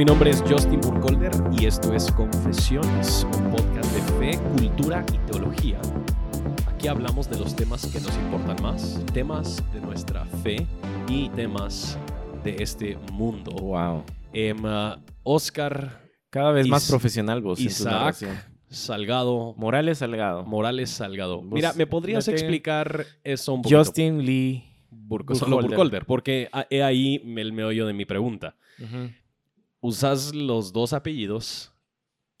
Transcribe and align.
Mi 0.00 0.06
nombre 0.06 0.30
es 0.30 0.42
Justin 0.48 0.80
Burkholder 0.80 1.30
y 1.52 1.66
esto 1.66 1.92
es 1.92 2.10
Confesiones, 2.12 3.26
un 3.36 3.50
podcast 3.50 3.92
de 3.94 4.00
fe, 4.32 4.38
cultura 4.56 5.04
y 5.12 5.18
teología. 5.30 5.78
Aquí 6.66 6.88
hablamos 6.88 7.28
de 7.28 7.38
los 7.38 7.54
temas 7.54 7.84
que 7.84 8.00
nos 8.00 8.16
importan 8.16 8.62
más, 8.62 9.04
temas 9.12 9.62
de 9.74 9.80
nuestra 9.82 10.24
fe 10.24 10.66
y 11.06 11.28
temas 11.28 11.98
de 12.42 12.56
este 12.60 12.96
mundo. 13.12 13.50
Wow. 13.50 14.04
Em, 14.32 14.64
uh, 14.64 14.96
Oscar 15.22 16.00
Cada 16.30 16.52
vez 16.52 16.66
más 16.66 16.84
Is- 16.84 16.88
profesional 16.88 17.42
vos. 17.42 17.58
en 17.58 17.66
tu 17.66 17.70
Isaac 17.70 17.92
narración. 17.92 18.36
Salgado 18.70 19.54
Morales 19.58 19.98
Salgado. 19.98 20.46
Morales 20.46 20.88
Salgado. 20.88 21.42
Mira, 21.42 21.74
¿me 21.74 21.86
podrías 21.86 22.26
explicar 22.26 23.04
eso 23.22 23.52
un 23.52 23.60
poquito? 23.60 23.76
Justin 23.78 24.24
Lee. 24.24 24.64
Burko- 24.90 25.34
solo 25.34 25.56
Burkholder. 25.56 25.68
Burkholder, 25.68 26.06
porque 26.06 26.48
he 26.70 26.82
ahí 26.82 27.20
el 27.36 27.52
meollo 27.52 27.86
de 27.86 27.92
mi 27.92 28.06
pregunta. 28.06 28.56
Usas 29.80 30.34
los 30.34 30.72
dos 30.72 30.92
apellidos. 30.92 31.72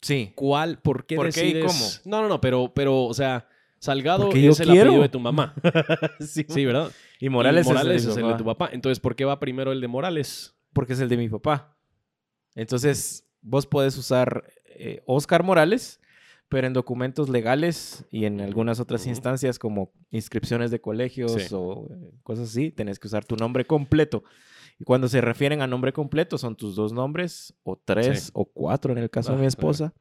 Sí. 0.02 0.32
¿Cuál? 0.34 0.78
¿Por 0.78 1.06
qué 1.06 1.16
¿Por 1.16 1.32
qué 1.32 1.46
y 1.48 1.52
decides? 1.54 2.02
No, 2.04 2.22
no, 2.22 2.28
no, 2.28 2.40
pero, 2.40 2.72
pero, 2.74 3.04
o 3.04 3.14
sea, 3.14 3.46
Salgado 3.80 4.24
Porque 4.24 4.42
yo 4.42 4.50
es 4.52 4.60
el 4.60 4.68
quiero. 4.68 4.82
apellido 4.90 5.02
de 5.02 5.08
tu 5.08 5.20
mamá. 5.20 5.54
sí. 6.20 6.44
Sí, 6.46 6.66
¿verdad? 6.66 6.92
Y 7.18 7.30
Morales, 7.30 7.64
Y 7.64 7.70
Morales 7.70 8.04
es, 8.04 8.10
es 8.10 8.16
el 8.18 8.28
de 8.28 8.34
tu 8.34 8.44
papá. 8.44 8.68
Entonces, 8.72 9.00
¿por 9.00 9.16
qué 9.16 9.24
va 9.24 9.40
primero 9.40 9.72
el 9.72 9.80
de 9.80 9.88
Morales? 9.88 10.54
Porque 10.74 10.92
es 10.92 11.00
el 11.00 11.08
de 11.08 11.16
mi 11.16 11.30
papá. 11.30 11.78
Entonces, 12.54 13.26
vos 13.40 13.66
podés 13.66 13.96
usar 13.96 14.44
eh, 14.66 15.02
Oscar 15.06 15.42
Morales, 15.44 15.98
pero 16.50 16.66
en 16.66 16.74
documentos 16.74 17.30
legales 17.30 18.04
y 18.10 18.26
en 18.26 18.42
algunas 18.42 18.80
otras 18.80 19.06
instancias 19.06 19.58
como 19.58 19.92
inscripciones 20.10 20.70
de 20.70 20.82
colegios 20.82 21.32
Sí. 21.32 21.48
o 21.54 21.88
eh, 21.90 22.10
cosas 22.22 22.50
así, 22.50 22.70
tenés 22.70 22.98
que 22.98 23.06
usar 23.06 23.24
tu 23.24 23.36
nombre 23.36 23.64
completo. 23.64 24.24
Y 24.80 24.84
cuando 24.84 25.08
se 25.08 25.20
refieren 25.20 25.60
a 25.62 25.66
nombre 25.68 25.92
completo, 25.92 26.38
son 26.38 26.56
tus 26.56 26.74
dos 26.74 26.92
nombres, 26.92 27.54
o 27.62 27.76
tres, 27.76 28.24
Sí. 28.24 28.30
o 28.32 28.46
cuatro 28.46 28.90
en 28.92 28.98
el 28.98 29.10
caso 29.10 29.30
de 29.32 29.38
Ah, 29.38 29.40
mi 29.42 29.46
esposa. 29.46 29.92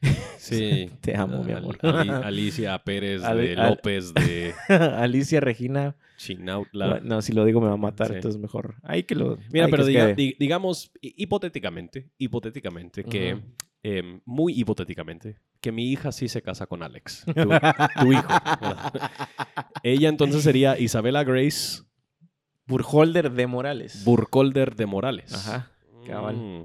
Sí. 0.38 0.90
Te 1.00 1.16
amo, 1.16 1.42
mi 1.42 1.52
amor. 1.52 1.78
Ali- 1.82 2.10
Alicia 2.24 2.78
Pérez 2.84 3.22
de 3.22 3.56
López 3.56 4.12
de 4.14 4.54
Alicia 4.68 5.40
Regina. 5.40 5.96
Chinautla. 6.16 7.00
No, 7.02 7.22
si 7.22 7.32
lo 7.32 7.44
digo 7.44 7.60
me 7.60 7.66
va 7.68 7.74
a 7.74 7.78
matar, 7.78 8.08
Sí. 8.08 8.14
entonces 8.14 8.40
mejor. 8.40 8.76
Ahí 8.82 9.02
que 9.02 9.14
lo. 9.14 9.38
Mira, 9.52 9.66
pero 9.68 9.84
diga- 9.86 10.14
di- 10.14 10.36
digamos, 10.38 10.92
hi- 11.00 11.14
hipotéticamente, 11.16 12.10
hipotéticamente, 12.18 13.02
que, 13.04 13.40
em, 13.82 14.20
muy 14.24 14.52
hipotéticamente, 14.58 15.38
que 15.60 15.72
mi 15.72 15.90
hija 15.90 16.12
sí 16.12 16.28
se 16.28 16.40
casa 16.42 16.66
con 16.66 16.82
Alex, 16.82 17.24
tu, 17.24 17.32
tu 17.34 18.12
hijo. 18.12 18.28
Ella 19.82 20.08
entonces 20.08 20.42
sería 20.42 20.78
Isabela 20.78 21.24
Grace 21.24 21.82
Burholder 22.66 23.30
de 23.32 23.46
Morales. 23.46 24.04
Burkholder 24.04 24.74
de 24.74 24.86
Morales. 24.86 25.32
Ajá, 25.34 25.70
cabal. 26.06 26.36
Mm. 26.36 26.64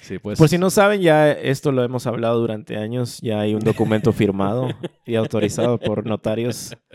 Sí, 0.00 0.18
pues. 0.18 0.36
Por 0.36 0.48
si 0.48 0.58
no 0.58 0.68
saben, 0.68 1.00
ya 1.00 1.30
esto 1.30 1.70
lo 1.70 1.84
hemos 1.84 2.08
hablado 2.08 2.40
durante 2.40 2.76
años. 2.76 3.20
Ya 3.22 3.38
hay 3.38 3.54
un 3.54 3.60
documento 3.60 4.12
firmado 4.12 4.68
y 5.06 5.14
autorizado 5.14 5.78
por 5.78 6.04
notarios. 6.06 6.76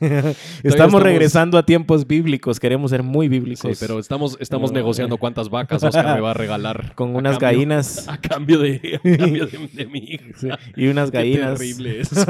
Estamos 0.00 0.34
estamos- 0.64 1.02
regresando 1.02 1.58
a 1.58 1.64
tiempos 1.66 2.06
bíblicos. 2.06 2.58
Queremos 2.58 2.90
ser 2.90 3.02
muy 3.02 3.26
Sí, 3.26 3.30
bíblicos. 3.30 3.78
pero 3.78 3.98
estamos, 3.98 4.36
estamos 4.40 4.72
No, 4.72 4.76
negociando 4.78 5.18
cuántas 5.18 5.50
vacas 5.50 5.82
Oscar 5.84 6.14
me 6.16 6.20
va 6.22 6.30
a 6.30 6.34
regalar. 6.44 6.94
con 6.94 7.14
unas 7.14 7.38
cambio- 7.38 7.58
gallinas 7.58 8.08
A 8.08 8.18
cambio 8.18 8.58
de, 8.58 8.98
a 9.04 9.16
cambio 9.18 9.46
de, 9.46 9.68
de 9.72 9.86
mi 9.86 9.98
hija. 9.98 10.24
sí, 10.36 10.48
y 10.76 10.86
unas 10.88 11.10
Qué 11.10 11.18
gallinas. 11.18 11.58
terrible 11.58 12.00
eso. 12.00 12.24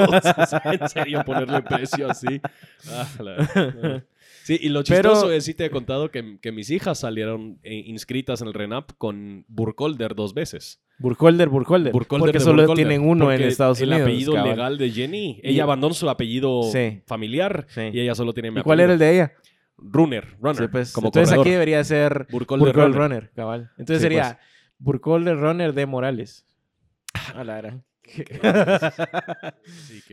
En 0.65 0.89
serio, 0.89 1.23
ponerle 1.25 1.63
precio 1.63 2.11
así. 2.11 2.41
Ah, 2.91 3.07
la- 3.21 4.03
Sí, 4.45 4.59
y 4.61 4.69
lo 4.69 4.85
Pero- 4.85 5.11
chistoso 5.11 5.33
es, 5.33 5.45
sí 5.45 5.55
te 5.55 5.65
he 5.65 5.71
contado 5.71 6.11
que, 6.11 6.39
que 6.41 6.53
mis 6.53 6.69
hijas 6.71 6.99
salieron 7.01 7.59
eh, 7.63 7.83
inscritas 7.87 8.43
en 8.43 8.49
el 8.49 8.55
RENAP 8.55 8.93
con 8.99 9.45
Burkholder 9.49 10.15
dos 10.15 10.35
veces. 10.35 10.83
Burholder. 10.99 11.49
Burkholder 11.49 11.93
porque 11.93 12.39
solo 12.41 12.63
Burkholder, 12.63 12.87
tienen 12.87 13.09
uno 13.09 13.33
en 13.33 13.43
Estados 13.43 13.81
el 13.81 13.89
Unidos. 13.89 14.07
apellido 14.07 14.35
cabal. 14.35 14.51
legal 14.51 14.79
de 14.79 14.91
Jenny. 14.91 15.41
Y- 15.43 15.49
Ella 15.51 15.63
abandonó 15.65 15.95
su 15.95 16.09
apellido 16.11 16.63
Sí. 16.71 17.03
familiar 17.07 17.67
Sí. 17.71 17.89
y 17.93 18.01
ella 18.01 18.15
solo 18.15 18.33
tiene 18.35 18.51
mi 18.51 18.61
¿Y 18.61 18.63
cuál 18.63 18.81
era 18.81 18.93
el 18.93 18.99
apellido. 18.99 19.11
de 19.11 19.15
ella? 19.17 19.33
Runner, 19.79 20.37
runner. 20.41 20.63
Sí, 20.63 20.69
pues, 20.71 20.93
como 20.93 21.09
entonces 21.09 21.31
corredor. 21.31 21.47
aquí 21.47 21.51
debería 21.51 21.83
ser 21.83 22.27
Burkholder 22.31 22.67
Burkholder 22.69 23.01
runner. 23.01 23.19
Runner. 23.23 23.33
cabal. 23.35 23.71
Entonces 23.79 24.03
sería 24.03 24.39
Burkholder 24.79 25.37
Runner 25.39 25.73
de 25.73 25.87
Morales. 25.87 26.47
A 27.35 27.43
la 27.45 27.57
gran. 27.57 27.83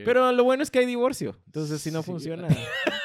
Pero 0.05 0.31
lo 0.31 0.43
bueno 0.43 0.63
es 0.63 0.71
que 0.71 0.79
hay 0.79 0.85
divorcio. 0.85 1.37
Entonces, 1.47 1.81
si 1.81 1.91
no 1.91 2.01
funciona. 2.03 2.47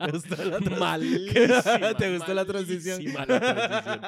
¿Te 0.06 0.10
gustó 0.12 0.44
la 0.44 0.60
Malísima, 0.60 1.94
¿Te 1.98 2.16
gustó 2.16 2.34
la 2.34 2.44
transición? 2.44 3.04
la 3.04 3.26
transición. 3.26 4.00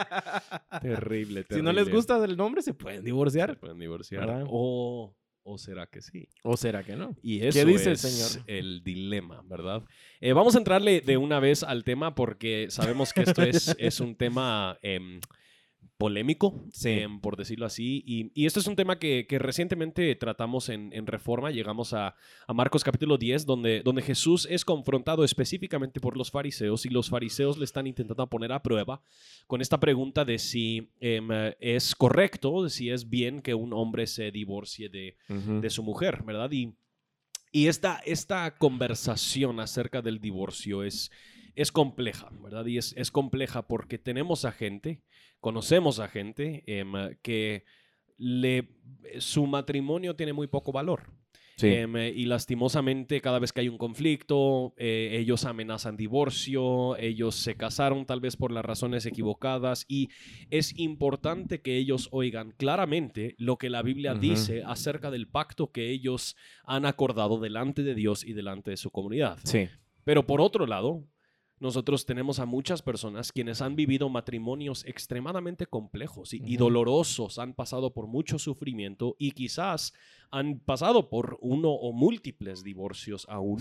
Terrible, 0.80 1.44
terrible. 1.44 1.46
Si 1.50 1.62
no 1.62 1.72
les 1.72 1.88
gusta 1.90 2.24
el 2.24 2.36
nombre, 2.36 2.62
se 2.62 2.74
pueden 2.74 3.00
Se 3.00 3.04
divorciar. 3.06 3.58
pueden 3.58 3.78
divorciar. 3.78 4.26
¿Verdad? 4.26 4.44
O, 4.48 5.14
o 5.42 5.58
será 5.58 5.86
que 5.86 6.00
sí. 6.00 6.28
¿O 6.42 6.56
será 6.56 6.82
que 6.82 6.96
no? 6.96 7.16
Y 7.22 7.44
eso 7.44 7.64
dice 7.66 7.86
el 7.90 7.92
es 7.92 8.00
señor? 8.00 8.44
el 8.46 8.82
dilema, 8.84 9.42
¿verdad? 9.46 9.82
Eh, 10.20 10.32
vamos 10.32 10.54
a 10.54 10.58
entrarle 10.58 11.00
de 11.00 11.16
una 11.16 11.40
vez 11.40 11.62
al 11.62 11.84
tema 11.84 12.14
porque 12.14 12.66
sabemos 12.70 13.12
que 13.12 13.22
esto 13.22 13.42
es, 13.42 13.74
es 13.78 14.00
un 14.00 14.14
tema 14.16 14.78
em, 14.82 15.20
polémico, 16.02 16.64
Sí. 16.72 16.88
em, 16.90 17.20
por 17.20 17.36
decirlo 17.36 17.64
así. 17.64 18.02
Y, 18.04 18.32
y 18.34 18.46
esto 18.46 18.58
es 18.58 18.66
un 18.66 18.74
tema 18.74 18.98
que, 18.98 19.26
que 19.28 19.38
recientemente 19.38 20.14
tratamos 20.16 20.68
en, 20.68 20.92
en 20.92 21.06
Reforma. 21.06 21.52
Llegamos 21.52 21.92
a, 21.92 22.16
a 22.48 22.52
Marcos 22.52 22.82
capítulo 22.82 23.18
10, 23.18 23.46
donde, 23.46 23.82
donde 23.84 24.02
Jesús 24.02 24.48
es 24.50 24.64
confrontado 24.64 25.22
específicamente 25.22 26.00
por 26.00 26.16
los 26.16 26.32
fariseos 26.32 26.84
y 26.86 26.88
los 26.88 27.08
fariseos 27.08 27.56
le 27.56 27.64
están 27.64 27.86
intentando 27.86 28.26
poner 28.28 28.50
a 28.50 28.62
prueba 28.62 29.00
con 29.46 29.60
esta 29.60 29.78
pregunta 29.78 30.24
de 30.24 30.38
si 30.38 30.90
eh, 31.00 31.54
es 31.60 31.94
correcto, 31.94 32.64
de 32.64 32.70
si 32.70 32.90
es 32.90 33.08
bien 33.08 33.40
que 33.40 33.54
un 33.54 33.72
hombre 33.72 34.08
se 34.08 34.32
divorcie 34.32 34.88
de, 34.88 35.16
de 35.28 35.70
su 35.70 35.84
mujer, 35.84 36.24
¿verdad? 36.24 36.50
Y, 36.50 36.74
y 37.52 37.68
esta, 37.68 38.00
esta 38.04 38.56
conversación 38.56 39.60
acerca 39.60 40.02
del 40.02 40.18
divorcio 40.20 40.82
es, 40.82 41.10
es 41.54 41.70
compleja, 41.70 42.30
¿verdad? 42.42 42.64
Y 42.66 42.78
es, 42.78 42.94
es 42.96 43.10
compleja 43.10 43.68
porque 43.68 43.98
tenemos 43.98 44.44
a 44.46 44.52
gente, 44.52 45.02
conocemos 45.42 45.98
a 45.98 46.08
gente 46.08 46.62
em, 46.66 46.92
que 47.20 47.64
le, 48.16 48.68
su 49.18 49.46
matrimonio 49.46 50.14
tiene 50.14 50.32
muy 50.32 50.46
poco 50.46 50.70
valor. 50.72 51.12
Sí. 51.56 51.66
Em, 51.66 51.96
eh, 51.96 52.12
y 52.14 52.24
lastimosamente 52.24 53.20
cada 53.20 53.38
vez 53.38 53.52
que 53.52 53.60
hay 53.60 53.68
un 53.68 53.76
conflicto, 53.76 54.72
eh, 54.78 55.16
ellos 55.20 55.44
amenazan 55.44 55.96
divorcio, 55.96 56.96
ellos 56.96 57.34
se 57.34 57.56
casaron 57.56 58.06
tal 58.06 58.20
vez 58.20 58.36
por 58.36 58.52
las 58.52 58.64
razones 58.64 59.04
equivocadas 59.04 59.84
y 59.88 60.08
es 60.50 60.78
importante 60.78 61.60
que 61.60 61.76
ellos 61.76 62.08
oigan 62.12 62.52
claramente 62.52 63.34
lo 63.36 63.58
que 63.58 63.68
la 63.68 63.82
Biblia 63.82 64.14
dice 64.14 64.62
acerca 64.64 65.10
del 65.10 65.28
pacto 65.28 65.72
que 65.72 65.90
ellos 65.90 66.36
han 66.64 66.86
acordado 66.86 67.38
delante 67.38 67.82
de 67.82 67.94
Dios 67.94 68.24
y 68.24 68.32
delante 68.32 68.70
de 68.70 68.76
su 68.76 68.90
comunidad. 68.90 69.38
sí. 69.44 69.68
Pero 70.04 70.26
por 70.26 70.40
otro 70.40 70.66
lado, 70.66 71.04
nosotros 71.62 72.04
tenemos 72.04 72.38
a 72.40 72.44
muchas 72.46 72.82
personas 72.82 73.32
quienes 73.32 73.62
han 73.62 73.76
vivido 73.76 74.08
matrimonios 74.10 74.84
extremadamente 74.84 75.64
complejos 75.66 76.34
y, 76.34 76.38
y 76.44 76.56
Ujú. 76.56 76.64
dolorosos, 76.64 77.38
han 77.38 77.54
pasado 77.54 77.94
por 77.94 78.06
mucho 78.06 78.38
sufrimiento 78.38 79.16
y 79.18 79.30
quizás 79.30 79.94
han 80.30 80.58
pasado 80.58 81.08
por 81.08 81.38
uno 81.40 81.70
o 81.70 81.92
múltiples 81.92 82.62
divorcios 82.62 83.26
aún. 83.30 83.60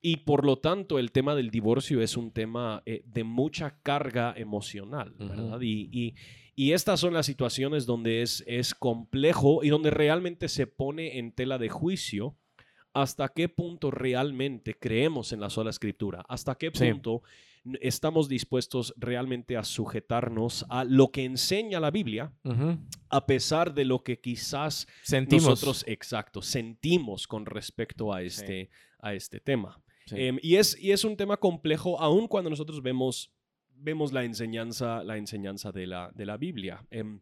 Y 0.00 0.18
por 0.18 0.44
lo 0.46 0.58
tanto, 0.58 0.98
el 0.98 1.10
tema 1.12 1.34
del 1.34 1.50
divorcio 1.50 2.00
es 2.00 2.16
un 2.16 2.30
tema 2.32 2.82
eh, 2.86 3.02
de 3.04 3.24
mucha 3.24 3.80
carga 3.82 4.32
emocional, 4.36 5.14
Ujú. 5.18 5.28
¿verdad? 5.28 5.60
Y, 5.60 5.88
y- 5.92 6.14
y 6.54 6.72
estas 6.72 6.98
son 6.98 7.14
las 7.14 7.26
situaciones 7.26 7.86
donde 7.86 8.20
es, 8.22 8.42
es 8.48 8.74
complejo 8.74 9.62
y 9.62 9.68
donde 9.68 9.90
realmente 9.90 10.48
se 10.48 10.66
pone 10.66 11.18
en 11.18 11.30
tela 11.30 11.56
de 11.56 11.68
juicio 11.68 12.36
hasta 13.02 13.28
qué 13.28 13.48
punto 13.48 13.90
realmente 13.90 14.74
creemos 14.74 15.32
en 15.32 15.40
la 15.40 15.50
sola 15.50 15.70
escritura, 15.70 16.24
hasta 16.28 16.56
qué 16.56 16.72
punto 16.72 17.22
estamos 17.80 18.28
dispuestos 18.28 18.92
realmente 18.96 19.56
a 19.56 19.62
sujetarnos 19.62 20.66
a 20.68 20.84
lo 20.84 21.12
que 21.12 21.24
enseña 21.24 21.78
la 21.78 21.90
Biblia, 21.90 22.32
a 23.08 23.26
pesar 23.26 23.72
de 23.72 23.84
lo 23.84 24.02
que 24.02 24.20
quizás 24.20 24.88
Sentimos. 25.02 25.44
nosotros, 25.44 25.84
exacto, 25.86 26.42
sentimos 26.42 27.28
con 27.28 27.46
respecto 27.46 28.12
a 28.12 28.22
este, 28.22 28.70
a 28.98 29.14
este 29.14 29.38
tema. 29.38 29.80
Sí. 30.06 30.16
Em, 30.18 30.38
y, 30.42 30.56
es, 30.56 30.76
y 30.80 30.90
es 30.90 31.04
un 31.04 31.16
tema 31.16 31.36
complejo, 31.36 32.00
aun 32.00 32.26
cuando 32.26 32.50
nosotros 32.50 32.82
vemos, 32.82 33.30
vemos 33.74 34.12
la 34.12 34.24
enseñanza, 34.24 35.04
la 35.04 35.18
enseñanza 35.18 35.70
de, 35.70 35.86
la, 35.86 36.10
de 36.14 36.26
la 36.26 36.36
Biblia. 36.36 36.84
Em, 36.90 37.20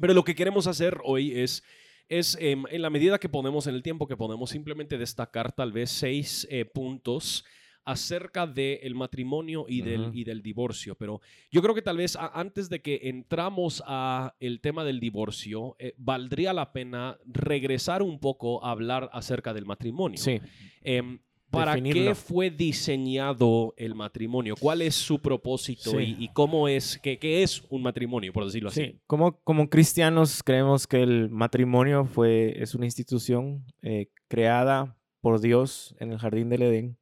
pero 0.00 0.14
lo 0.14 0.24
que 0.24 0.34
queremos 0.34 0.66
hacer 0.66 1.00
hoy 1.04 1.38
es, 1.38 1.62
es 2.08 2.36
em, 2.40 2.64
en 2.70 2.82
la 2.82 2.90
medida 2.90 3.18
que 3.18 3.28
podemos, 3.28 3.66
en 3.66 3.74
el 3.74 3.82
tiempo 3.82 4.06
que 4.06 4.16
podemos, 4.16 4.50
simplemente 4.50 4.98
destacar 4.98 5.52
tal 5.52 5.72
vez 5.72 5.90
seis 5.90 6.46
eh, 6.50 6.64
puntos 6.64 7.44
acerca 7.84 8.46
del 8.46 8.94
matrimonio 8.94 9.64
y, 9.68 9.82
del, 9.82 10.00
Ujú. 10.02 10.10
y 10.14 10.22
del 10.24 10.40
divorcio. 10.40 10.94
Pero 10.94 11.20
yo 11.50 11.60
creo 11.62 11.74
que 11.74 11.82
tal 11.82 11.96
vez 11.96 12.14
a- 12.14 12.28
antes 12.38 12.68
de 12.68 12.80
que 12.80 13.00
entramos 13.04 13.82
a 13.86 14.36
el 14.38 14.60
tema 14.60 14.84
del 14.84 15.00
divorcio, 15.00 15.74
eh, 15.80 15.92
valdría 15.96 16.52
la 16.52 16.72
pena 16.72 17.18
regresar 17.26 18.02
un 18.02 18.20
poco 18.20 18.64
a 18.64 18.70
hablar 18.70 19.10
acerca 19.12 19.52
del 19.52 19.66
matrimonio. 19.66 20.16
Sí. 20.18 20.40
Em, 20.82 21.18
¿Para 21.52 21.72
definirlo. 21.74 22.10
qué 22.10 22.14
fue 22.14 22.50
diseñado 22.50 23.74
el 23.76 23.94
matrimonio? 23.94 24.54
¿Cuál 24.58 24.82
es 24.82 24.94
su 24.94 25.20
propósito 25.20 25.90
Sí. 25.90 26.16
y, 26.18 26.24
y 26.24 26.28
cómo 26.28 26.68
es, 26.68 26.98
qué, 27.02 27.18
qué 27.18 27.42
es 27.42 27.62
un 27.70 27.82
matrimonio, 27.82 28.32
por 28.32 28.44
decirlo 28.44 28.68
así? 28.70 28.84
Sí, 28.84 29.00
como, 29.06 29.38
como 29.42 29.68
cristianos 29.68 30.42
creemos 30.42 30.86
que 30.86 31.02
el 31.02 31.28
matrimonio 31.30 32.04
fue, 32.06 32.60
es 32.62 32.74
una 32.74 32.86
institución 32.86 33.64
eh, 33.82 34.08
creada 34.28 34.96
por 35.20 35.40
Dios 35.40 35.94
en 36.00 36.12
el 36.12 36.18
jardín 36.18 36.48
del 36.48 36.62
Edén. 36.62 36.98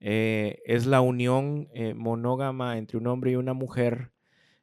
Eh, 0.00 0.60
es 0.64 0.86
la 0.86 1.00
unión 1.00 1.68
eh, 1.74 1.94
monógama 1.94 2.78
entre 2.78 2.98
un 2.98 3.06
hombre 3.06 3.32
y 3.32 3.36
una 3.36 3.52
mujer, 3.52 4.10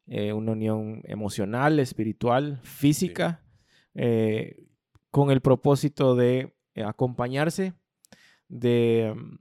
una 0.07 0.54
unión 0.54 1.01
emocional, 1.06 1.80
espiritual, 1.80 2.60
física, 2.63 3.44
con 5.12 5.31
el 5.31 5.42
propósito 5.42 6.16
de 6.16 6.51
acompañarse, 6.83 7.74
de, 8.50 9.13
mm, 9.16 9.38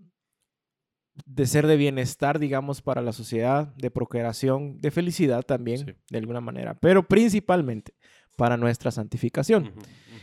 de 1.27 1.47
ser 1.47 1.67
de 1.67 1.77
bienestar, 1.77 2.39
digamos, 2.39 2.81
para 2.81 3.03
la 3.03 3.13
sociedad, 3.13 3.75
de 3.77 3.91
procreación, 3.91 4.81
de 4.81 4.91
felicidad 4.93 5.43
también, 5.43 5.79
Sí. 5.79 5.95
de 6.11 6.19
alguna 6.19 6.41
manera, 6.41 6.75
pero 6.75 7.03
principalmente 7.09 7.95
para 8.37 8.57
nuestra 8.57 8.93
santificación. 8.93 9.73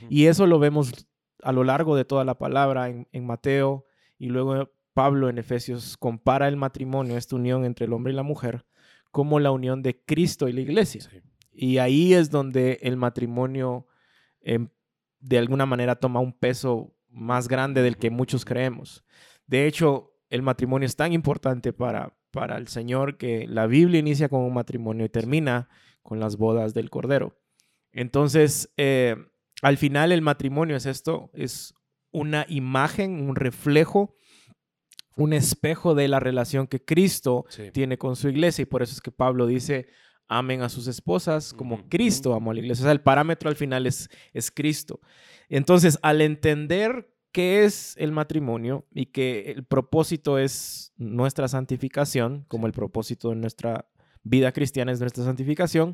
Y 0.10 0.26
eso 0.28 0.48
lo 0.48 0.58
vemos 0.60 1.06
a 1.44 1.52
lo 1.52 1.64
largo 1.66 1.98
de 1.98 2.06
toda 2.06 2.24
la 2.24 2.38
palabra 2.38 2.88
en, 2.90 3.08
en 3.12 3.26
Mateo 3.26 3.86
y 4.18 4.28
luego 4.30 4.72
Pablo 4.94 5.28
en 5.28 5.38
Efesios 5.38 5.98
compara 5.98 6.48
el 6.48 6.56
matrimonio, 6.56 7.18
esta 7.18 7.36
unión 7.36 7.66
entre 7.66 7.86
el 7.88 7.94
hombre 7.94 8.14
y 8.14 8.16
la 8.16 8.24
mujer, 8.24 8.66
como 9.12 9.40
la 9.42 9.52
unión 9.52 9.82
de 9.84 10.00
Cristo 10.06 10.48
y 10.48 10.54
la 10.54 10.62
iglesia. 10.62 11.02
Sí. 11.02 11.22
Y 11.52 11.78
ahí 11.80 12.14
es 12.14 12.30
donde 12.32 12.80
el 12.82 12.96
matrimonio 12.96 13.88
em, 14.42 14.70
de 15.20 15.38
alguna 15.38 15.66
manera 15.66 15.96
toma 15.96 16.22
un 16.22 16.32
peso 16.32 16.95
más 17.16 17.48
grande 17.48 17.82
del 17.82 17.98
que 17.98 18.10
muchos 18.12 18.46
creemos. 18.46 19.04
De 19.48 19.66
hecho, 19.66 20.14
el 20.30 20.42
matrimonio 20.42 20.86
es 20.86 20.96
tan 20.96 21.14
importante 21.14 21.72
para, 21.74 22.16
para 22.32 22.58
el 22.58 22.68
Señor 22.68 23.18
que 23.18 23.48
la 23.48 23.68
Biblia 23.68 24.00
inicia 24.00 24.30
con 24.30 24.42
un 24.42 24.54
matrimonio 24.54 25.06
y 25.06 25.10
termina 25.10 25.70
con 26.04 26.20
las 26.20 26.36
bodas 26.38 26.74
del 26.74 26.90
Cordero. 26.90 27.38
Entonces, 27.92 28.72
eh, 28.78 29.16
al 29.62 29.78
final 29.78 30.12
el 30.12 30.22
matrimonio 30.22 30.76
es 30.76 30.86
esto, 30.86 31.32
es 31.34 31.74
una 32.12 32.46
imagen, 32.50 33.22
un 33.28 33.36
reflejo, 33.36 34.16
un 35.16 35.32
espejo 35.34 35.96
de 35.96 36.08
la 36.10 36.20
relación 36.20 36.68
que 36.68 36.84
Cristo 36.84 37.46
Sí. 37.50 37.72
tiene 37.72 37.98
con 37.98 38.16
su 38.16 38.28
iglesia 38.30 38.64
y 38.64 38.66
por 38.66 38.82
eso 38.84 38.94
es 38.94 39.02
que 39.02 39.12
Pablo 39.12 39.48
dice, 39.48 39.88
amen 40.28 40.62
a 40.62 40.70
sus 40.70 40.88
esposas 40.88 41.54
como 41.54 41.88
Cristo 41.90 42.34
amó 42.34 42.52
a 42.52 42.54
la 42.54 42.60
iglesia. 42.62 42.84
O 42.84 42.86
sea, 42.86 42.92
el 42.92 43.02
parámetro 43.02 43.50
al 43.50 43.56
final 43.56 43.86
es, 43.86 44.10
es 44.34 44.52
Cristo. 44.52 45.00
Entonces, 45.50 46.00
al 46.02 46.22
entender 46.22 47.12
qué 47.32 47.66
es 47.66 47.96
el 47.98 48.12
matrimonio 48.12 48.86
y 48.94 49.08
que 49.08 49.52
el 49.52 49.66
propósito 49.66 50.40
es 50.40 50.94
nuestra 50.98 51.48
santificación, 51.48 52.46
como 52.48 52.68
el 52.68 52.74
propósito 52.74 53.30
de 53.30 53.36
nuestra 53.36 53.90
vida 54.24 54.52
cristiana 54.52 54.92
es 54.92 55.00
nuestra 55.00 55.24
santificación, 55.24 55.94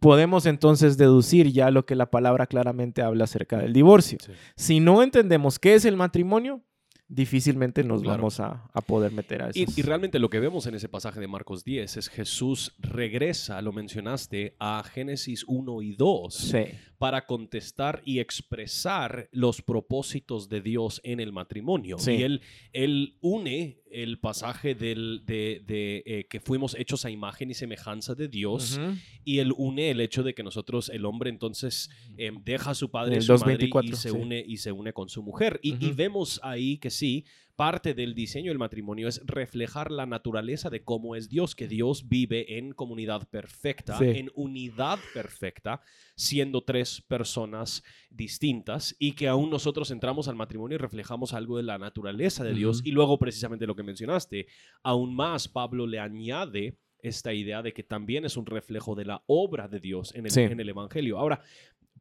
podemos 0.00 0.46
entonces 0.46 0.96
deducir 0.96 1.52
ya 1.52 1.70
lo 1.70 1.86
que 1.86 1.94
la 1.94 2.10
palabra 2.10 2.46
claramente 2.46 3.02
habla 3.02 3.24
acerca 3.24 3.58
del 3.58 3.72
divorcio. 3.72 4.18
Sí. 4.20 4.32
Si 4.56 4.80
no 4.80 5.02
entendemos 5.02 5.58
qué 5.58 5.74
es 5.74 5.84
el 5.84 5.96
matrimonio, 5.96 6.62
difícilmente 7.08 7.82
nos 7.84 8.02
Claro. 8.02 8.18
vamos 8.18 8.40
a, 8.40 8.64
a 8.72 8.80
poder 8.80 9.12
meter 9.12 9.42
a 9.42 9.50
eso. 9.50 9.58
Y, 9.58 9.66
y 9.76 9.82
realmente 9.82 10.18
lo 10.18 10.28
que 10.30 10.40
vemos 10.40 10.66
en 10.66 10.74
ese 10.74 10.88
pasaje 10.88 11.20
de 11.20 11.26
Marcos 11.28 11.64
10 11.64 11.96
es 11.96 12.08
Jesús 12.08 12.74
regresa, 12.80 13.60
lo 13.62 13.72
mencionaste, 13.72 14.54
a 14.58 14.82
Génesis 14.84 15.44
1 15.46 15.82
y 15.82 15.94
2 15.96 16.34
Sí, 16.34 16.64
para 16.98 17.26
contestar 17.26 18.02
y 18.04 18.18
expresar 18.18 19.28
los 19.32 19.62
propósitos 19.62 20.48
de 20.48 20.60
Dios 20.60 21.00
en 21.04 21.20
el 21.20 21.32
matrimonio. 21.32 21.96
Sí. 21.98 22.12
Y 22.12 22.22
él, 22.22 22.40
él 22.72 23.16
une 23.20 23.80
el 23.90 24.18
pasaje 24.18 24.74
del, 24.74 25.22
de, 25.24 25.62
de, 25.64 26.02
eh, 26.04 26.26
que 26.28 26.40
fuimos 26.40 26.74
hechos 26.74 27.04
a 27.04 27.10
imagen 27.10 27.50
y 27.50 27.54
semejanza 27.54 28.14
de 28.14 28.28
Dios 28.28 28.80
y 29.24 29.38
él 29.38 29.52
une 29.56 29.90
el 29.90 30.00
hecho 30.00 30.22
de 30.22 30.34
que 30.34 30.42
nosotros, 30.42 30.88
el 30.88 31.04
hombre, 31.06 31.30
entonces 31.30 31.88
eh, 32.16 32.32
deja 32.44 32.72
a 32.72 32.74
su 32.74 32.90
padre 32.90 33.18
y 33.18 33.22
su 33.22 33.32
madre 33.32 33.54
y 33.64 33.70
2.24, 33.70 33.94
se, 33.94 34.10
sí. 34.10 34.16
une, 34.16 34.44
y 34.46 34.56
se 34.56 34.72
une 34.72 34.92
con 34.92 35.08
su 35.08 35.22
mujer. 35.22 35.60
Y, 35.62 35.84
y 35.84 35.92
vemos 35.92 36.40
ahí 36.42 36.78
que 36.78 36.90
sí, 36.90 37.24
parte 37.58 37.92
del 37.92 38.14
diseño 38.14 38.52
del 38.52 38.58
matrimonio 38.58 39.08
es 39.08 39.20
reflejar 39.26 39.90
la 39.90 40.06
naturaleza 40.06 40.70
de 40.70 40.84
cómo 40.84 41.16
es 41.16 41.28
Dios, 41.28 41.56
que 41.56 41.66
Dios 41.66 42.08
vive 42.08 42.56
en 42.56 42.72
comunidad 42.72 43.28
perfecta, 43.28 43.98
Sí. 43.98 44.04
en 44.04 44.30
unidad 44.36 45.00
perfecta, 45.12 45.80
siendo 46.14 46.62
tres 46.62 47.00
personas 47.02 47.82
distintas 48.10 48.94
y 49.00 49.12
que 49.12 49.26
aún 49.26 49.50
nosotros 49.50 49.90
entramos 49.90 50.28
al 50.28 50.36
matrimonio 50.36 50.76
y 50.76 50.78
reflejamos 50.78 51.34
algo 51.34 51.56
de 51.56 51.64
la 51.64 51.78
naturaleza 51.78 52.44
de 52.44 52.54
Dios. 52.54 52.80
Y 52.84 52.92
luego 52.92 53.18
precisamente 53.18 53.66
lo 53.66 53.74
que 53.74 53.82
mencionaste, 53.82 54.46
aún 54.84 55.16
más 55.16 55.48
Pablo 55.48 55.88
le 55.88 55.98
añade 55.98 56.78
esta 57.02 57.32
idea 57.32 57.60
de 57.62 57.72
que 57.72 57.82
también 57.82 58.24
es 58.24 58.36
un 58.36 58.46
reflejo 58.46 58.94
de 58.94 59.04
la 59.04 59.22
obra 59.26 59.66
de 59.66 59.80
Dios 59.80 60.14
en 60.14 60.26
el, 60.26 60.30
Sí. 60.30 60.42
en 60.42 60.60
el 60.60 60.68
Evangelio. 60.68 61.18
Ahora, 61.18 61.40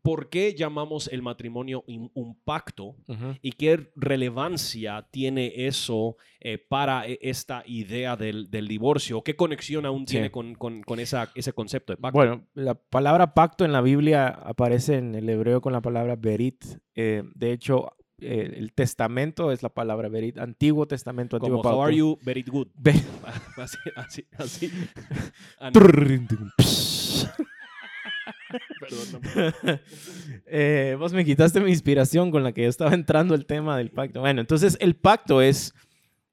¿por 0.01 0.29
qué 0.29 0.53
llamamos 0.55 1.07
el 1.11 1.21
matrimonio 1.21 1.83
un, 1.87 2.37
pacto 2.43 2.95
y 3.41 3.51
qué 3.51 3.91
relevancia 3.95 5.07
tiene 5.11 5.67
eso 5.67 6.17
eh, 6.39 6.57
para 6.57 7.07
eh, 7.07 7.19
esta 7.21 7.63
idea 7.65 8.15
del, 8.15 8.49
del 8.49 8.67
divorcio? 8.67 9.21
¿Qué 9.23 9.35
conexión 9.35 9.85
aún 9.85 10.07
Sí. 10.07 10.13
tiene 10.15 10.31
con, 10.31 10.55
con- 10.55 10.81
con 10.83 10.99
esa, 10.99 11.31
ese 11.35 11.53
concepto 11.53 11.93
de 11.93 11.97
pacto? 11.97 12.17
Bueno, 12.17 12.47
la 12.53 12.75
palabra 12.75 13.33
pacto 13.33 13.65
en 13.65 13.71
la 13.71 13.81
Biblia 13.81 14.27
aparece 14.27 14.95
en 14.95 15.15
el 15.15 15.29
hebreo 15.29 15.61
con 15.61 15.73
la 15.73 15.81
palabra 15.81 16.15
berit. 16.15 16.63
Eh, 16.95 17.23
de 17.35 17.51
hecho, 17.51 17.91
eh, 18.19 18.53
el 18.57 18.73
testamento 18.73 19.51
es 19.51 19.61
la 19.63 19.69
palabra 19.69 20.09
berit. 20.09 20.37
Antiguo 20.39 20.87
testamento, 20.87 21.37
antiguo 21.37 21.61
Como, 21.61 21.75
how 21.75 21.83
are 21.83 21.91
pacto. 21.91 21.97
you? 21.97 22.17
Very 22.23 22.43
good. 22.43 22.67
Así, 23.57 23.77
así, 23.95 24.25
así. 24.37 24.71
Perdón, 28.79 29.21
no. 29.63 29.79
Eh, 30.49 30.95
vos 30.97 31.11
me 31.13 31.25
quitaste 31.25 31.59
mi 31.59 31.71
inspiración 31.71 32.31
con 32.31 32.43
la 32.43 32.53
que 32.53 32.63
yo 32.63 32.69
estaba 32.69 32.93
entrando 32.93 33.35
el 33.35 33.45
tema 33.45 33.77
del 33.77 33.89
pacto. 33.91 34.21
Bueno, 34.21 34.39
entonces 34.41 34.77
el 34.79 34.95
pacto 34.95 35.41
es, 35.41 35.73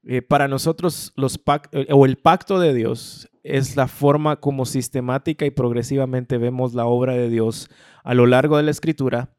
eh, 0.05 0.23
para 0.23 0.47
nosotros, 0.47 1.13
los 1.17 1.43
pac- 1.45 1.69
eh, 1.73 1.89
o 1.91 2.07
el 2.07 2.17
pacto 2.17 2.61
de 2.61 2.75
Dios 2.75 3.29
es 3.43 3.77
la 3.77 3.89
forma 3.89 4.37
como 4.37 4.67
sistemática 4.67 5.45
y 5.47 5.51
progresivamente 5.51 6.39
vemos 6.39 6.75
la 6.75 6.87
obra 6.87 7.15
de 7.15 7.29
Dios 7.29 7.69
a 8.05 8.15
lo 8.15 8.27
largo 8.27 8.57
de 8.57 8.63
la 8.63 8.71
escritura, 8.71 9.31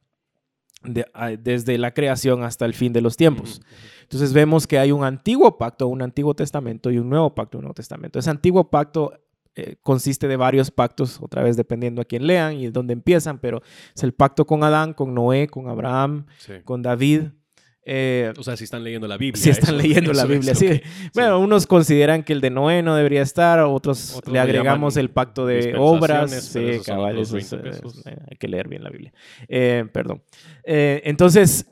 de- 0.83 1.05
a- 1.13 1.29
desde 1.31 1.77
la 1.77 1.91
creación 1.93 2.43
hasta 2.43 2.65
el 2.65 2.73
fin 2.73 2.91
de 2.93 3.01
los 3.01 3.15
tiempos. 3.17 3.61
Entonces 4.01 4.33
vemos 4.33 4.67
que 4.67 4.77
hay 4.77 4.91
un 4.91 5.03
antiguo 5.03 5.57
pacto, 5.57 5.87
un 5.87 6.01
antiguo 6.01 6.35
testamento 6.35 6.91
y 6.91 6.97
un 6.99 7.09
nuevo 7.09 7.33
pacto, 7.33 7.57
un 7.57 7.63
nuevo 7.63 7.73
testamento. 7.73 8.19
Ese 8.19 8.29
antiguo 8.29 8.69
pacto 8.69 9.13
eh, 9.55 9.75
consiste 9.81 10.27
de 10.27 10.35
varios 10.37 10.69
pactos, 10.71 11.19
otra 11.21 11.41
vez 11.43 11.55
dependiendo 11.57 12.01
a 12.01 12.05
quién 12.05 12.27
lean 12.27 12.55
y 12.55 12.67
dónde 12.67 12.93
empiezan, 12.93 13.39
pero 13.39 13.61
es 13.95 14.03
el 14.03 14.13
pacto 14.13 14.45
con 14.45 14.63
Adán, 14.63 14.93
con 14.93 15.13
Noé, 15.13 15.47
con 15.47 15.67
Abraham, 15.69 16.25
Sí. 16.39 16.53
con 16.63 16.81
David. 16.81 17.23
Eh, 17.87 18.33
O 18.37 18.41
sea, 18.43 18.57
si 18.57 18.63
están 18.63 18.83
leyendo 18.83 19.07
la 19.07 19.15
Biblia. 19.15 19.41
si 19.41 19.51
están 19.51 19.75
eso- 19.75 19.83
leyendo 19.83 20.11
la 20.11 20.25
Biblia, 20.25 20.55
sí. 20.55 20.81
Bueno, 21.13 21.37
unos 21.39 21.67
consideran 21.67 22.23
que 22.23 22.33
el 22.33 22.41
de 22.41 22.49
Noé 22.49 22.81
no 22.81 22.95
debería 22.95 23.21
estar, 23.21 23.59
otros, 23.59 24.15
Otros 24.15 24.33
le 24.33 24.39
agregamos 24.39 24.97
el 24.97 25.11
pacto 25.11 25.45
de 25.45 25.75
obras. 25.77 26.31
Sí, 26.31 26.59
esos 26.67 26.85
son 26.87 26.95
cabal, 26.95 27.11
otros 27.17 27.27
eso 27.35 27.37
es, 27.37 27.51
20 27.61 27.69
pesos. 27.81 28.05
eh, 28.07 28.17
hay 28.31 28.37
que 28.37 28.47
leer 28.47 28.67
bien 28.67 28.83
la 28.83 28.89
Biblia. 28.89 29.13
Eh, 29.47 29.85
perdón. 29.93 30.23
Eh, 30.63 31.03
entonces, 31.05 31.67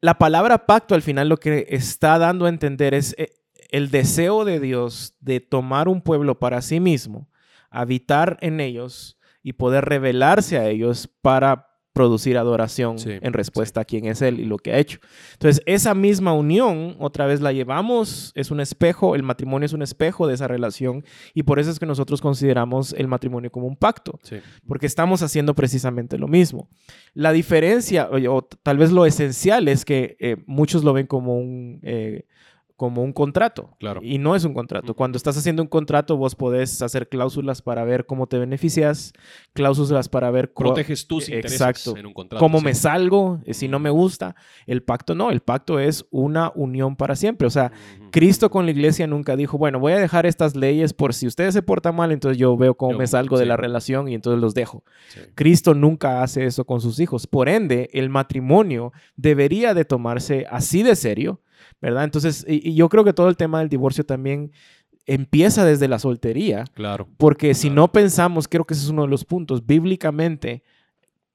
la 0.00 0.16
palabra 0.16 0.64
pacto 0.64 0.94
al 0.94 1.02
final 1.02 1.28
lo 1.28 1.36
que 1.36 1.66
está 1.68 2.18
dando 2.18 2.46
a 2.46 2.48
entender 2.48 2.94
es 2.94 3.14
el 3.68 3.90
deseo 3.90 4.44
de 4.44 4.60
Dios 4.60 5.14
de 5.20 5.40
tomar 5.40 5.88
un 5.88 6.00
pueblo 6.02 6.38
para 6.38 6.62
sí 6.62 6.80
mismo, 6.80 7.28
habitar 7.70 8.38
en 8.40 8.60
ellos 8.60 9.18
y 9.42 9.52
poder 9.54 9.84
revelarse 9.84 10.58
a 10.58 10.68
ellos 10.68 11.08
para 11.22 11.66
producir 11.94 12.38
adoración 12.38 12.96
Sí, 13.00 13.10
en 13.20 13.32
respuesta 13.32 13.80
a 13.80 13.84
quién 13.84 14.04
es 14.06 14.22
Él 14.22 14.38
y 14.38 14.44
lo 14.44 14.58
que 14.58 14.72
ha 14.72 14.78
hecho. 14.78 15.00
Entonces, 15.32 15.60
esa 15.66 15.94
misma 15.94 16.32
unión, 16.32 16.94
otra 17.00 17.26
vez 17.26 17.40
la 17.40 17.52
llevamos, 17.52 18.30
es 18.36 18.52
un 18.52 18.60
espejo, 18.60 19.16
el 19.16 19.24
matrimonio 19.24 19.66
es 19.66 19.72
un 19.72 19.82
espejo 19.82 20.28
de 20.28 20.34
esa 20.34 20.46
relación 20.46 21.04
y 21.34 21.42
por 21.42 21.58
eso 21.58 21.72
es 21.72 21.80
que 21.80 21.86
nosotros 21.86 22.20
consideramos 22.20 22.92
el 22.92 23.08
matrimonio 23.08 23.50
como 23.50 23.66
un 23.66 23.74
pacto, 23.76 24.20
Sí. 24.22 24.36
porque 24.64 24.86
estamos 24.86 25.22
haciendo 25.22 25.54
precisamente 25.56 26.18
lo 26.18 26.28
mismo. 26.28 26.68
La 27.14 27.32
diferencia, 27.32 28.08
o, 28.12 28.36
o 28.36 28.42
tal 28.42 28.78
vez 28.78 28.92
lo 28.92 29.04
esencial, 29.04 29.66
es 29.66 29.84
que 29.84 30.16
eh, 30.20 30.36
muchos 30.46 30.84
lo 30.84 30.92
ven 30.92 31.08
como 31.08 31.36
un... 31.36 31.80
eh, 31.82 32.26
como 32.78 33.02
un 33.02 33.12
contrato. 33.12 33.74
Claro. 33.80 34.00
Y 34.04 34.18
no 34.18 34.36
es 34.36 34.44
un 34.44 34.54
contrato. 34.54 34.94
Cuando 34.94 35.16
estás 35.16 35.36
haciendo 35.36 35.62
un 35.62 35.68
contrato, 35.68 36.16
vos 36.16 36.36
podés 36.36 36.80
hacer 36.80 37.08
cláusulas 37.08 37.60
para 37.60 37.82
ver 37.84 38.06
cómo 38.06 38.28
te 38.28 38.38
beneficias, 38.38 39.12
cláusulas 39.52 40.08
para 40.08 40.30
ver 40.30 40.54
cua- 40.54 40.66
Proteges 40.68 41.08
tus 41.08 41.28
intereses 41.28 41.60
Exacto. 41.60 41.96
en 41.98 42.06
un 42.06 42.12
contrato. 42.14 42.38
cómo 42.40 42.60
sí. 42.60 42.64
me 42.66 42.74
salgo, 42.74 43.40
eh, 43.44 43.52
si 43.52 43.66
no 43.66 43.80
me 43.80 43.90
gusta. 43.90 44.36
El 44.66 44.84
pacto 44.84 45.16
no, 45.16 45.30
el 45.32 45.40
pacto 45.40 45.80
es 45.80 46.06
una 46.10 46.52
unión 46.54 46.94
para 46.96 47.16
siempre. 47.16 47.46
O 47.46 47.50
sea. 47.50 47.72
Cristo 48.10 48.48
con 48.48 48.64
la 48.64 48.70
iglesia 48.70 49.06
nunca 49.06 49.36
dijo, 49.36 49.58
bueno, 49.58 49.80
voy 49.80 49.92
a 49.92 49.98
dejar 49.98 50.24
estas 50.24 50.56
leyes 50.56 50.94
por 50.94 51.12
si 51.12 51.26
ustedes 51.26 51.52
se 51.52 51.60
portan 51.60 51.94
mal, 51.94 52.10
entonces 52.10 52.38
yo 52.38 52.56
veo 52.56 52.74
cómo 52.74 52.92
Yo- 52.92 52.98
me 52.98 53.06
salgo 53.06 53.36
de 53.38 53.44
la 53.44 53.58
relación 53.58 54.08
y 54.08 54.14
entonces 54.14 54.40
los 54.40 54.54
dejo. 54.54 54.82
Sí. 55.08 55.20
Cristo 55.34 55.74
nunca 55.74 56.22
hace 56.22 56.46
eso 56.46 56.64
con 56.64 56.80
sus 56.80 57.00
hijos. 57.00 57.26
Por 57.26 57.50
ende, 57.50 57.90
el 57.92 58.08
matrimonio 58.08 58.92
debería 59.16 59.74
de 59.74 59.84
tomarse 59.84 60.46
así 60.48 60.82
de 60.82 60.96
serio 60.96 61.40
¿verdad? 61.80 62.04
Entonces, 62.04 62.44
y, 62.48 62.70
y 62.70 62.74
yo 62.74 62.88
creo 62.88 63.04
que 63.04 63.12
todo 63.12 63.28
el 63.28 63.36
tema 63.36 63.60
del 63.60 63.68
divorcio 63.68 64.04
también 64.04 64.52
empieza 65.06 65.64
desde 65.64 65.88
la 65.88 65.98
soltería, 65.98 66.64
Claro. 66.74 67.08
porque 67.16 67.54
si 67.54 67.68
Claro. 67.68 67.82
no 67.82 67.92
pensamos, 67.92 68.46
creo 68.48 68.64
que 68.64 68.74
ese 68.74 68.84
es 68.84 68.90
uno 68.90 69.02
de 69.02 69.08
los 69.08 69.24
puntos, 69.24 69.64
bíblicamente, 69.66 70.62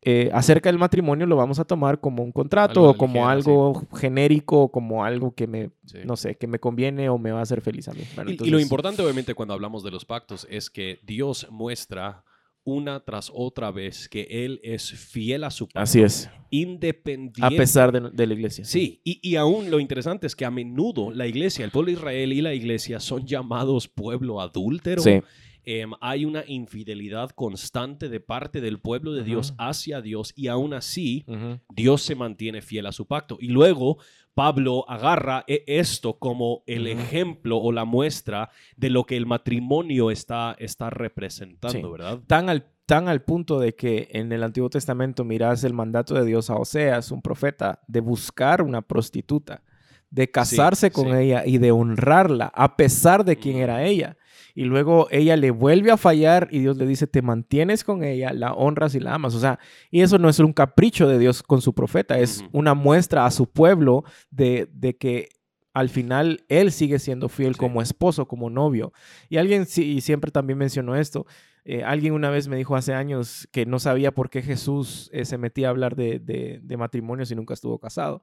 eh, 0.06 0.30
acerca 0.34 0.68
del 0.70 0.78
matrimonio 0.78 1.26
lo 1.26 1.38
vamos 1.38 1.60
a 1.60 1.64
tomar 1.66 2.00
como 2.02 2.24
un 2.24 2.32
contrato 2.34 2.82
Algo 2.82 2.92
o 2.92 2.98
como 2.98 3.28
algo 3.30 3.88
genérico, 3.96 4.64
o 4.64 4.70
como 4.72 5.06
algo 5.06 5.34
que 5.34 5.48
me, 5.48 5.72
Sí. 5.86 6.00
no 6.06 6.18
sé, 6.18 6.36
que 6.36 6.46
me 6.46 6.60
conviene 6.60 7.08
o 7.10 7.18
me 7.18 7.32
va 7.32 7.40
a 7.40 7.44
hacer 7.44 7.62
feliz 7.62 7.88
a 7.88 7.94
mí. 7.94 8.02
Bueno, 8.14 8.32
Y- 8.32 8.38
y, 8.44 8.50
lo 8.50 8.60
importante, 8.60 9.02
obviamente, 9.02 9.34
cuando 9.34 9.54
hablamos 9.54 9.82
de 9.82 9.92
los 9.92 10.04
pactos 10.04 10.46
es 10.52 10.70
que 10.70 11.00
Dios 11.04 11.48
muestra 11.50 12.24
una 12.66 13.00
tras 13.02 13.32
otra 13.34 13.72
vez 13.72 14.08
que 14.08 14.28
Él 14.30 14.60
es 14.64 14.92
fiel 14.92 15.44
a 15.44 15.52
su 15.52 15.68
pacto. 15.68 15.80
Así 15.80 16.02
es, 16.02 16.30
Independiente. 16.50 17.42
a 17.42 17.50
pesar 17.50 17.92
de, 17.92 18.10
de 18.12 18.28
la 18.28 18.34
iglesia. 18.34 18.64
Sí, 18.66 19.02
y, 19.04 19.20
y 19.22 19.36
aún 19.36 19.72
lo 19.72 19.80
interesante 19.80 20.28
es 20.28 20.36
que 20.36 20.46
a 20.46 20.52
menudo 20.52 21.12
la 21.12 21.28
iglesia, 21.28 21.66
el 21.66 21.72
pueblo 21.72 21.88
de 21.88 21.94
Israel 21.98 22.34
y 22.34 22.42
la 22.42 22.54
iglesia 22.54 23.00
son 23.00 23.26
llamados 23.26 23.88
pueblo 23.88 24.40
adúltero. 24.40 25.02
Sí. 25.02 25.22
Em, 25.66 25.92
hay 26.02 26.26
una 26.26 26.44
infidelidad 26.46 27.30
constante 27.32 28.10
de 28.10 28.20
parte 28.20 28.60
del 28.60 28.80
pueblo 28.80 29.14
de 29.14 29.24
Dios 29.24 29.54
hacia 29.58 30.02
Dios 30.02 30.34
y 30.36 30.48
aún 30.48 30.74
así. 30.74 31.26
Dios 31.74 32.02
se 32.02 32.16
mantiene 32.16 32.62
fiel 32.62 32.86
a 32.86 32.92
su 32.92 33.06
pacto. 33.08 33.38
Y 33.40 33.48
luego 33.48 33.98
Pablo 34.34 34.84
agarra 34.90 35.46
e- 35.48 35.64
esto 35.68 36.18
como 36.20 36.64
el 36.68 36.88
ejemplo 36.88 37.58
o 37.58 37.72
la 37.72 37.86
muestra 37.86 38.50
de 38.76 38.90
lo 38.90 39.06
que 39.06 39.16
el 39.16 39.26
matrimonio 39.26 40.12
está, 40.12 40.56
está 40.60 40.90
representando, 40.90 41.88
Sí. 41.88 41.92
¿verdad? 41.92 42.20
Tan 42.28 42.50
al, 42.50 42.66
tan 42.86 43.08
al 43.08 43.22
punto 43.22 43.60
de 43.60 43.76
que 43.76 44.10
en 44.12 44.32
el 44.32 44.44
Antiguo 44.44 44.70
Testamento 44.70 45.24
miras 45.24 45.64
el 45.64 45.74
mandato 45.74 46.16
de 46.16 46.26
Dios 46.26 46.50
a 46.50 46.56
Oseas, 46.56 47.12
un 47.12 47.22
profeta, 47.22 47.80
de 47.88 48.02
buscar 48.02 48.62
una 48.64 48.82
prostituta, 48.82 49.64
de 50.10 50.30
casarse 50.30 50.92
con 50.92 51.06
sí. 51.12 51.18
ella 51.18 51.44
y 51.46 51.58
de 51.60 51.72
honrarla, 51.72 52.52
a 52.54 52.76
pesar 52.76 53.24
de 53.24 53.38
quién 53.38 53.58
era 53.58 53.84
ella. 53.86 54.18
Y 54.56 54.66
luego 54.66 55.08
ella 55.10 55.36
le 55.36 55.50
vuelve 55.52 55.90
a 55.92 55.98
fallar 55.98 56.48
y 56.52 56.60
Dios 56.60 56.78
le 56.78 56.86
dice, 56.86 57.08
te 57.08 57.22
mantienes 57.22 57.84
con 57.84 58.04
ella, 58.04 58.34
la 58.34 58.54
honras 58.54 58.94
y 58.96 59.00
la 59.00 59.16
amas. 59.16 59.34
O 59.36 59.40
sea, 59.40 59.58
y 59.90 60.02
eso 60.02 60.20
no 60.20 60.30
es 60.30 60.38
un 60.40 60.54
capricho 60.54 61.08
de 61.08 61.18
Dios 61.18 61.42
con 61.42 61.62
su 61.62 61.74
profeta, 61.74 62.20
es 62.20 62.44
una 62.52 62.74
muestra 62.76 63.26
a 63.26 63.32
su 63.32 63.48
pueblo 63.50 64.04
de, 64.30 64.70
de 64.74 64.96
que 64.96 65.30
al 65.74 65.90
final 65.90 66.46
él 66.50 66.72
sigue 66.72 67.00
siendo 67.00 67.30
fiel 67.30 67.54
Sí. 67.56 67.60
como 67.60 67.82
esposo, 67.82 68.28
como 68.28 68.52
novio. 68.52 68.94
Y 69.28 69.38
alguien 69.38 69.66
y 69.76 70.02
siempre 70.02 70.30
también 70.30 70.60
mencionó 70.60 70.96
esto. 70.96 71.26
eh, 71.66 71.82
alguien 71.84 72.14
una 72.14 72.30
vez 72.30 72.48
me 72.50 72.58
dijo 72.58 72.76
hace 72.76 72.94
años 72.94 73.48
que 73.52 73.66
no 73.66 73.80
sabía 73.80 74.12
por 74.14 74.30
qué 74.30 74.42
Jesús 74.44 75.10
eh, 75.14 75.24
se 75.26 75.38
metía 75.40 75.68
a 75.68 75.70
hablar 75.72 75.96
de, 75.96 76.20
de, 76.20 76.60
de 76.62 76.78
matrimonio 76.78 77.26
si 77.26 77.34
nunca 77.36 77.54
estuvo 77.56 77.80
casado. 77.80 78.22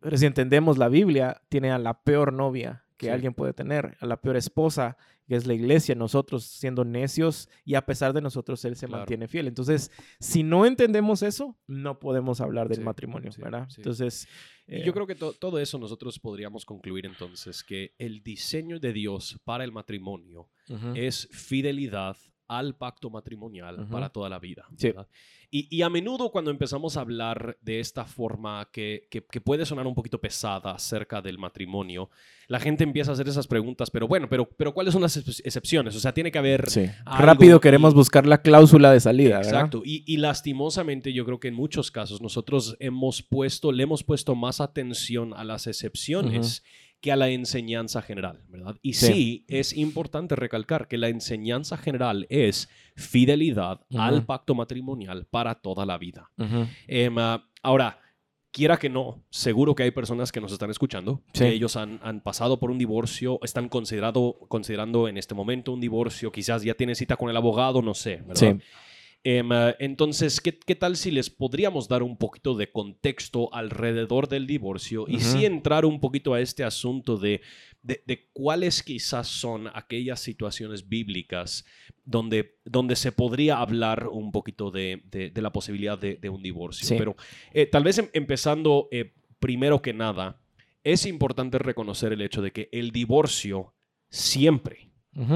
Pero 0.00 0.16
si 0.18 0.26
entendemos 0.26 0.76
la 0.78 0.88
Biblia, 0.88 1.40
tiene 1.48 1.70
a 1.70 1.78
la 1.78 2.02
peor 2.02 2.32
novia 2.32 2.84
que 3.02 3.08
Sí. 3.08 3.12
alguien 3.12 3.34
puede 3.34 3.52
tener, 3.52 3.96
a 4.00 4.06
la 4.06 4.16
peor 4.20 4.36
esposa, 4.36 4.96
que 5.26 5.34
es 5.34 5.46
la 5.46 5.54
iglesia, 5.54 5.94
nosotros 5.94 6.44
siendo 6.44 6.84
necios 6.84 7.48
y 7.64 7.74
a 7.74 7.84
pesar 7.84 8.12
de 8.12 8.20
nosotros 8.20 8.64
Él 8.64 8.76
se 8.76 8.86
Claro. 8.86 9.00
mantiene 9.00 9.26
fiel. 9.28 9.48
Entonces, 9.48 9.90
si 10.20 10.42
no 10.44 10.66
entendemos 10.66 11.22
eso, 11.22 11.56
no 11.66 11.98
podemos 11.98 12.40
hablar 12.40 12.68
del 12.68 12.78
Sí, 12.78 12.84
matrimonio, 12.84 13.32
sí, 13.32 13.40
¿verdad? 13.42 13.66
sí. 13.68 13.76
Entonces, 13.80 14.28
Y 14.68 14.76
eh, 14.76 14.82
yo 14.84 14.92
creo 14.92 15.06
que 15.08 15.16
to- 15.16 15.32
todo 15.32 15.58
eso 15.58 15.76
nosotros 15.78 16.18
podríamos 16.20 16.64
concluir 16.64 17.04
entonces 17.06 17.64
que 17.64 17.94
el 17.98 18.22
diseño 18.22 18.78
de 18.78 18.92
Dios 18.92 19.38
para 19.44 19.64
el 19.64 19.72
matrimonio 19.72 20.48
es 20.94 21.28
fidelidad 21.32 22.16
al 22.58 22.74
pacto 22.76 23.10
matrimonial 23.10 23.86
para 23.90 24.08
toda 24.10 24.28
la 24.28 24.38
vida. 24.38 24.66
Y, 25.54 25.68
y 25.70 25.82
a 25.82 25.90
menudo 25.90 26.30
cuando 26.30 26.50
empezamos 26.50 26.96
a 26.96 27.02
hablar 27.02 27.58
de 27.60 27.78
esta 27.78 28.06
forma 28.06 28.68
que, 28.72 29.06
que- 29.10 29.22
que 29.22 29.40
puede 29.42 29.66
sonar 29.66 29.86
un 29.86 29.94
poquito 29.94 30.18
pesada 30.18 30.70
acerca 30.72 31.20
del 31.20 31.36
matrimonio, 31.38 32.08
la 32.48 32.58
gente 32.58 32.84
empieza 32.84 33.10
a 33.10 33.14
hacer 33.14 33.28
esas 33.28 33.46
preguntas, 33.46 33.90
pero 33.90 34.08
bueno, 34.08 34.28
pero, 34.30 34.48
pero 34.48 34.72
¿cuáles 34.72 34.94
son 34.94 35.02
las 35.02 35.14
ex- 35.18 35.42
excepciones? 35.44 35.94
O 35.94 36.00
sea, 36.00 36.14
tiene 36.14 36.30
que 36.32 36.38
haber... 36.38 36.70
sí. 36.70 36.86
algo 37.04 37.26
Rápido 37.26 37.60
queremos 37.60 37.92
y- 37.92 37.96
buscar 37.96 38.26
la 38.26 38.40
cláusula 38.40 38.90
de 38.92 39.00
salida, 39.00 39.36
¿verdad? 39.38 39.52
Exacto. 39.52 39.82
Y, 39.84 40.04
y 40.06 40.16
lastimosamente 40.16 41.12
yo 41.12 41.26
creo 41.26 41.38
que 41.38 41.48
en 41.48 41.54
muchos 41.54 41.90
casos 41.90 42.22
nosotros 42.22 42.74
hemos 42.80 43.22
puesto, 43.22 43.72
le 43.72 43.82
hemos 43.82 44.04
puesto 44.04 44.34
más 44.34 44.60
atención 44.62 45.34
a 45.34 45.44
las 45.44 45.66
excepciones 45.66 46.62
que 47.02 47.12
a 47.12 47.16
la 47.16 47.28
enseñanza 47.28 48.00
general, 48.00 48.44
¿verdad? 48.48 48.76
Y 48.80 48.94
sí. 48.94 49.06
Sí. 49.06 49.44
es 49.48 49.76
importante 49.76 50.36
recalcar 50.36 50.86
que 50.88 50.96
la 50.96 51.08
enseñanza 51.08 51.76
general 51.76 52.26
es 52.30 52.70
fidelidad 52.96 53.80
al 53.98 54.24
pacto 54.24 54.54
matrimonial 54.54 55.26
para 55.26 55.56
toda 55.56 55.84
la 55.84 55.98
vida. 55.98 56.30
Em, 56.86 57.18
ah, 57.18 57.44
ahora, 57.62 57.98
quiera 58.52 58.78
que 58.78 58.88
no, 58.88 59.24
seguro 59.30 59.74
que 59.74 59.82
hay 59.82 59.90
personas 59.90 60.30
que 60.30 60.40
nos 60.40 60.52
están 60.52 60.70
escuchando, 60.70 61.20
Sí. 61.32 61.40
que 61.44 61.48
ellos 61.50 61.74
han, 61.76 61.98
han 62.04 62.20
pasado 62.20 62.60
por 62.60 62.70
un 62.70 62.78
divorcio, 62.78 63.40
están 63.42 63.68
considerado, 63.68 64.38
considerando 64.48 65.08
en 65.08 65.16
este 65.16 65.34
momento 65.34 65.72
un 65.72 65.80
divorcio, 65.80 66.30
quizás 66.30 66.62
ya 66.62 66.74
tienen 66.74 66.94
cita 66.94 67.16
con 67.16 67.28
el 67.30 67.36
abogado, 67.36 67.82
no 67.82 67.94
sé, 67.94 68.16
¿verdad? 68.26 68.36
Sí. 68.36 68.64
Entonces, 69.24 70.40
¿qué, 70.40 70.58
qué 70.58 70.74
tal 70.74 70.96
si 70.96 71.10
les 71.10 71.30
podríamos 71.30 71.88
dar 71.88 72.02
un 72.02 72.16
poquito 72.16 72.54
de 72.56 72.70
contexto 72.72 73.54
alrededor 73.54 74.28
del 74.28 74.46
divorcio 74.46 75.04
y 75.08 75.16
Ujú. 75.16 75.24
sí 75.24 75.44
entrar 75.44 75.84
un 75.84 76.00
poquito 76.00 76.34
a 76.34 76.40
este 76.40 76.64
asunto 76.64 77.16
de, 77.16 77.40
de, 77.82 78.02
de 78.06 78.28
cuáles 78.32 78.82
quizás 78.82 79.28
son 79.28 79.68
aquellas 79.74 80.20
situaciones 80.20 80.88
bíblicas 80.88 81.64
donde, 82.04 82.56
donde 82.64 82.96
se 82.96 83.12
podría 83.12 83.58
hablar 83.58 84.08
un 84.08 84.32
poquito 84.32 84.70
de, 84.70 85.02
de- 85.10 85.30
la 85.42 85.52
posibilidad 85.52 85.98
de, 85.98 86.18
un 86.28 86.42
divorcio? 86.42 86.86
Sí. 86.88 86.96
Pero 86.98 87.16
eh, 87.52 87.66
tal 87.66 87.84
vez 87.84 87.98
em- 87.98 88.08
empezando 88.12 88.88
eh, 88.90 89.12
primero 89.38 89.82
que 89.82 89.92
nada, 89.92 90.40
es 90.84 91.06
importante 91.06 91.58
reconocer 91.58 92.12
el 92.12 92.22
hecho 92.22 92.42
de 92.42 92.50
que 92.50 92.68
el 92.72 92.90
divorcio 92.90 93.72
siempre, 94.10 94.90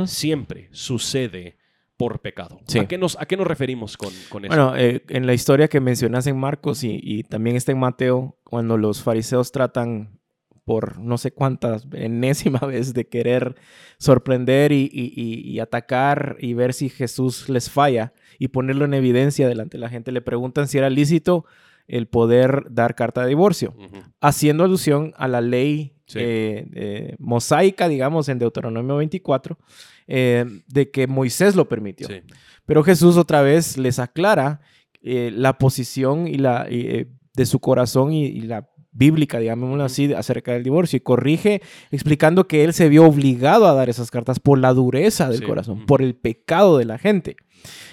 siempre 0.06 0.68
sucede 0.72 1.56
por 1.96 2.20
pecado. 2.20 2.60
Sí. 2.66 2.78
¿A, 2.78 2.86
qué 2.88 2.98
nos, 2.98 3.16
¿A 3.20 3.26
qué 3.26 3.36
nos 3.36 3.46
referimos 3.46 3.96
con, 3.96 4.10
con 4.28 4.44
eso? 4.44 4.48
Bueno, 4.54 4.76
eh, 4.76 5.02
en 5.08 5.26
la 5.26 5.32
historia 5.34 5.68
que 5.68 5.80
mencionas 5.80 6.26
en 6.26 6.38
Marcos 6.38 6.84
y, 6.84 7.00
y 7.02 7.22
también 7.22 7.56
está 7.56 7.72
en 7.72 7.78
Mateo, 7.78 8.38
cuando 8.44 8.76
los 8.76 9.02
fariseos 9.02 9.50
tratan 9.52 10.18
por 10.64 10.98
no 10.98 11.16
sé 11.16 11.30
cuántas 11.30 11.86
enésima 11.92 12.58
vez 12.66 12.92
de 12.92 13.06
querer 13.08 13.54
sorprender 13.98 14.72
y, 14.72 14.90
y- 14.92 15.12
y- 15.50 15.60
atacar 15.60 16.36
y 16.40 16.54
ver 16.54 16.74
si 16.74 16.88
Jesús 16.88 17.48
les 17.48 17.70
falla 17.70 18.12
y 18.38 18.48
ponerlo 18.48 18.84
en 18.84 18.94
evidencia 18.94 19.48
delante 19.48 19.76
de 19.78 19.80
la 19.80 19.88
gente, 19.88 20.12
le 20.12 20.20
preguntan 20.20 20.68
si 20.68 20.78
era 20.78 20.90
lícito 20.90 21.44
el 21.88 22.08
poder 22.08 22.64
dar 22.70 22.94
carta 22.96 23.22
de 23.22 23.28
divorcio, 23.28 23.74
haciendo 24.20 24.64
alusión 24.64 25.14
a 25.16 25.28
la 25.28 25.40
ley 25.40 25.92
Sí. 26.06 26.18
eh, 26.20 26.66
eh, 26.74 27.16
mosaica, 27.18 27.88
digamos, 27.88 28.28
en 28.28 28.38
Deuteronomio 28.38 28.96
24, 28.96 29.58
eh, 30.06 30.44
de 30.66 30.90
que 30.90 31.06
Moisés 31.06 31.56
lo 31.56 31.68
permitió. 31.68 32.06
Sí. 32.08 32.22
Pero 32.64 32.82
Jesús 32.82 33.16
otra 33.16 33.42
vez 33.42 33.76
les 33.76 33.98
aclara 33.98 34.60
la 35.02 35.56
posición 35.58 36.26
y 36.26 36.38
la, 36.38 36.64
de 36.64 37.46
su 37.46 37.60
corazón 37.60 38.12
y, 38.12 38.26
y 38.26 38.40
la 38.40 38.68
bíblica, 38.90 39.38
digámoslo 39.38 39.84
así, 39.84 40.12
acerca 40.14 40.52
del 40.52 40.64
divorcio 40.64 40.96
y 40.96 41.00
corrige 41.00 41.62
explicando 41.90 42.48
que 42.48 42.64
él 42.64 42.72
se 42.72 42.88
vio 42.88 43.04
obligado 43.04 43.66
a 43.66 43.74
dar 43.74 43.88
esas 43.88 44.10
cartas 44.10 44.40
por 44.40 44.58
la 44.58 44.72
dureza 44.72 45.28
del 45.28 45.40
Sí, 45.40 45.44
corazón, 45.44 45.86
por 45.86 46.02
el 46.02 46.14
pecado 46.14 46.78
de 46.78 46.86
la 46.86 46.98
gente. 46.98 47.36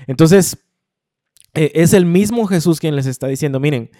Entonces, 0.07 0.57
eh, 1.53 1.71
es 1.75 1.93
el 1.93 2.05
mismo 2.05 2.47
Jesús 2.47 2.79
quien 2.79 2.95
les 2.95 3.05
está 3.05 3.27
diciendo, 3.27 3.59
miren, 3.59 3.91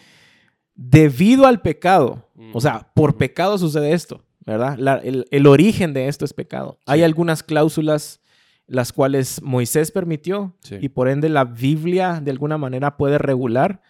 debido 0.76 1.46
al 1.46 1.62
pecado, 1.62 2.30
o 2.54 2.60
sea, 2.62 2.92
por 2.94 3.18
pecado 3.18 3.58
sucede 3.58 3.94
esto, 3.94 4.24
¿verdad? 4.46 4.78
La- 4.78 4.98
el, 4.98 5.26
el 5.32 5.48
origen 5.48 5.94
de 5.94 6.08
esto 6.08 6.26
es 6.26 6.34
pecado. 6.34 6.80
Hay 6.86 7.04
algunas 7.04 7.44
cláusulas 7.44 8.22
las 8.68 8.94
cuales 8.94 9.42
Moisés 9.44 9.92
permitió 9.92 10.56
Sí. 10.62 10.78
y 10.82 10.90
por 10.90 11.08
ende 11.10 11.30
la 11.30 11.44
Biblia 11.46 12.22
de 12.24 12.32
alguna 12.32 12.58
manera 12.58 12.98
puede 12.98 13.18
regular 13.18 13.82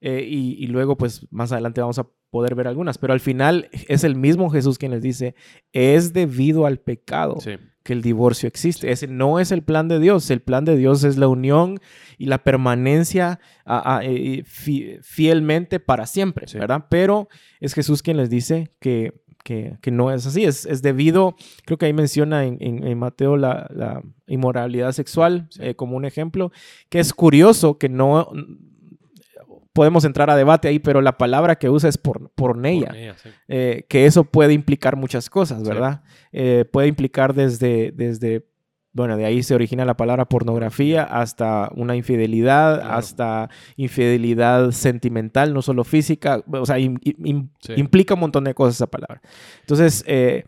eh, 0.00 0.26
y, 0.28 0.54
y 0.62 0.66
luego 0.68 0.96
pues 0.96 1.26
más 1.30 1.52
adelante 1.52 1.80
vamos 1.80 1.98
a 1.98 2.06
poder 2.30 2.54
ver 2.54 2.66
algunas, 2.66 2.96
pero 2.98 3.12
al 3.12 3.20
final 3.20 3.68
es 3.88 4.04
el 4.04 4.16
mismo 4.16 4.48
Jesús 4.50 4.78
quien 4.78 4.90
les 4.92 5.02
dice, 5.02 5.34
es 5.72 6.12
debido 6.14 6.64
al 6.66 6.78
pecado 6.78 7.36
Sí. 7.40 7.52
Que 7.82 7.92
el 7.92 8.02
divorcio 8.02 8.46
existe. 8.46 8.90
Ese 8.92 9.06
no 9.08 9.38
es 9.40 9.50
el 9.52 9.62
plan 9.62 9.88
de 9.88 9.98
Dios. 9.98 10.30
El 10.30 10.40
plan 10.40 10.64
de 10.64 10.76
Dios 10.76 11.04
es 11.04 11.16
la 11.16 11.28
unión 11.28 11.80
y 12.18 12.26
la 12.26 12.42
permanencia 12.44 13.40
a- 13.64 13.96
a- 13.98 14.04
eh, 14.04 14.42
fi- 14.44 14.98
fielmente 15.02 15.80
para 15.80 16.06
siempre, 16.06 16.46
Sí. 16.46 16.58
¿verdad? 16.58 16.86
Pero 16.88 17.28
es 17.60 17.74
Jesús 17.74 18.02
quien 18.02 18.16
les 18.16 18.30
dice 18.30 18.70
que, 18.80 19.12
que- 19.44 19.76
que 19.82 19.90
no 19.90 20.12
es 20.12 20.24
así. 20.26 20.44
Es, 20.44 20.66
es 20.66 20.82
debido, 20.82 21.34
creo 21.64 21.76
que 21.76 21.86
ahí 21.86 21.92
menciona 21.92 22.44
en, 22.44 22.58
en- 22.60 22.86
en 22.86 22.98
Mateo 22.98 23.36
la, 23.36 23.66
la 23.74 24.02
inmoralidad 24.28 24.92
sexual 24.92 25.48
Sí. 25.50 25.60
eh, 25.62 25.74
como 25.74 25.96
un 25.96 26.04
ejemplo, 26.04 26.52
que 26.88 27.00
es 27.00 27.12
curioso 27.12 27.78
que 27.78 27.88
no... 27.88 28.28
Podemos 29.72 30.04
entrar 30.04 30.28
a 30.30 30.36
debate 30.36 30.68
ahí, 30.68 30.78
pero 30.78 31.00
la 31.00 31.16
palabra 31.16 31.56
que 31.56 31.70
usa 31.70 31.88
es 31.88 31.96
por, 31.98 32.30
porneia 32.34 32.86
Pornea, 32.88 33.14
sí. 33.16 33.28
eh, 33.48 33.86
que 33.88 34.04
eso 34.06 34.24
puede 34.24 34.52
implicar 34.52 34.96
muchas 34.96 35.30
cosas, 35.30 35.62
Sí. 35.62 35.68
¿verdad? 35.68 36.02
Eh, 36.32 36.64
puede 36.70 36.88
implicar 36.88 37.32
desde, 37.34 37.90
desde 37.92 38.46
bueno, 38.94 39.16
de 39.16 39.24
ahí 39.24 39.42
se 39.42 39.54
origina 39.54 39.86
la 39.86 39.96
palabra 39.96 40.26
pornografía 40.26 41.02
hasta 41.04 41.70
una 41.74 41.96
infidelidad, 41.96 42.80
Claro. 42.80 42.94
hasta 42.98 43.48
infidelidad 43.76 44.70
sentimental, 44.72 45.54
no 45.54 45.62
solo 45.62 45.84
física, 45.84 46.42
o 46.50 46.66
sea, 46.66 46.76
Sí. 46.76 46.92
implica 47.76 48.12
un 48.14 48.20
montón 48.20 48.44
de 48.44 48.52
cosas 48.54 48.74
esa 48.74 48.86
palabra. 48.88 49.22
Entonces, 49.60 50.04
eh, 50.06 50.44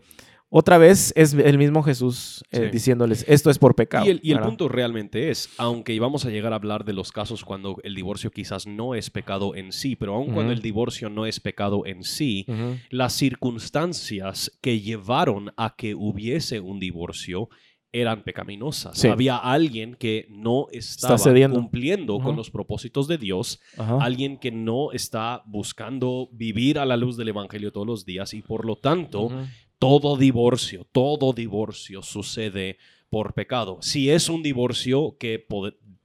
otra 0.49 0.77
vez 0.77 1.11
es 1.15 1.33
el 1.33 1.57
mismo 1.57 1.83
Jesús 1.83 2.43
eh, 2.51 2.65
Sí. 2.65 2.71
diciéndoles, 2.71 3.25
esto 3.27 3.49
es 3.49 3.57
por 3.59 3.75
pecado. 3.75 4.05
Y 4.05 4.09
el, 4.09 4.19
y 4.23 4.29
el 4.31 4.35
¿verdad? 4.35 4.49
punto 4.49 4.69
realmente 4.69 5.29
es, 5.29 5.49
aunque 5.57 5.93
íbamos 5.93 6.25
a 6.25 6.29
llegar 6.29 6.53
a 6.53 6.57
hablar 6.57 6.85
de 6.85 6.93
los 6.93 7.11
casos 7.11 7.43
cuando 7.43 7.77
el 7.83 7.93
divorcio 7.95 8.31
quizás 8.31 8.65
no 8.67 8.95
es 8.95 9.09
pecado 9.09 9.55
en 9.55 9.71
sí, 9.71 9.95
pero 9.95 10.15
aun 10.15 10.33
cuando 10.33 10.53
el 10.53 10.61
divorcio 10.61 11.09
no 11.09 11.25
es 11.25 11.39
pecado 11.39 11.85
en 11.85 12.03
sí, 12.03 12.45
las 12.89 13.13
circunstancias 13.13 14.51
que 14.61 14.79
llevaron 14.79 15.51
a 15.57 15.75
que 15.75 15.95
hubiese 15.95 16.59
un 16.59 16.79
divorcio 16.79 17.49
eran 17.91 18.23
pecaminosas. 18.23 18.97
Sí. 18.97 19.07
Había 19.07 19.37
alguien 19.37 19.95
que 19.95 20.27
no 20.29 20.67
estaba 20.73 21.17
cediendo. 21.17 21.57
cumpliendo 21.57 22.19
con 22.19 22.35
los 22.35 22.51
propósitos 22.51 23.07
de 23.07 23.17
Dios, 23.17 23.61
alguien 23.77 24.37
que 24.37 24.51
no 24.51 24.91
está 24.91 25.43
buscando 25.45 26.27
vivir 26.33 26.77
a 26.77 26.85
la 26.85 26.97
luz 26.97 27.15
del 27.15 27.29
Evangelio 27.29 27.71
todos 27.71 27.87
los 27.87 28.05
días 28.05 28.33
y 28.33 28.41
por 28.41 28.65
lo 28.65 28.75
tanto. 28.75 29.29
Todo 29.79 30.17
divorcio, 30.17 30.85
todo 30.91 31.33
divorcio 31.33 32.01
sucede 32.01 32.77
por 33.09 33.33
pecado. 33.33 33.77
Si 33.81 34.09
es 34.09 34.29
un 34.29 34.41
divorcio 34.43 35.15
que, 35.19 35.45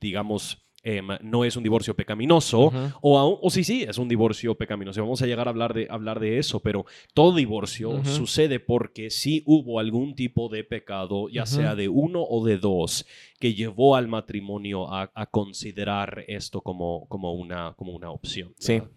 digamos, 0.01 0.59
em, 0.83 1.07
no 1.23 1.45
es 1.45 1.57
un 1.57 1.63
divorcio 1.63 1.95
pecaminoso, 1.95 2.73
o, 3.03 3.19
aún- 3.19 3.39
o 3.43 3.51
sí, 3.51 3.65
sí, 3.65 3.83
es 3.87 3.99
un 3.99 4.09
divorcio 4.09 4.55
pecaminoso. 4.55 5.03
Vamos 5.03 5.21
a 5.21 5.27
llegar 5.27 5.47
a 5.47 5.51
hablar 5.51 5.75
de, 5.75 5.87
hablar 5.91 6.21
de 6.21 6.39
eso, 6.39 6.61
pero 6.61 6.87
todo 7.13 7.37
divorcio 7.37 8.03
sucede 8.05 8.61
porque 8.61 9.11
sí 9.11 9.43
hubo 9.45 9.79
algún 9.79 10.15
tipo 10.15 10.49
de 10.49 10.65
pecado, 10.65 11.29
ya 11.29 11.45
sea 11.45 11.75
de 11.75 11.89
uno 11.91 12.23
o 12.23 12.45
de 12.47 12.57
dos, 12.57 13.05
que 13.39 13.53
llevó 13.55 13.95
al 13.97 14.09
matrimonio 14.09 14.91
a, 14.93 15.11
a 15.15 15.27
considerar 15.27 16.25
esto 16.29 16.63
como, 16.63 17.07
como, 17.09 17.35
una, 17.35 17.75
como 17.77 17.93
una 17.93 18.11
opción. 18.11 18.55
Sí. 18.59 18.75
¿verdad? 18.75 18.91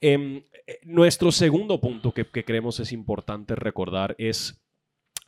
Eh, 0.00 0.44
nuestro 0.82 1.32
segundo 1.32 1.80
punto 1.80 2.12
que 2.12 2.44
creemos 2.44 2.80
es 2.80 2.92
importante 2.92 3.54
recordar 3.54 4.14
es 4.18 4.62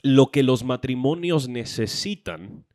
lo 0.03 0.31
que 0.31 0.43
los 0.43 0.65
matrimonios 0.65 1.49
necesitan 1.49 2.67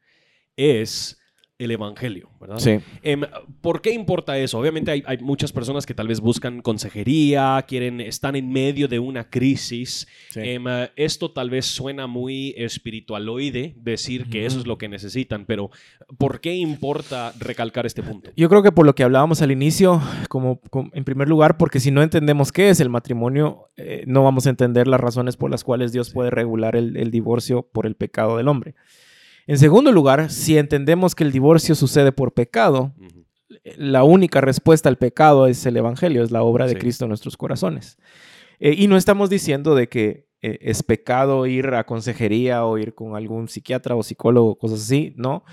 es 0.55 1.19
el 1.59 1.71
evangelio, 1.71 2.29
¿verdad? 2.39 2.59
Sí. 2.59 2.79
Em, 3.01 3.21
¿Por 3.61 3.81
qué 3.81 3.91
importa 3.91 4.37
eso? 4.37 4.59
Obviamente 4.59 4.91
hay, 4.91 5.03
hay 5.07 5.17
muchas 5.17 5.51
personas 5.51 5.87
que 5.87 5.95
tal 5.95 6.07
vez 6.07 6.19
buscan 6.19 6.61
consejería, 6.61 7.65
quieren, 7.67 7.99
están 7.99 8.35
en 8.35 8.51
medio 8.51 8.87
de 8.87 8.99
una 8.99 9.27
crisis. 9.29 10.07
Sí. 10.29 10.39
Em, 10.41 10.67
eh, 10.67 10.91
esto 10.95 11.31
tal 11.31 11.49
vez 11.49 11.65
suena 11.65 12.05
muy 12.05 12.53
espiritualoide 12.57 13.73
decir 13.77 14.29
que 14.29 14.45
eso 14.45 14.59
es 14.59 14.67
lo 14.67 14.77
que 14.77 14.87
necesitan, 14.87 15.45
pero 15.45 15.69
¿por 16.17 16.41
qué 16.41 16.55
importa 16.55 17.33
recalcar 17.39 17.85
este 17.85 18.03
punto? 18.03 18.29
Yo 18.35 18.49
creo 18.49 18.61
que 18.61 18.71
por 18.71 18.85
lo 18.85 18.93
que 18.95 19.03
hablábamos 19.03 19.41
al 19.41 19.51
inicio, 19.51 20.01
como, 20.29 20.59
como- 20.69 20.91
en 20.93 21.03
primer 21.03 21.27
lugar, 21.27 21.57
porque 21.57 21.79
si 21.79 21.91
no 21.91 22.03
entendemos 22.03 22.51
qué 22.51 22.69
es 22.69 22.79
el 22.79 22.89
matrimonio, 22.89 23.69
eh, 23.77 24.03
no 24.07 24.23
vamos 24.23 24.45
a 24.45 24.51
entender 24.51 24.87
las 24.87 24.99
razones 24.99 25.37
por 25.37 25.49
las 25.51 25.63
cuales 25.63 25.91
Dios 25.91 26.11
puede 26.11 26.29
regular 26.29 26.75
el, 26.75 26.97
el 26.97 27.11
divorcio 27.11 27.63
por 27.71 27.85
el 27.87 27.95
pecado 27.95 28.37
del 28.37 28.47
hombre. 28.47 28.75
En 29.47 29.57
segundo 29.57 29.91
lugar, 29.91 30.29
si 30.29 30.57
entendemos 30.57 31.15
que 31.15 31.23
el 31.23 31.31
divorcio 31.31 31.73
sucede 31.75 32.11
por 32.11 32.33
pecado, 32.33 32.93
la 33.77 34.03
única 34.03 34.41
respuesta 34.41 34.89
al 34.89 34.97
pecado 34.97 35.47
es 35.47 35.65
el 35.65 35.77
Evangelio, 35.77 36.23
es 36.23 36.31
la 36.31 36.43
obra 36.43 36.65
de 36.67 36.73
Sí. 36.73 36.79
Cristo 36.79 37.05
en 37.05 37.09
nuestros 37.09 37.37
corazones. 37.37 37.97
Eh, 38.59 38.75
y 38.77 38.87
no 38.87 38.97
estamos 38.97 39.29
diciendo 39.29 39.73
de 39.75 39.87
que 39.87 40.27
eh, 40.41 40.59
es 40.61 40.83
pecado 40.83 41.45
ir 41.47 41.67
a 41.73 41.85
consejería 41.85 42.65
o 42.65 42.77
ir 42.77 42.93
con 42.93 43.15
algún 43.15 43.47
psiquiatra 43.47 43.95
o 43.95 44.03
psicólogo, 44.03 44.55
cosas 44.57 44.81
así, 44.81 45.13
¿no? 45.17 45.43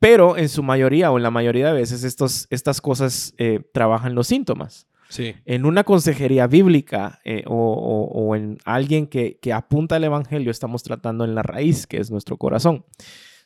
Pero 0.00 0.36
en 0.36 0.48
su 0.48 0.62
mayoría 0.62 1.10
o 1.12 1.16
en 1.18 1.22
la 1.22 1.30
mayoría 1.30 1.68
de 1.68 1.72
veces 1.74 2.02
estos, 2.04 2.46
estas 2.50 2.80
cosas 2.80 3.34
eh, 3.38 3.60
trabajan 3.72 4.14
los 4.14 4.26
síntomas. 4.26 4.88
Sí, 5.08 5.34
En 5.44 5.64
una 5.66 5.84
consejería 5.84 6.46
bíblica 6.48 7.20
eh, 7.24 7.44
o, 7.46 7.54
o- 7.54 8.06
o 8.26 8.34
en 8.36 8.58
alguien 8.64 9.06
que, 9.06 9.38
que 9.40 9.52
apunta 9.52 9.96
al 9.96 10.04
Evangelio, 10.04 10.50
estamos 10.50 10.82
tratando 10.82 11.24
en 11.24 11.34
la 11.36 11.42
raíz, 11.42 11.86
que 11.86 11.98
es 11.98 12.10
nuestro 12.10 12.36
corazón. 12.36 12.84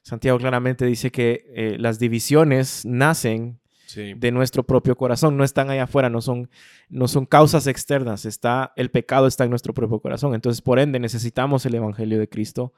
Santiago 0.02 0.38
claramente 0.38 0.86
dice 0.86 1.10
que 1.10 1.44
eh, 1.54 1.76
las 1.78 1.98
divisiones 1.98 2.84
nacen 2.84 3.60
sí. 3.86 4.14
de 4.14 4.30
nuestro 4.30 4.62
propio 4.62 4.96
corazón, 4.96 5.36
no 5.36 5.44
están 5.44 5.70
allá 5.70 5.84
afuera, 5.84 6.08
no 6.08 6.20
son, 6.20 6.50
no 6.88 7.08
son 7.08 7.26
causas 7.26 7.66
externas, 7.66 8.24
está, 8.24 8.72
el 8.76 8.90
pecado 8.90 9.26
está 9.26 9.44
en 9.44 9.50
nuestro 9.50 9.74
propio 9.74 10.00
corazón. 10.00 10.34
Entonces, 10.34 10.62
por 10.62 10.78
ende, 10.78 10.98
necesitamos 10.98 11.66
el 11.66 11.74
Evangelio 11.74 12.18
de 12.18 12.28
Cristo 12.28 12.72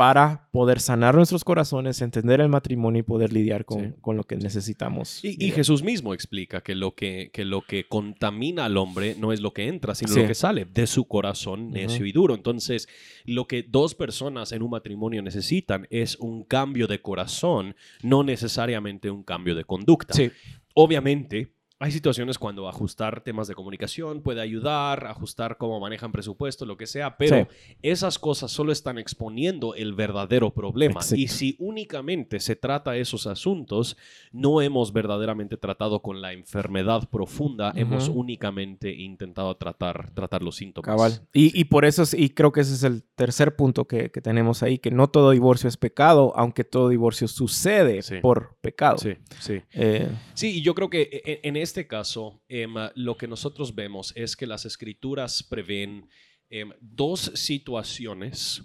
para 0.00 0.48
poder 0.50 0.80
sanar 0.80 1.14
nuestros 1.14 1.44
corazones, 1.44 2.00
entender 2.00 2.40
el 2.40 2.48
matrimonio 2.48 3.00
y 3.00 3.02
poder 3.02 3.34
lidiar 3.34 3.66
con, 3.66 3.80
Sí. 3.80 3.94
con 4.00 4.16
lo 4.16 4.24
que 4.24 4.34
necesitamos. 4.36 5.22
Y. 5.22 5.50
Jesús 5.50 5.82
mismo 5.82 6.14
explica 6.14 6.62
que 6.62 6.74
lo 6.74 6.94
que, 6.94 7.28
que 7.34 7.44
lo 7.44 7.60
que 7.60 7.84
contamina 7.86 8.64
al 8.64 8.78
hombre 8.78 9.14
no 9.18 9.30
es 9.30 9.42
lo 9.42 9.52
que 9.52 9.68
entra, 9.68 9.94
sino 9.94 10.14
Sí. 10.14 10.22
lo 10.22 10.26
que 10.26 10.34
sale 10.34 10.64
de 10.64 10.86
su 10.86 11.04
corazón 11.06 11.70
necio 11.70 12.06
y 12.06 12.12
duro. 12.12 12.34
Entonces, 12.34 12.88
lo 13.26 13.46
que 13.46 13.62
dos 13.62 13.94
personas 13.94 14.52
en 14.52 14.62
un 14.62 14.70
matrimonio 14.70 15.20
necesitan 15.20 15.86
es 15.90 16.16
un 16.16 16.44
cambio 16.44 16.86
de 16.86 17.02
corazón, 17.02 17.76
no 18.02 18.22
necesariamente 18.24 19.10
un 19.10 19.22
cambio 19.22 19.54
de 19.54 19.64
conducta. 19.64 20.14
Sí. 20.14 20.30
Obviamente, 20.72 21.52
hay 21.82 21.90
situaciones 21.92 22.38
cuando 22.38 22.68
ajustar 22.68 23.22
temas 23.22 23.48
de 23.48 23.54
comunicación 23.54 24.20
puede 24.20 24.42
ayudar, 24.42 25.06
ajustar 25.06 25.56
cómo 25.56 25.80
manejan 25.80 26.12
presupuesto, 26.12 26.66
lo 26.66 26.76
que 26.76 26.86
sea, 26.86 27.16
pero 27.16 27.48
esas 27.80 28.18
cosas 28.18 28.50
solo 28.52 28.70
están 28.70 28.98
exponiendo 28.98 29.74
el 29.74 29.94
verdadero 29.94 30.52
problema. 30.52 31.00
Exacto. 31.00 31.16
Y 31.16 31.28
si 31.28 31.56
únicamente 31.58 32.38
se 32.38 32.54
trata 32.54 32.98
esos 32.98 33.26
asuntos, 33.26 33.96
no 34.30 34.60
hemos 34.60 34.92
verdaderamente 34.92 35.56
tratado 35.56 36.02
con 36.02 36.20
la 36.20 36.34
enfermedad 36.34 37.08
profunda, 37.08 37.72
hemos 37.74 38.08
únicamente 38.10 38.92
intentado 38.92 39.56
tratar, 39.56 40.10
tratar 40.10 40.42
los 40.42 40.56
síntomas. 40.56 40.86
Cabal. 40.94 41.26
Y, 41.32 41.58
y 41.58 41.64
por 41.64 41.86
eso, 41.86 42.02
es- 42.02 42.12
y 42.12 42.28
creo 42.28 42.52
que 42.52 42.60
ese 42.60 42.74
es 42.74 42.82
el 42.82 43.02
tercer 43.14 43.56
punto 43.56 43.86
que, 43.86 44.10
que 44.10 44.20
tenemos 44.20 44.62
ahí, 44.62 44.78
que 44.78 44.90
no 44.90 45.08
todo 45.08 45.30
divorcio 45.30 45.66
es 45.68 45.78
pecado, 45.78 46.34
aunque 46.36 46.64
todo 46.64 46.90
divorcio 46.90 47.26
sucede 47.26 48.02
Sí. 48.02 48.16
por 48.20 48.56
pecado. 48.60 48.98
Sí, 48.98 49.14
sí. 49.38 49.62
Eh, 49.72 50.08
Sí, 50.34 50.58
y 50.58 50.62
yo 50.62 50.74
creo 50.74 50.90
que 50.90 51.02
e- 51.24 51.40
en 51.42 51.56
este 51.70 51.86
caso, 51.86 52.42
em, 52.48 52.74
lo 52.96 53.16
que 53.16 53.28
nosotros 53.28 53.72
vemos 53.74 54.12
es 54.16 54.34
que 54.36 54.46
las 54.46 54.64
escrituras 54.64 55.42
prevén 55.42 56.08
em, 56.52 56.70
dos 56.80 57.30
situaciones 57.34 58.60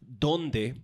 donde, 0.00 0.76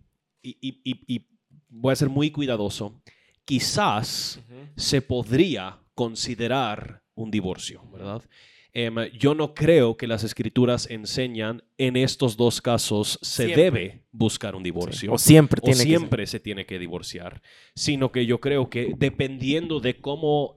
y, 0.43 0.57
y- 0.61 0.81
y- 0.85 1.15
y 1.15 1.27
voy 1.69 1.93
a 1.93 1.97
ser 1.97 2.09
muy 2.09 2.33
cuidadoso, 2.33 3.01
quizás 3.45 4.41
se 4.77 5.01
podría 5.01 5.79
considerar 5.95 7.03
un 7.15 7.31
divorcio, 7.31 7.83
¿verdad? 7.93 8.23
Em, 8.73 8.95
yo 9.19 9.35
no 9.35 9.53
creo 9.53 9.97
que 9.97 10.07
las 10.07 10.23
escrituras 10.25 10.89
enseñan 10.91 11.63
en 11.79 11.97
estos 11.97 12.37
dos 12.37 12.61
casos 12.61 13.19
se 13.21 13.45
Siempre. 13.47 13.63
debe 13.65 14.05
buscar 14.13 14.55
un 14.55 14.63
divorcio 14.63 15.13
O 15.13 15.19
siempre 15.19 15.61
o 15.61 15.67
que 15.67 15.75
siempre 15.75 16.25
se 16.27 16.39
tiene 16.39 16.65
que 16.67 16.79
divorciar, 16.79 17.43
sino 17.75 18.11
que 18.13 18.27
yo 18.27 18.39
creo 18.41 18.71
que 18.71 18.93
dependiendo 18.97 19.81
de 19.81 20.01
cómo 20.01 20.55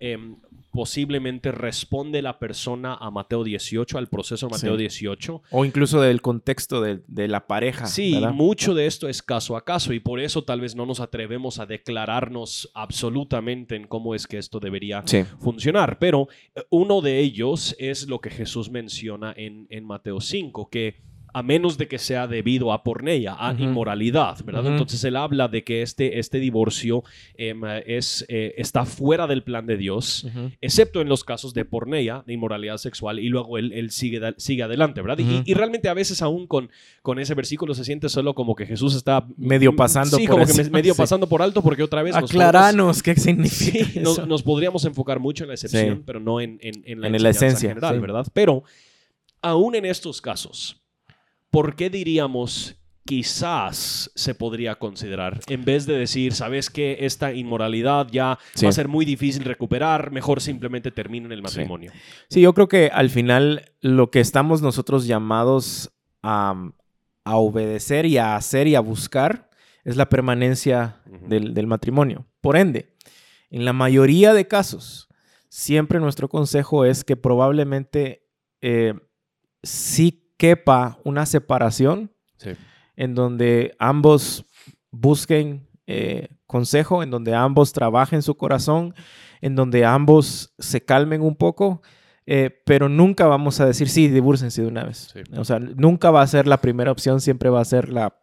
posiblemente 0.74 1.52
responde 1.52 2.22
la 2.22 2.40
persona 2.40 2.96
a 2.96 3.12
Mateo 3.12 3.44
18, 3.44 3.98
al 3.98 4.08
proceso 4.08 4.48
de 4.48 4.52
Mateo 4.52 4.74
Sí. 4.74 4.80
18, 4.80 5.42
O 5.52 5.64
incluso 5.66 6.02
del 6.02 6.22
contexto 6.22 6.82
de, 6.82 7.02
de 7.08 7.28
la 7.28 7.46
pareja. 7.48 7.86
Sí, 7.86 8.16
¿verdad? 8.16 8.34
mucho 8.34 8.74
de 8.74 8.88
esto 8.88 9.08
es 9.08 9.22
caso 9.22 9.56
a 9.56 9.64
caso 9.64 9.94
y 9.94 10.00
por 10.00 10.20
eso 10.20 10.44
tal 10.44 10.60
vez 10.62 10.76
no 10.76 10.86
nos 10.86 11.00
atrevemos 11.00 11.60
a 11.60 11.66
declararnos 11.68 12.72
absolutamente 12.74 13.76
en 13.76 13.88
cómo 13.88 14.16
es 14.16 14.26
que 14.28 14.38
esto 14.40 14.60
debería 14.60 15.04
Sí. 15.06 15.24
funcionar. 15.40 16.00
Pero 16.00 16.28
eh, 16.56 16.64
uno 16.72 17.02
de 17.02 17.20
ellos 17.20 17.76
es 17.80 18.08
lo 18.08 18.20
que 18.20 18.32
Jesús 18.32 18.70
menciona 18.72 19.34
en, 19.38 19.68
en 19.70 19.86
Mateo 19.86 20.20
5, 20.20 20.70
que 20.70 20.96
a 21.34 21.42
menos 21.44 21.78
de 21.78 21.88
que 21.88 21.98
sea 21.98 22.28
debido 22.28 22.72
a 22.72 22.84
porneia, 22.84 23.34
a 23.34 23.54
Ujú. 23.54 23.64
inmoralidad, 23.64 24.38
¿verdad? 24.46 24.62
Ujú. 24.64 24.72
Entonces 24.74 25.04
él 25.04 25.16
habla 25.16 25.48
de 25.48 25.64
que 25.64 25.82
este, 25.82 26.20
este 26.20 26.40
divorcio 26.40 27.04
em, 27.36 27.62
es, 27.86 28.24
eh, 28.30 28.54
está 28.58 28.86
fuera 28.86 29.26
del 29.28 29.44
plan 29.44 29.66
de 29.66 29.78
Dios 29.78 30.26
Ujú. 30.26 30.52
excepto 30.62 31.02
en 31.02 31.10
los 31.10 31.24
casos 31.24 31.54
de 31.54 31.66
porneia, 31.66 32.24
de 32.28 32.34
inmoralidad 32.34 32.78
sexual, 32.78 33.20
y 33.20 33.30
luego 33.30 33.58
él, 33.58 33.74
él 33.74 33.90
sigue, 33.92 34.22
sigue 34.38 34.64
adelante, 34.64 35.02
¿verdad? 35.02 35.18
Y- 35.20 35.42
y, 35.50 35.54
realmente 35.56 35.90
a 35.90 35.94
veces 35.94 36.22
aún 36.22 36.46
con, 36.48 36.70
con 37.02 37.18
ese 37.20 37.34
versículo 37.34 37.74
se 37.74 37.84
siente 37.84 38.10
solo 38.10 38.36
como 38.36 38.56
que 38.56 38.66
Jesús 38.66 38.96
está... 38.96 39.26
Medio 39.36 39.76
pasando 39.76 40.18
Sí, 40.18 40.28
por 40.28 40.36
como 40.36 40.46
que 40.46 40.52
encima, 40.52 40.70
medio 40.78 40.94
sí. 40.94 40.98
pasando 41.02 41.28
por 41.28 41.42
alto 41.42 41.62
porque 41.64 41.82
otra 41.84 42.04
vez... 42.04 42.14
nos 42.16 42.30
Aclaranos 42.30 43.02
qué 43.02 43.16
significa 43.16 43.86
Sí, 43.86 44.00
nos, 44.00 44.20
eso. 44.20 44.26
nos 44.28 44.44
podríamos 44.44 44.86
enfocar 44.86 45.20
mucho 45.20 45.44
en 45.44 45.48
la 45.50 45.54
excepción, 45.56 46.04
pero 46.06 46.20
no 46.20 46.40
en, 46.42 46.60
en- 46.62 46.84
en 46.86 47.02
la, 47.02 47.08
En 47.08 47.24
la 47.24 47.30
esencia, 47.30 47.70
general, 47.70 47.96
sí. 47.96 48.02
¿verdad? 48.02 48.28
Pero 48.34 48.64
aún 49.42 49.76
en 49.76 49.86
estos 49.86 50.22
casos, 50.22 50.82
¿por 51.54 51.76
qué 51.76 51.92
diríamos 51.92 52.76
quizás 53.06 54.10
se 54.16 54.34
podría 54.34 54.76
considerar? 54.80 55.40
En 55.48 55.64
vez 55.66 55.86
de 55.86 55.94
decir, 55.98 56.34
¿sabes 56.34 56.72
qué? 56.72 56.98
Esta 57.02 57.32
inmoralidad 57.32 58.08
ya 58.12 58.40
Sí. 58.56 58.66
va 58.66 58.70
a 58.70 58.74
ser 58.74 58.88
muy 58.88 59.06
difícil 59.06 59.44
recuperar, 59.44 60.12
mejor 60.12 60.42
simplemente 60.42 60.90
terminen 60.90 61.32
el 61.32 61.44
matrimonio. 61.44 61.92
Sí, 62.30 62.42
yo 62.42 62.54
creo 62.56 62.68
que 62.68 62.88
al 62.92 63.12
final 63.12 63.72
lo 63.82 64.10
que 64.10 64.20
estamos 64.20 64.64
nosotros 64.64 65.06
llamados 65.06 65.92
a, 66.24 66.56
a 67.24 67.36
obedecer 67.38 68.08
y 68.08 68.18
a 68.18 68.36
hacer 68.36 68.66
y 68.68 68.74
a 68.74 68.80
buscar, 68.80 69.52
es 69.84 69.96
la 69.96 70.10
permanencia 70.10 71.02
del 71.28 71.68
matrimonio. 71.68 72.26
Por 72.42 72.58
ende, 72.58 72.96
en 73.52 73.64
la 73.66 73.74
mayoría 73.74 74.34
de 74.34 74.48
casos, 74.48 75.08
siempre 75.50 76.00
nuestro 76.00 76.30
consejo 76.30 76.84
es 76.86 77.04
que 77.04 77.16
probablemente 77.16 78.26
eh, 78.62 78.94
sí 79.62 80.23
quepa 80.38 80.98
una 81.04 81.26
separación 81.26 82.12
Sí. 82.38 82.52
en 82.96 83.16
donde 83.16 83.76
ambos 83.80 84.46
busquen 84.92 85.68
eh, 85.88 86.30
consejo, 86.46 87.04
en 87.04 87.10
donde 87.12 87.34
ambos 87.36 87.74
trabajen 87.74 88.22
su 88.22 88.36
corazón, 88.36 88.94
en 89.42 89.56
donde 89.56 89.86
ambos 89.86 90.54
se 90.60 90.84
calmen 90.84 91.22
un 91.22 91.36
poco, 91.36 91.82
eh, 92.26 92.62
pero 92.66 92.88
nunca 92.90 93.28
vamos 93.28 93.60
a 93.60 93.66
decir, 93.66 93.90
sí, 93.90 94.08
divórcense 94.08 94.62
de 94.62 94.68
una 94.68 94.84
vez. 94.84 95.12
Sí. 95.14 95.22
O 95.38 95.44
sea, 95.44 95.60
nunca 95.60 96.10
va 96.12 96.22
a 96.22 96.28
ser 96.28 96.48
la 96.48 96.62
primera 96.62 96.92
opción, 96.92 97.20
siempre 97.20 97.50
va 97.50 97.60
a 97.62 97.66
ser 97.66 97.90
la 97.90 98.18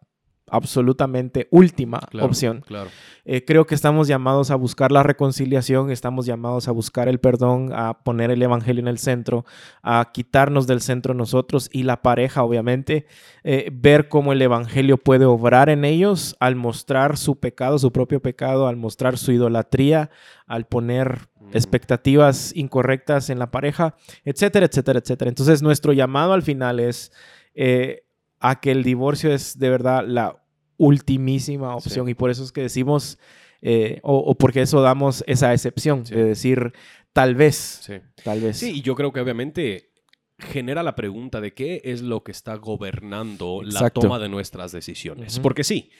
absolutamente 0.51 1.47
última 1.49 1.99
Claro, 2.09 2.27
opción. 2.27 2.63
Claro. 2.67 2.89
Eh, 3.23 3.45
creo 3.45 3.65
que 3.65 3.75
estamos 3.75 4.07
llamados 4.07 4.51
a 4.51 4.55
buscar 4.55 4.91
la 4.91 5.03
reconciliación, 5.03 5.91
estamos 5.91 6.25
llamados 6.25 6.67
a 6.67 6.71
buscar 6.71 7.07
el 7.07 7.19
perdón, 7.19 7.71
a 7.73 8.03
poner 8.03 8.31
el 8.31 8.41
evangelio 8.41 8.81
en 8.81 8.87
el 8.87 8.97
centro, 8.97 9.45
a 9.81 10.11
quitarnos 10.13 10.67
del 10.67 10.81
centro 10.81 11.13
nosotros 11.13 11.69
y 11.71 11.83
la 11.83 12.01
pareja, 12.01 12.43
obviamente, 12.43 13.05
eh, 13.43 13.69
ver 13.71 14.09
cómo 14.09 14.33
el 14.33 14.41
evangelio 14.41 14.97
puede 14.97 15.25
obrar 15.25 15.69
en 15.69 15.85
ellos 15.85 16.35
al 16.39 16.55
mostrar 16.55 17.17
su 17.17 17.39
pecado, 17.39 17.79
su 17.79 17.91
propio 17.91 18.21
pecado, 18.21 18.67
al 18.67 18.75
mostrar 18.75 19.17
su 19.17 19.31
idolatría, 19.31 20.09
al 20.47 20.65
poner 20.65 21.29
expectativas 21.53 22.55
incorrectas 22.55 23.29
en 23.29 23.39
la 23.39 23.51
pareja, 23.51 23.95
etcétera, 24.25 24.65
etcétera, 24.65 24.99
etcétera. 24.99 25.29
Entonces, 25.29 25.61
nuestro 25.61 25.93
llamado 25.93 26.33
al 26.33 26.41
final 26.41 26.79
es 26.79 27.11
eh, 27.55 28.03
a 28.39 28.59
que 28.59 28.71
el 28.71 28.83
divorcio 28.83 29.31
es 29.33 29.59
de 29.59 29.69
verdad 29.69 30.03
la 30.05 30.40
ultimísima 30.85 31.75
opción 31.75 32.09
y 32.09 32.15
por 32.15 32.31
eso 32.31 32.43
es 32.43 32.51
que 32.51 32.61
decimos, 32.61 33.19
eh, 33.61 33.99
o, 34.01 34.17
o 34.17 34.35
porque 34.35 34.61
eso 34.63 34.81
damos 34.81 35.23
esa 35.27 35.53
excepción 35.53 36.05
Sí. 36.07 36.15
de 36.15 36.23
decir, 36.23 36.73
tal 37.13 37.35
vez, 37.35 37.55
Sí. 37.85 37.93
tal 38.23 38.41
vez. 38.41 38.57
Sí, 38.57 38.71
y 38.77 38.81
yo 38.81 38.95
creo 38.95 39.11
que 39.13 39.19
obviamente 39.19 39.91
genera 40.39 40.81
la 40.81 40.95
pregunta 40.95 41.39
de 41.39 41.53
qué 41.53 41.81
es 41.83 42.01
lo 42.01 42.23
que 42.23 42.31
está 42.31 42.55
gobernando 42.55 43.61
Exacto. 43.63 44.01
la 44.01 44.07
toma 44.07 44.19
de 44.19 44.27
nuestras 44.29 44.71
decisiones. 44.71 45.37
Porque 45.39 45.63
sí, 45.63 45.91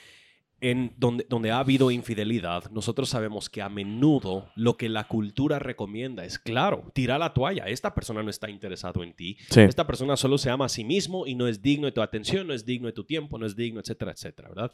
en 0.62 0.94
donde, 0.98 1.26
donde 1.28 1.52
ha 1.52 1.60
habido 1.60 1.92
infidelidad, 1.92 2.70
nosotros 2.72 3.10
sabemos 3.10 3.50
que 3.50 3.62
a 3.62 3.70
menudo 3.70 4.50
lo 4.56 4.78
que 4.78 4.90
la 4.90 5.08
cultura 5.08 5.60
recomienda 5.60 6.24
es, 6.24 6.40
claro, 6.40 6.92
tira 6.94 7.18
la 7.18 7.34
toalla. 7.34 7.66
Esta 7.66 7.94
persona 7.94 8.24
no 8.24 8.30
está 8.30 8.50
interesado 8.50 9.04
en 9.04 9.14
ti. 9.14 9.38
Sí. 9.50 9.62
Esta 9.62 9.88
persona 9.88 10.16
solo 10.16 10.38
se 10.38 10.50
ama 10.50 10.66
a 10.66 10.70
sí 10.70 10.84
mismo 10.84 11.26
y 11.26 11.36
no 11.36 11.48
es 11.48 11.62
digno 11.62 11.88
de 11.88 11.92
tu 11.92 12.02
atención, 12.02 12.48
no 12.48 12.54
es 12.54 12.66
digno 12.66 12.88
de 12.88 12.94
tu 12.94 13.04
tiempo, 13.04 13.38
no 13.38 13.46
es 13.46 13.56
digno, 13.56 13.80
etcétera, 13.80 14.12
etcétera, 14.12 14.50
¿verdad? 14.50 14.72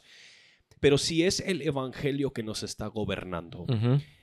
Pero 0.80 0.98
si 0.98 1.22
es 1.24 1.40
el 1.40 1.62
evangelio 1.62 2.32
que 2.32 2.42
nos 2.42 2.62
está 2.62 2.86
gobernando, 2.86 3.66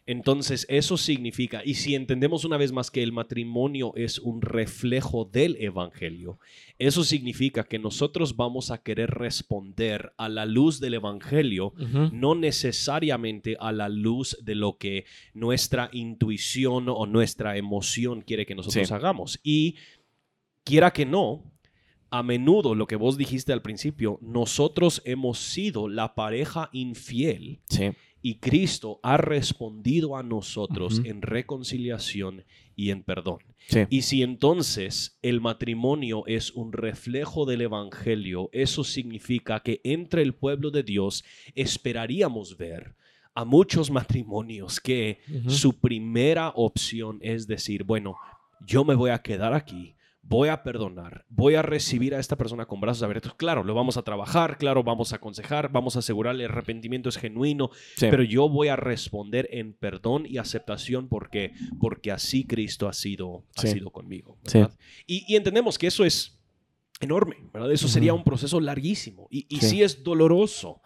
entonces, 0.08 0.68
eso 0.70 0.98
significa, 0.98 1.64
y 1.66 1.74
si 1.74 1.96
entendemos 1.96 2.46
una 2.46 2.58
vez 2.58 2.72
más 2.72 2.92
que 2.92 3.02
el 3.02 3.12
matrimonio 3.12 3.92
es 3.96 4.20
un 4.20 4.40
reflejo 4.44 5.26
del 5.26 5.56
Evangelio, 5.60 6.38
eso 6.78 7.04
significa 7.04 7.64
que 7.64 7.80
nosotros 7.80 8.36
vamos 8.36 8.70
a 8.70 8.84
querer 8.84 9.10
responder 9.10 10.14
a 10.18 10.30
la 10.30 10.46
luz 10.46 10.80
del 10.80 10.94
Evangelio, 10.94 11.74
no 12.12 12.36
necesariamente 12.36 13.58
a 13.60 13.72
la 13.72 13.90
luz 13.90 14.38
de 14.44 14.54
lo 14.54 14.78
que 14.78 15.06
nuestra 15.34 15.90
intuición 15.92 16.88
o 16.88 17.08
nuestra 17.08 17.58
emoción 17.58 18.22
quiere 18.22 18.46
que 18.46 18.54
nosotros 18.54 18.88
Sí. 18.88 18.94
hagamos. 18.94 19.40
Y 19.44 19.76
quiera 20.64 20.94
que 20.94 21.08
no, 21.08 21.52
a 22.12 22.24
menudo 22.24 22.76
lo 22.76 22.88
que 22.88 22.96
vos 22.96 23.18
dijiste 23.18 23.52
al 23.54 23.62
principio, 23.62 24.20
nosotros 24.22 25.02
hemos 25.06 25.40
sido 25.40 25.88
la 25.90 26.16
pareja 26.16 26.70
infiel 26.72 27.60
Sí. 27.70 27.92
y 28.22 28.36
Cristo 28.36 29.00
ha 29.04 29.18
respondido 29.18 30.16
a 30.16 30.24
nosotros 30.24 31.02
en 31.04 31.22
reconciliación 31.22 32.44
y 32.76 32.90
en 32.92 33.04
perdón. 33.04 33.40
Sí. 33.68 33.82
Y 33.90 34.02
si 34.04 34.22
entonces 34.22 35.18
el 35.22 35.42
matrimonio 35.42 36.24
es 36.28 36.52
un 36.52 36.72
reflejo 36.74 37.46
del 37.46 37.62
Evangelio, 37.62 38.50
eso 38.52 38.84
significa 38.84 39.60
que 39.62 39.82
entre 39.84 40.22
el 40.22 40.34
pueblo 40.34 40.70
de 40.72 40.84
Dios 40.84 41.24
esperaríamos 41.56 42.58
ver 42.58 42.96
a 43.34 43.44
muchos 43.46 43.90
matrimonios 43.92 44.80
que 44.80 45.20
su 45.48 45.74
primera 45.80 46.50
opción 46.56 47.18
es 47.22 47.48
decir, 47.48 47.84
bueno, 47.84 48.16
yo 48.66 48.86
me 48.86 48.96
voy 48.96 49.10
a 49.12 49.20
quedar 49.22 49.54
aquí, 49.54 49.95
voy 50.28 50.50
a 50.50 50.64
perdonar, 50.64 51.24
voy 51.30 51.54
a 51.56 51.62
recibir 51.62 52.16
a 52.16 52.20
esta 52.20 52.36
persona 52.36 52.66
con 52.66 52.82
brazos 52.82 53.04
abiertos. 53.04 53.36
Claro, 53.36 53.64
lo 53.64 53.76
vamos 53.76 53.96
a 53.98 54.02
trabajar, 54.02 54.58
claro, 54.58 54.84
vamos 54.84 55.14
a 55.14 55.18
aconsejar, 55.18 55.72
vamos 55.72 55.96
a 55.96 56.00
asegurarle 56.00 56.46
el 56.46 56.52
arrepentimiento 56.52 57.10
es 57.10 57.18
genuino, 57.18 57.70
Sí. 57.96 58.08
pero 58.10 58.24
yo 58.24 58.50
voy 58.50 58.70
a 58.70 58.76
responder 58.76 59.48
en 59.52 59.74
perdón 59.74 60.26
y 60.28 60.38
aceptación 60.40 61.08
porque, 61.10 61.54
porque 61.80 62.12
así 62.12 62.46
Cristo 62.46 62.88
ha 62.88 62.94
sido, 62.94 63.46
ha 63.56 63.62
sido 63.62 63.92
conmigo. 63.92 64.38
Y, 65.06 65.24
y 65.32 65.36
entendemos 65.36 65.78
que 65.78 65.88
eso 65.88 66.04
es 66.04 66.40
enorme, 67.02 67.38
¿verdad? 67.54 67.72
Eso 67.72 67.88
sería 67.88 68.14
un 68.14 68.24
proceso 68.24 68.60
larguísimo 68.60 69.28
y, 69.30 69.46
y 69.50 69.60
Sí. 69.62 69.84
es 69.84 70.04
doloroso, 70.04 70.82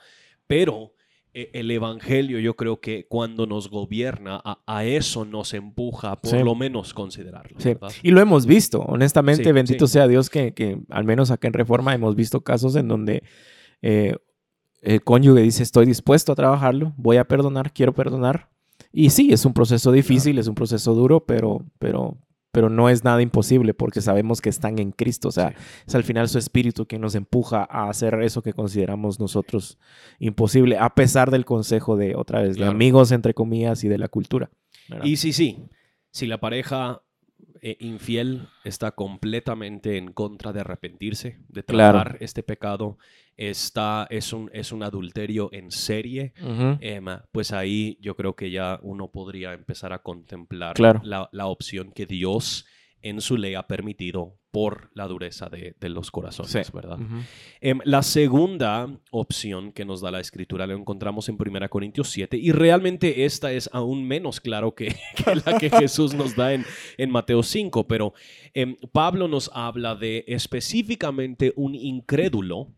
pero 0.47 0.93
el 1.33 1.69
Evangelio 1.71 2.39
yo 2.39 2.55
creo 2.55 2.79
que 2.81 3.05
cuando 3.07 3.45
nos 3.45 3.69
gobierna, 3.69 4.41
a, 4.43 4.59
a 4.65 4.83
eso 4.85 5.25
nos 5.25 5.53
empuja 5.53 6.19
por 6.21 6.31
Sí. 6.31 6.39
lo 6.43 6.55
menos 6.55 6.93
considerarlo. 6.93 7.59
Sí. 7.59 7.75
Y 8.03 8.11
lo 8.11 8.19
hemos 8.21 8.45
visto, 8.45 8.79
honestamente, 8.81 9.43
Sí, 9.43 9.51
bendito 9.51 9.87
sea 9.87 10.07
Dios 10.07 10.29
que, 10.29 10.53
que 10.53 10.79
al 10.89 11.05
menos 11.05 11.31
acá 11.31 11.47
en 11.47 11.53
Reforma 11.53 11.93
hemos 11.93 12.15
visto 12.15 12.41
casos 12.41 12.75
en 12.75 12.87
donde 12.87 13.23
eh, 13.81 14.15
el 14.81 15.03
cónyuge 15.03 15.41
dice 15.41 15.61
estoy 15.63 15.85
dispuesto 15.85 16.31
a 16.31 16.35
trabajarlo, 16.35 16.93
voy 16.97 17.17
a 17.17 17.25
perdonar, 17.27 17.73
quiero 17.73 17.93
perdonar. 17.93 18.49
Y 18.91 19.11
sí, 19.11 19.31
es 19.31 19.45
un 19.45 19.53
proceso 19.53 19.91
difícil, 19.91 20.39
es 20.39 20.47
un 20.47 20.55
proceso 20.55 20.95
duro, 20.95 21.25
pero, 21.25 21.65
pero, 21.77 22.17
pero 22.51 22.69
no 22.69 22.89
es 22.89 23.03
nada 23.03 23.21
imposible 23.21 23.73
porque 23.73 24.01
sabemos 24.01 24.41
que 24.41 24.49
están 24.49 24.79
en 24.79 24.91
Cristo. 24.91 25.27
O 25.29 25.31
sea, 25.31 25.49
Sí. 25.51 25.55
es 25.87 25.95
al 25.95 26.03
final 26.03 26.27
su 26.29 26.37
espíritu 26.39 26.87
quien 26.87 27.01
nos 27.01 27.15
empuja 27.15 27.67
a 27.69 27.89
hacer 27.89 28.15
eso 28.21 28.41
que 28.41 28.53
consideramos 28.53 29.19
nosotros 29.19 29.77
imposible, 30.19 30.77
a 30.77 30.93
pesar 30.95 31.31
del 31.31 31.45
consejo 31.45 31.95
de, 31.95 32.15
otra 32.15 32.41
vez, 32.41 32.55
Claro. 32.57 32.71
de 32.71 32.75
amigos, 32.75 33.11
entre 33.11 33.33
comillas, 33.33 33.83
y 33.83 33.87
de 33.87 33.97
la 33.97 34.07
cultura. 34.07 34.49
¿verdad? 34.89 35.05
Y 35.05 35.17
sí, 35.17 35.33
sí, 35.33 35.57
si 36.11 36.25
la 36.25 36.39
pareja 36.39 37.03
eh, 37.61 37.77
infiel 37.79 38.47
está 38.63 38.91
completamente 38.91 39.97
en 39.97 40.11
contra 40.13 40.51
de 40.53 40.61
arrepentirse, 40.61 41.37
de 41.47 41.63
Claro. 41.63 41.99
tratar 42.01 42.17
este 42.23 42.43
pecado, 42.43 42.97
está, 43.37 44.07
es, 44.09 44.33
un, 44.33 44.49
es 44.53 44.71
un 44.71 44.83
adulterio 44.83 45.49
en 45.53 45.71
serie, 45.71 46.33
pues 47.31 47.51
ahí 47.51 47.97
yo 48.01 48.15
creo 48.15 48.35
que 48.35 48.51
ya 48.51 48.79
uno 48.81 49.11
podría 49.11 49.53
empezar 49.53 49.93
a 49.93 49.99
contemplar 50.03 50.75
Claro. 50.75 51.01
la, 51.03 51.29
la 51.31 51.47
opción 51.47 51.91
que 51.91 52.05
Dios 52.05 52.65
en 53.01 53.21
su 53.21 53.37
ley 53.37 53.55
ha 53.55 53.67
permitido 53.67 54.35
por 54.51 54.89
la 54.95 55.07
dureza 55.07 55.47
de, 55.49 55.75
de 55.79 55.89
los 55.89 56.09
corazones, 56.11 56.51
Sí. 56.51 56.71
¿verdad? 56.73 56.97
Em, 57.61 57.79
la 57.83 58.01
segunda 58.01 58.89
opción 59.11 59.71
que 59.71 59.85
nos 59.85 60.01
da 60.01 60.09
la 60.11 60.19
escritura 60.19 60.65
lo 60.65 60.75
encontramos 60.75 61.29
en 61.29 61.37
1 61.39 61.69
Corintios 61.69 62.09
7 62.09 62.37
y 62.37 62.51
realmente 62.51 63.25
esta 63.25 63.51
es 63.51 63.69
aún 63.73 64.07
menos 64.07 64.39
claro 64.39 64.73
que, 64.73 64.87
que 65.15 65.35
la 65.45 65.57
que 65.59 65.69
Jesús 65.69 66.13
nos 66.13 66.35
da 66.35 66.53
en, 66.53 66.65
en 66.97 67.11
Mateo 67.11 67.43
5, 67.43 67.87
pero 67.87 68.13
em, 68.53 68.75
Pablo 68.91 69.27
nos 69.27 69.51
habla 69.53 69.95
de 69.95 70.25
específicamente 70.27 71.53
un 71.55 71.75
incrédulo 71.75 72.73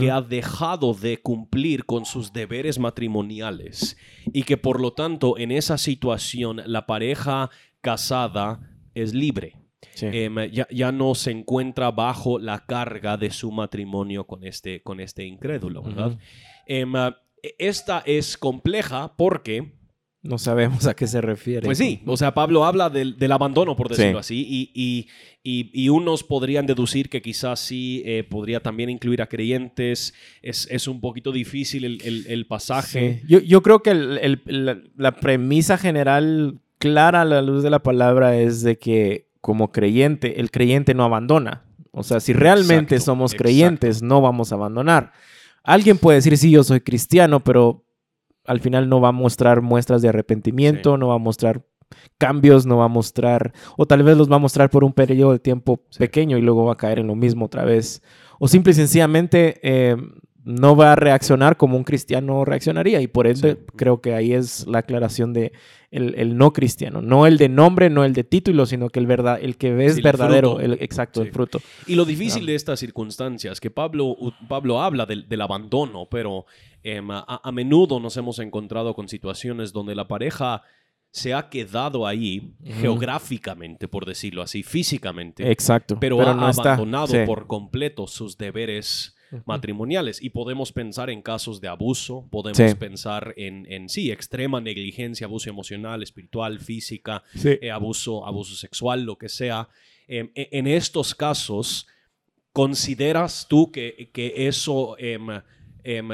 que 0.00 0.10
ha 0.10 0.20
dejado 0.22 0.92
de 0.92 1.18
cumplir 1.18 1.84
con 1.84 2.04
sus 2.04 2.32
deberes 2.32 2.80
matrimoniales 2.80 3.96
y 4.32 4.42
que 4.42 4.56
por 4.56 4.80
lo 4.80 4.92
tanto 4.92 5.38
en 5.38 5.52
esa 5.52 5.78
situación 5.78 6.60
la 6.66 6.84
pareja 6.86 7.48
casada 7.80 8.60
es 8.94 9.14
libre. 9.14 9.54
Sí. 9.94 10.06
Em, 10.12 10.50
ya, 10.50 10.66
ya 10.70 10.90
no 10.92 11.14
se 11.14 11.30
encuentra 11.30 11.90
bajo 11.90 12.38
la 12.38 12.64
carga 12.66 13.16
de 13.16 13.30
su 13.30 13.50
matrimonio 13.52 14.24
con 14.24 14.44
este, 14.44 14.82
con 14.82 15.00
este 15.00 15.24
incrédulo, 15.24 15.82
¿verdad? 15.82 16.08
Ujú. 16.08 16.18
Em, 16.66 16.96
ah, 16.96 17.16
esta 17.58 18.02
es 18.04 18.36
compleja 18.36 19.14
porque, 19.16 19.72
No 20.20 20.36
sabemos 20.36 20.86
a 20.88 20.94
qué 20.94 21.06
se 21.06 21.20
refiere. 21.20 21.62
pues 21.64 21.78
sí, 21.78 22.02
o 22.06 22.16
sea, 22.16 22.34
Pablo 22.34 22.64
habla 22.64 22.90
del, 22.90 23.16
del 23.18 23.30
abandono, 23.30 23.76
por 23.76 23.88
decirlo 23.88 24.20
Sí. 24.22 24.44
así, 24.44 24.46
y, 24.48 24.72
y- 24.74 25.08
y- 25.44 25.70
y 25.84 25.88
unos 25.90 26.24
podrían 26.24 26.66
deducir 26.66 27.08
que 27.08 27.22
quizás 27.22 27.60
sí 27.60 28.02
eh, 28.04 28.24
podría 28.24 28.60
también 28.60 28.90
incluir 28.90 29.22
a 29.22 29.28
creyentes. 29.28 30.12
Es, 30.42 30.66
es 30.72 30.88
un 30.88 31.00
poquito 31.00 31.30
difícil 31.30 31.84
el, 31.84 32.02
el- 32.04 32.26
el 32.26 32.46
pasaje. 32.48 33.20
Sí. 33.20 33.26
Yo, 33.28 33.38
yo 33.38 33.62
creo 33.62 33.80
que 33.82 33.90
el- 33.90 34.42
la, 34.44 34.76
la 34.96 35.12
premisa 35.12 35.78
general 35.78 36.60
clara 36.78 37.22
a 37.22 37.24
la 37.24 37.40
luz 37.40 37.62
de 37.62 37.70
la 37.70 37.82
palabra 37.84 38.36
es 38.36 38.62
de 38.62 38.76
que 38.78 39.27
como 39.40 39.70
creyente, 39.72 40.40
el 40.40 40.50
creyente 40.50 40.94
no 40.94 41.04
abandona. 41.04 41.64
O 41.92 42.02
sea, 42.02 42.20
si 42.20 42.32
realmente 42.32 42.94
Exacto, 42.96 43.04
somos 43.12 43.32
exacto. 43.32 43.42
creyentes, 43.44 44.02
no 44.02 44.20
vamos 44.20 44.52
a 44.52 44.56
abandonar. 44.56 45.12
Alguien 45.64 45.98
puede 45.98 46.18
decir, 46.18 46.36
sí, 46.38 46.50
yo 46.50 46.62
soy 46.64 46.80
cristiano, 46.80 47.40
pero 47.40 47.84
al 48.44 48.60
final 48.60 48.88
no 48.88 49.00
va 49.00 49.08
a 49.08 49.12
mostrar 49.12 49.60
muestras 49.62 50.00
de 50.02 50.08
arrepentimiento, 50.08 50.94
Sí. 50.94 51.00
no 51.00 51.08
va 51.08 51.14
a 51.14 51.18
mostrar 51.18 51.64
cambios, 52.18 52.66
no 52.66 52.76
va 52.78 52.84
a 52.84 52.88
mostrar, 52.88 53.52
o 53.76 53.86
tal 53.86 54.02
vez 54.02 54.16
los 54.16 54.30
va 54.30 54.36
a 54.36 54.40
mostrar 54.40 54.70
por 54.70 54.84
un 54.84 54.92
periodo 54.92 55.32
de 55.32 55.38
tiempo 55.38 55.82
Sí. 55.90 55.98
pequeño 55.98 56.36
y 56.38 56.42
luego 56.42 56.64
va 56.64 56.72
a 56.74 56.76
caer 56.76 56.98
en 56.98 57.06
lo 57.06 57.14
mismo 57.14 57.46
otra 57.46 57.64
vez. 57.64 58.02
O 58.38 58.46
simple 58.48 58.72
y 58.72 58.74
sencillamente 58.74 59.58
eh, 59.62 59.96
no 60.48 60.74
va 60.74 60.92
a 60.92 60.96
reaccionar 60.96 61.58
como 61.58 61.76
un 61.76 61.84
cristiano 61.84 62.42
reaccionaría. 62.42 63.02
Y 63.02 63.06
por 63.06 63.26
ende, 63.26 63.58
creo 63.76 64.00
que 64.00 64.14
ahí 64.14 64.32
es 64.32 64.66
la 64.66 64.78
aclaración 64.78 65.34
de 65.34 65.52
el, 65.90 66.38
no 66.38 66.54
cristiano. 66.54 67.02
No 67.02 67.26
el 67.26 67.36
de 67.36 67.50
nombre, 67.50 67.90
no 67.90 68.02
el 68.02 68.14
de 68.14 68.24
título, 68.24 68.64
sino 68.64 68.88
que 68.88 68.98
el, 68.98 69.06
verdad, 69.06 69.38
el 69.42 69.58
que 69.58 69.84
es 69.84 70.00
verdadero, 70.00 70.58
el, 70.58 70.72
exacto, 70.80 71.20
el 71.20 71.32
fruto. 71.32 71.60
Y 71.86 71.96
lo 71.96 72.06
difícil 72.06 72.46
de 72.46 72.54
estas 72.54 72.80
circunstancias, 72.80 73.60
que 73.60 73.70
Pablo, 73.70 74.16
Pablo 74.48 74.80
habla 74.80 75.04
del, 75.04 75.40
abandono, 75.42 76.06
pero 76.10 76.46
em, 76.82 77.10
a, 77.10 77.52
menudo 77.52 78.00
nos 78.00 78.16
hemos 78.16 78.38
encontrado 78.38 78.94
con 78.94 79.06
situaciones 79.06 79.74
donde 79.74 79.94
la 79.94 80.08
pareja 80.08 80.62
se 81.10 81.34
ha 81.34 81.50
quedado 81.50 82.06
ahí 82.06 82.54
geográficamente, 82.80 83.86
por 83.86 84.06
decirlo 84.06 84.40
así, 84.40 84.62
físicamente. 84.62 85.50
Exacto. 85.50 85.98
Pero, 86.00 86.22
ha 86.22 86.30
abandonado 86.30 87.12
por 87.26 87.46
completo 87.46 88.06
sus 88.06 88.38
deberes 88.38 89.14
matrimoniales. 89.44 90.22
Y 90.22 90.30
podemos 90.30 90.72
pensar 90.72 91.10
en 91.10 91.22
casos 91.22 91.60
de 91.60 91.68
abuso, 91.68 92.26
podemos 92.30 92.74
pensar 92.74 93.34
en, 93.36 93.66
en, 93.70 93.88
sí, 93.88 94.10
extrema 94.10 94.60
negligencia, 94.60 95.26
abuso 95.26 95.50
emocional, 95.50 96.02
espiritual, 96.02 96.58
física, 96.60 97.22
eh, 97.44 97.70
abuso, 97.70 98.26
abuso 98.26 98.54
sexual, 98.54 99.04
lo 99.04 99.16
que 99.16 99.28
sea. 99.28 99.68
Em, 100.06 100.30
e, 100.34 100.48
en 100.52 100.66
estos 100.66 101.14
casos, 101.14 101.86
¿consideras 102.52 103.46
tú 103.48 103.70
que, 103.70 104.10
que 104.12 104.48
eso 104.48 104.96
em, 104.98 105.28
em, 105.84 106.08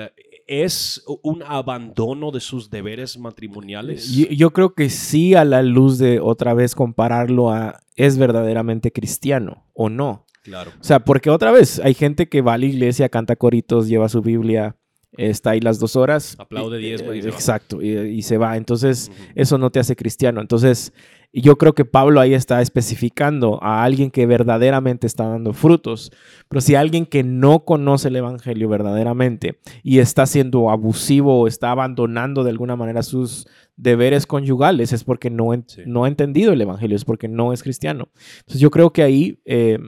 es 0.46 1.02
un 1.22 1.42
abandono 1.42 2.30
de 2.30 2.40
sus 2.40 2.70
deberes 2.70 3.16
matrimoniales? 3.16 4.10
Yo, 4.12 4.52
creo 4.52 4.74
que 4.74 4.90
sí, 4.90 5.34
a 5.34 5.44
la 5.44 5.62
luz 5.62 5.98
de 5.98 6.20
otra 6.20 6.54
vez 6.54 6.74
compararlo 6.74 7.50
a 7.50 7.80
es 7.96 8.18
verdaderamente 8.18 8.92
cristiano 8.92 9.64
o 9.72 9.88
no. 9.88 10.23
Claro. 10.44 10.72
O 10.78 10.84
sea, 10.84 11.00
porque 11.00 11.30
otra 11.30 11.50
vez 11.50 11.80
hay 11.80 11.94
gente 11.94 12.28
que 12.28 12.42
va 12.42 12.54
a 12.54 12.58
la 12.58 12.66
iglesia, 12.66 13.08
canta 13.08 13.34
coritos, 13.34 13.88
lleva 13.88 14.10
su 14.10 14.20
Biblia, 14.20 14.76
está 15.16 15.50
ahí 15.50 15.60
las 15.60 15.78
dos 15.78 15.96
horas. 15.96 16.36
Aplaude 16.38 16.76
diez, 16.78 17.02
y, 17.02 17.26
Exacto, 17.26 17.80
y, 17.80 18.20
se 18.20 18.36
va. 18.36 18.58
Entonces, 18.58 19.10
eso 19.34 19.56
no 19.56 19.70
te 19.70 19.80
hace 19.80 19.96
cristiano. 19.96 20.42
Entonces, 20.42 20.92
yo 21.32 21.56
creo 21.56 21.74
que 21.74 21.86
Pablo 21.86 22.20
ahí 22.20 22.34
está 22.34 22.60
especificando 22.60 23.58
a 23.62 23.84
alguien 23.84 24.10
que 24.10 24.26
verdaderamente 24.26 25.06
está 25.06 25.26
dando 25.26 25.54
frutos. 25.54 26.12
Pero 26.48 26.60
si 26.60 26.74
alguien 26.74 27.06
que 27.06 27.24
no 27.24 27.64
conoce 27.64 28.08
el 28.08 28.16
Evangelio 28.16 28.68
verdaderamente 28.68 29.58
y 29.82 29.98
está 29.98 30.26
siendo 30.26 30.68
abusivo 30.68 31.40
o 31.40 31.46
está 31.46 31.70
abandonando 31.70 32.44
de 32.44 32.50
alguna 32.50 32.76
manera 32.76 33.02
sus 33.02 33.48
deberes 33.76 34.26
conyugales, 34.26 34.92
es 34.92 35.04
porque 35.04 35.30
no, 35.30 35.50
no 35.86 36.04
ha 36.04 36.08
entendido 36.08 36.52
el 36.52 36.60
Evangelio, 36.60 36.96
es 36.96 37.04
porque 37.06 37.28
no 37.28 37.54
es 37.54 37.62
cristiano. 37.62 38.10
Entonces, 38.40 38.60
yo 38.60 38.70
creo 38.70 38.92
que 38.92 39.02
ahí... 39.02 39.40
Eh, 39.46 39.78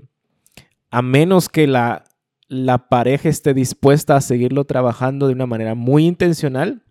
a 0.91 1.03
menos 1.03 1.49
que 1.49 1.67
la, 1.67 2.05
la 2.49 2.89
pareja 2.89 3.29
esté 3.29 3.55
dispuesta 3.55 4.17
a 4.17 4.21
seguirlo 4.21 4.65
trabajando 4.65 5.27
de 5.27 5.35
una 5.35 5.47
manera 5.47 5.75
muy 5.75 6.07
intencional, 6.07 6.83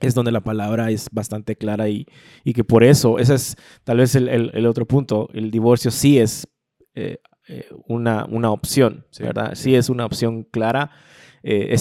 es 0.00 0.14
donde 0.14 0.32
la 0.32 0.42
palabra 0.42 0.90
es 0.90 1.08
bastante 1.10 1.56
clara 1.56 1.88
y, 1.88 2.06
y 2.44 2.52
que 2.52 2.64
por 2.64 2.84
eso, 2.84 3.18
ese 3.18 3.34
es 3.34 3.56
tal 3.84 3.98
vez 3.98 4.14
el, 4.14 4.66
otro 4.66 4.86
punto, 4.86 5.28
el 5.32 5.50
divorcio 5.50 5.90
sí 5.90 6.18
es 6.18 6.46
eh, 6.94 7.18
eh, 7.48 7.68
una, 7.86 8.26
una 8.26 8.50
opción, 8.50 9.06
¿verdad? 9.18 9.54
Sí 9.54 9.74
es 9.74 9.88
una 9.88 10.04
opción 10.04 10.44
clara 10.44 10.90
eh, 11.42 11.76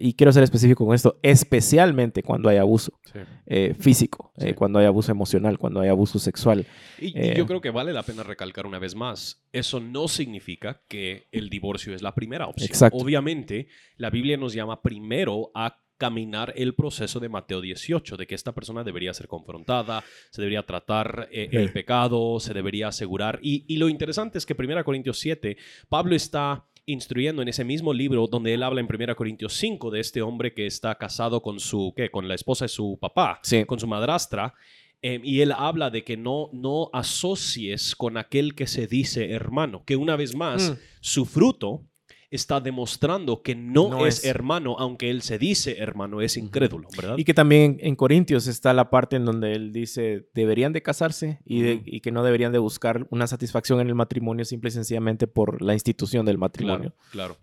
y 0.00 0.14
quiero 0.14 0.32
ser 0.32 0.42
específico 0.42 0.84
con 0.84 0.94
esto, 0.94 1.18
especialmente 1.22 2.22
cuando 2.22 2.48
hay 2.48 2.56
abuso 2.56 2.98
eh, 3.46 3.74
físico, 3.78 4.32
eh, 4.36 4.54
cuando 4.54 4.78
hay 4.78 4.86
abuso 4.86 5.12
emocional, 5.12 5.58
cuando 5.58 5.80
hay 5.80 5.88
abuso 5.88 6.18
sexual. 6.18 6.66
Y, 6.98 7.34
yo 7.34 7.46
creo 7.46 7.60
que 7.60 7.70
vale 7.70 7.92
la 7.92 8.02
pena 8.02 8.22
recalcar 8.22 8.66
una 8.66 8.78
vez 8.78 8.94
más, 8.94 9.44
eso 9.52 9.80
no 9.80 10.08
significa 10.08 10.82
que 10.88 11.28
el 11.32 11.48
divorcio 11.48 11.94
es 11.94 12.02
la 12.02 12.14
primera 12.14 12.46
opción. 12.46 12.90
Obviamente, 12.92 13.68
la 13.96 14.10
Biblia 14.10 14.36
nos 14.36 14.52
llama 14.52 14.82
primero 14.82 15.50
a 15.54 15.80
caminar 15.96 16.52
el 16.56 16.74
proceso 16.74 17.20
de 17.20 17.28
Mateo 17.28 17.60
18, 17.60 18.16
de 18.16 18.26
que 18.26 18.34
esta 18.34 18.52
persona 18.52 18.82
debería 18.82 19.14
ser 19.14 19.28
confrontada, 19.28 20.02
se 20.30 20.42
debería 20.42 20.66
tratar 20.66 21.28
el 21.30 21.72
pecado, 21.72 22.40
se 22.40 22.52
debería 22.52 22.88
asegurar. 22.88 23.38
Y, 23.42 23.64
y, 23.68 23.76
lo 23.76 23.88
interesante 23.88 24.38
es 24.38 24.44
que 24.44 24.56
1 24.58 24.84
Corintios 24.84 25.18
7, 25.20 25.56
Pablo 25.88 26.16
está 26.16 26.66
instruyendo 26.86 27.42
en 27.42 27.48
ese 27.48 27.64
mismo 27.64 27.92
libro 27.92 28.26
donde 28.26 28.54
él 28.54 28.62
habla 28.62 28.80
en 28.80 28.88
1 28.88 29.16
Corintios 29.16 29.54
5 29.54 29.90
de 29.90 30.00
este 30.00 30.22
hombre 30.22 30.52
que 30.54 30.66
está 30.66 30.94
casado 30.96 31.42
con 31.42 31.60
su, 31.60 31.92
¿qué? 31.96 32.10
Con 32.10 32.28
la 32.28 32.34
esposa 32.34 32.66
de 32.66 32.68
su 32.68 32.98
papá, 33.00 33.40
con 33.66 33.80
su 33.80 33.86
madrastra. 33.86 34.54
Em, 35.02 35.20
y 35.22 35.40
él 35.40 35.52
habla 35.52 35.90
de 35.90 36.02
que 36.02 36.16
no, 36.16 36.48
no 36.52 36.88
asocies 36.92 37.94
con 37.94 38.16
aquel 38.16 38.54
que 38.54 38.66
se 38.66 38.86
dice 38.86 39.32
hermano, 39.32 39.84
que 39.84 39.96
una 39.96 40.16
vez 40.16 40.34
más, 40.34 40.70
mm. 40.70 40.74
su 41.00 41.26
fruto 41.26 41.84
está 42.30 42.60
demostrando 42.60 43.42
que 43.42 43.54
no, 43.54 44.06
es, 44.06 44.24
hermano, 44.24 44.76
aunque 44.78 45.10
él 45.10 45.22
se 45.22 45.38
dice 45.38 45.76
hermano, 45.78 46.20
es 46.20 46.36
incrédulo, 46.36 46.88
¿verdad? 46.96 47.16
Y 47.18 47.24
que 47.24 47.34
también 47.34 47.78
en 47.80 47.96
Corintios 47.96 48.46
está 48.46 48.72
la 48.72 48.90
parte 48.90 49.16
en 49.16 49.24
donde 49.24 49.52
él 49.52 49.72
dice, 49.72 50.28
deberían 50.34 50.72
de 50.72 50.82
casarse 50.82 51.38
y, 51.44 52.00
que 52.00 52.10
no 52.10 52.22
deberían 52.22 52.52
de 52.52 52.58
buscar 52.58 53.06
una 53.10 53.26
satisfacción 53.26 53.80
en 53.80 53.88
el 53.88 53.94
matrimonio 53.94 54.44
simple 54.44 54.68
y 54.68 54.72
sencillamente 54.72 55.26
por 55.26 55.62
la 55.62 55.72
institución 55.74 56.26
del 56.26 56.38
matrimonio. 56.38 56.94
Claro, 57.10 57.36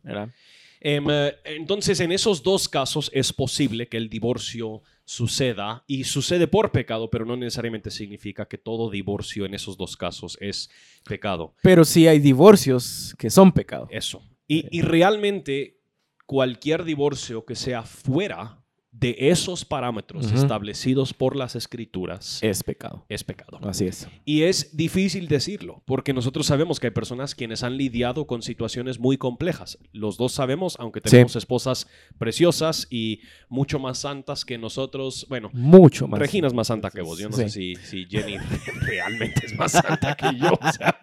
em, 0.82 1.06
eh, 1.10 1.36
entonces, 1.46 2.00
en 2.00 2.12
esos 2.12 2.44
dos 2.44 2.68
casos 2.68 3.10
es 3.14 3.34
posible 3.34 3.88
que 3.88 3.98
el 3.98 4.10
divorcio 4.10 4.82
suceda 5.06 5.84
y 5.88 6.06
sucede 6.06 6.48
por 6.48 6.72
pecado, 6.72 7.10
pero 7.10 7.26
no 7.26 7.36
necesariamente 7.36 7.92
significa 7.92 8.48
que 8.48 8.58
todo 8.58 8.90
divorcio 8.90 9.46
en 9.46 9.54
esos 9.54 9.78
dos 9.78 9.98
casos 9.98 10.38
es 10.40 10.70
pecado. 11.04 11.54
Pero 11.62 11.84
sí 11.86 12.08
hay 12.08 12.20
divorcios 12.20 13.14
que 13.18 13.30
son 13.30 13.52
pecado. 13.52 13.88
Eso. 13.92 14.24
Y, 14.54 14.82
realmente 14.82 15.80
cualquier 16.26 16.84
divorcio 16.84 17.46
que 17.46 17.56
sea 17.56 17.84
fuera 17.84 18.61
de 18.92 19.16
esos 19.18 19.64
parámetros 19.64 20.32
establecidos 20.34 21.14
por 21.14 21.38
las 21.38 21.56
escrituras 21.56 22.40
es 22.42 22.62
pecado. 22.62 23.06
Es 23.08 23.24
pecado. 23.24 23.58
Así 23.64 23.86
es. 23.86 24.08
Y 24.26 24.44
es 24.44 24.76
difícil 24.76 25.30
decirlo, 25.30 25.82
porque 25.86 26.14
nosotros 26.14 26.46
sabemos 26.46 26.80
que 26.80 26.88
hay 26.88 26.92
personas 26.92 27.34
quienes 27.34 27.64
han 27.64 27.78
lidiado 27.78 28.28
con 28.28 28.42
situaciones 28.42 29.00
muy 29.00 29.18
complejas. 29.18 29.80
Los 29.94 30.18
dos 30.18 30.34
sabemos, 30.34 30.76
aunque 30.78 31.00
tenemos 31.00 31.38
esposas 31.38 31.88
preciosas 32.18 32.88
y 32.90 33.22
mucho 33.48 33.80
más 33.80 34.00
santas 34.00 34.44
que 34.44 34.58
nosotros, 34.58 35.26
bueno, 35.30 35.50
mucho 35.54 36.10
más. 36.10 36.20
Regina 36.20 36.48
es 36.48 36.54
más 36.54 36.68
santa 36.68 36.92
que 36.92 37.02
vos. 37.02 37.18
Yo 37.18 37.30
no 37.30 37.38
sé 37.38 37.50
si, 37.50 37.76
si, 37.78 38.06
Jenny 38.10 38.38
realmente 38.82 39.46
es 39.46 39.56
más 39.58 39.72
santa 39.72 40.16
que 40.16 40.38
yo, 40.38 40.60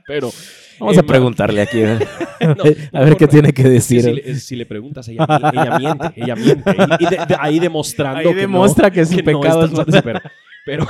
pero 0.06 0.30
Vamos 0.78 0.98
a 0.98 1.02
preguntarle 1.02 1.62
aquí. 1.62 1.78
¿eh? 1.80 1.98
a 2.92 3.00
ver 3.00 3.16
qué 3.16 3.26
tiene 3.26 3.52
que 3.52 3.64
decir. 3.64 4.02
Si, 4.38 4.56
le, 4.56 4.66
preguntas, 4.66 5.08
ella, 5.08 5.26
ella 5.52 5.78
miente, 5.78 6.12
ella 6.16 6.36
miente. 6.36 6.76
Y, 7.00 7.06
ahí 7.38 7.58
demostrando 7.78 8.28
ahí 8.28 8.34
demuestra 8.34 8.90
que, 8.90 9.00
es 9.00 9.10
un 9.10 9.18
pecado. 9.18 9.64
es 9.64 9.72
pero 10.64 10.86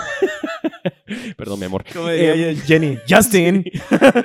Perdón, 1.37 1.61
mi 1.61 1.67
amor. 1.67 1.85
¿Cómo 1.93 2.09
eh, 2.11 2.57
Jenny? 2.67 2.99
Justin. 3.09 3.65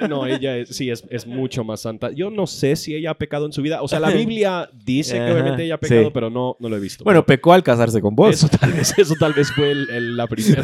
no, 0.09 0.25
ella 0.25 0.65
sí 0.65 0.89
es, 0.89 1.27
mucho 1.27 1.63
más 1.63 1.81
santa. 1.81 2.11
Yo 2.11 2.29
no 2.29 2.47
sé 2.47 2.75
si 2.75 2.95
ella 2.95 3.11
ha 3.11 3.17
pecado 3.17 3.45
en 3.45 3.53
su 3.53 3.61
vida. 3.61 3.81
O 3.81 3.87
sea, 3.87 3.99
la 3.99 4.09
Biblia 4.09 4.69
dice 4.85 5.15
que 5.15 5.31
obviamente 5.31 5.63
ella 5.63 5.75
ha 5.75 5.79
pecado, 5.79 6.11
pero 6.11 6.29
no, 6.29 6.57
no 6.59 6.69
lo 6.69 6.77
he 6.77 6.79
visto. 6.79 7.03
Bueno, 7.03 7.25
pecó 7.25 7.53
al 7.53 7.63
casarse 7.63 8.01
con 8.01 8.15
vos. 8.15 8.33
Eso 8.33 8.49
tal 8.49 8.73
vez, 8.73 8.93
eso 8.97 9.15
tal 9.19 9.33
vez 9.33 9.51
fue 9.51 9.73
la 9.75 10.27
primera. 10.27 10.63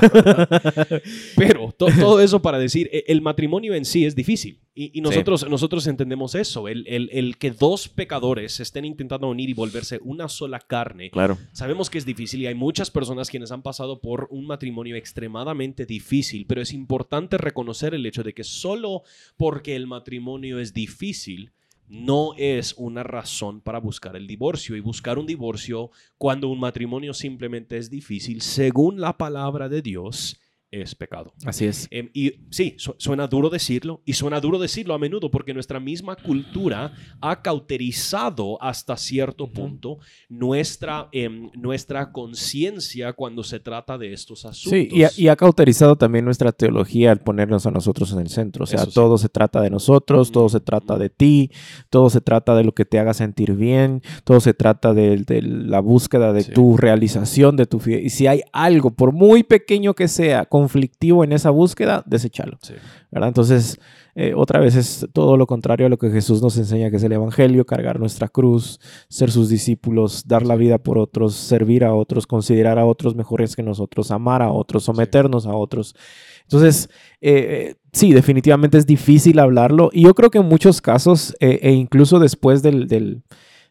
pero 1.36 1.74
todo 1.78 2.20
eso 2.20 2.42
para 2.42 2.60
decir, 2.60 2.90
e, 2.92 3.06
el 3.08 3.22
matrimonio 3.22 3.74
en 3.74 3.86
sí 3.86 4.06
es 4.06 4.16
difícil. 4.16 4.60
Y, 4.76 5.02
nosotros, 5.02 5.46
nosotros 5.50 5.86
entendemos 5.88 6.36
eso. 6.36 6.70
El, 6.70 6.86
el, 6.88 7.38
que 7.38 7.52
dos 7.52 7.90
pecadores 7.90 8.62
estén 8.62 8.86
intentando 8.86 9.28
unir 9.28 9.50
y 9.50 9.54
volverse 9.54 10.00
una 10.04 10.30
sola 10.30 10.60
carne. 10.60 11.12
Claro. 11.12 11.38
Sabemos 11.52 11.90
que 11.90 11.98
es 11.98 12.06
difícil 12.06 12.42
y 12.42 12.48
hay 12.48 12.56
muchas 12.56 12.90
personas 12.90 13.30
quienes 13.30 13.52
han 13.52 13.62
pasado 13.62 14.00
por 14.00 14.30
un 14.32 14.48
matrimonio 14.48 14.96
extremadamente 14.96 15.86
difícil 15.86 16.09
pero 16.48 16.62
es 16.62 16.74
importante 16.74 17.38
reconocer 17.38 17.94
el 17.94 18.06
hecho 18.06 18.24
de 18.24 18.34
que 18.34 18.44
solo 18.44 19.04
porque 19.38 19.76
el 19.76 19.88
matrimonio 19.88 20.60
es 20.60 20.74
difícil, 20.74 21.52
no 21.88 22.34
es 22.38 22.74
una 22.78 23.04
razón 23.04 23.62
para 23.62 23.80
buscar 23.80 24.16
el 24.16 24.28
divorcio. 24.28 24.76
Y 24.76 24.80
buscar 24.80 25.18
un 25.18 25.26
divorcio 25.26 25.92
cuando 26.18 26.48
un 26.50 26.60
matrimonio 26.60 27.14
simplemente 27.14 27.78
es 27.78 27.90
difícil, 27.90 28.42
según 28.42 29.00
la 29.02 29.18
palabra 29.18 29.70
de 29.70 29.82
Dios, 29.82 30.40
es 30.72 30.96
pecado. 30.96 31.34
Así 31.46 31.66
es. 31.66 31.88
Em, 31.92 32.10
y 32.14 32.34
sí, 32.50 32.76
suena 32.78 33.28
duro 33.28 33.50
decirlo, 33.50 34.02
y 34.06 34.14
suena 34.14 34.40
duro 34.40 34.60
decirlo 34.60 34.94
a 34.94 35.00
menudo 35.00 35.32
porque 35.32 35.54
nuestra 35.54 35.80
misma 35.80 36.16
cultura 36.16 36.94
ha 37.22 37.42
cauterizado 37.42 38.62
hasta 38.62 38.98
cierto 38.98 39.52
punto 39.52 39.98
nuestra, 40.28 41.10
em, 41.12 41.50
nuestra 41.56 42.12
conciencia 42.12 43.14
cuando 43.14 43.44
se 43.44 43.60
trata 43.60 43.98
de 43.98 44.14
estos 44.14 44.46
asuntos. 44.46 44.80
Sí, 44.80 44.90
y 45.18 45.28
ha, 45.28 45.36
cauterizado 45.36 45.96
también 45.96 46.26
nuestra 46.26 46.52
teología 46.52 47.12
al 47.12 47.20
ponernos 47.20 47.66
a 47.66 47.72
nosotros 47.72 48.12
en 48.12 48.20
el 48.20 48.30
centro. 48.30 48.64
O 48.66 48.68
sea, 48.68 48.86
todo 48.86 49.18
se 49.18 49.30
trata 49.30 49.62
de 49.62 49.70
nosotros, 49.70 50.32
todo 50.32 50.50
se 50.50 50.60
trata 50.60 50.98
de 50.98 51.10
ti, 51.10 51.52
todo 51.90 52.10
se 52.10 52.22
trata 52.22 52.56
de 52.56 52.64
lo 52.64 52.74
que 52.74 52.86
te 52.86 53.00
haga 53.00 53.14
sentir 53.14 53.54
bien, 53.54 54.02
todo 54.24 54.40
se 54.40 54.54
trata 54.54 54.94
de, 54.94 55.24
la 55.42 55.80
búsqueda 55.80 56.34
de 56.34 56.44
tu 56.44 56.78
realización, 56.78 57.56
de 57.56 57.66
tu 57.66 57.82
Y 57.88 58.10
si 58.10 58.28
hay 58.28 58.42
algo, 58.52 58.92
por 58.92 59.14
muy 59.14 59.44
pequeño 59.44 59.94
que 59.94 60.08
sea, 60.08 60.46
conflictivo 60.60 61.24
en 61.24 61.32
esa 61.32 61.50
búsqueda, 61.52 62.04
desechalo. 62.06 62.58
Sí. 62.62 62.74
¿verdad? 63.12 63.30
Entonces, 63.30 63.80
eh, 64.16 64.34
otra 64.36 64.60
vez 64.60 64.76
es 64.76 65.08
todo 65.14 65.38
lo 65.38 65.48
contrario 65.48 65.86
a 65.86 65.90
lo 65.90 65.98
que 65.98 66.12
Jesús 66.12 66.42
nos 66.42 66.58
enseña, 66.58 66.90
que 66.90 66.98
es 66.98 67.04
el 67.04 67.14
Evangelio, 67.14 67.66
cargar 67.66 68.00
nuestra 68.00 68.28
cruz, 68.28 68.80
ser 69.08 69.32
sus 69.32 69.48
discípulos, 69.48 70.28
dar 70.28 70.46
la 70.46 70.56
vida 70.56 70.78
por 70.78 70.98
otros, 70.98 71.36
servir 71.36 71.86
a 71.86 71.94
otros, 71.94 72.28
considerar 72.28 72.78
a 72.78 72.86
otros 72.86 73.16
mejores 73.16 73.56
que 73.56 73.64
nosotros, 73.64 74.12
amar 74.12 74.42
a 74.42 74.52
otros, 74.52 74.84
someternos 74.84 75.46
a 75.46 75.56
otros. 75.56 75.96
Entonces, 76.44 76.90
eh, 77.22 77.76
sí, 77.94 78.12
definitivamente 78.12 78.78
es 78.78 78.86
difícil 78.86 79.40
hablarlo 79.40 79.90
y 79.94 80.04
yo 80.04 80.14
creo 80.14 80.30
que 80.30 80.40
en 80.40 80.46
muchos 80.46 80.82
casos, 80.82 81.36
eh, 81.40 81.60
e 81.62 81.72
incluso 81.72 82.20
después 82.20 82.62
del, 82.62 82.88
del, 82.88 83.24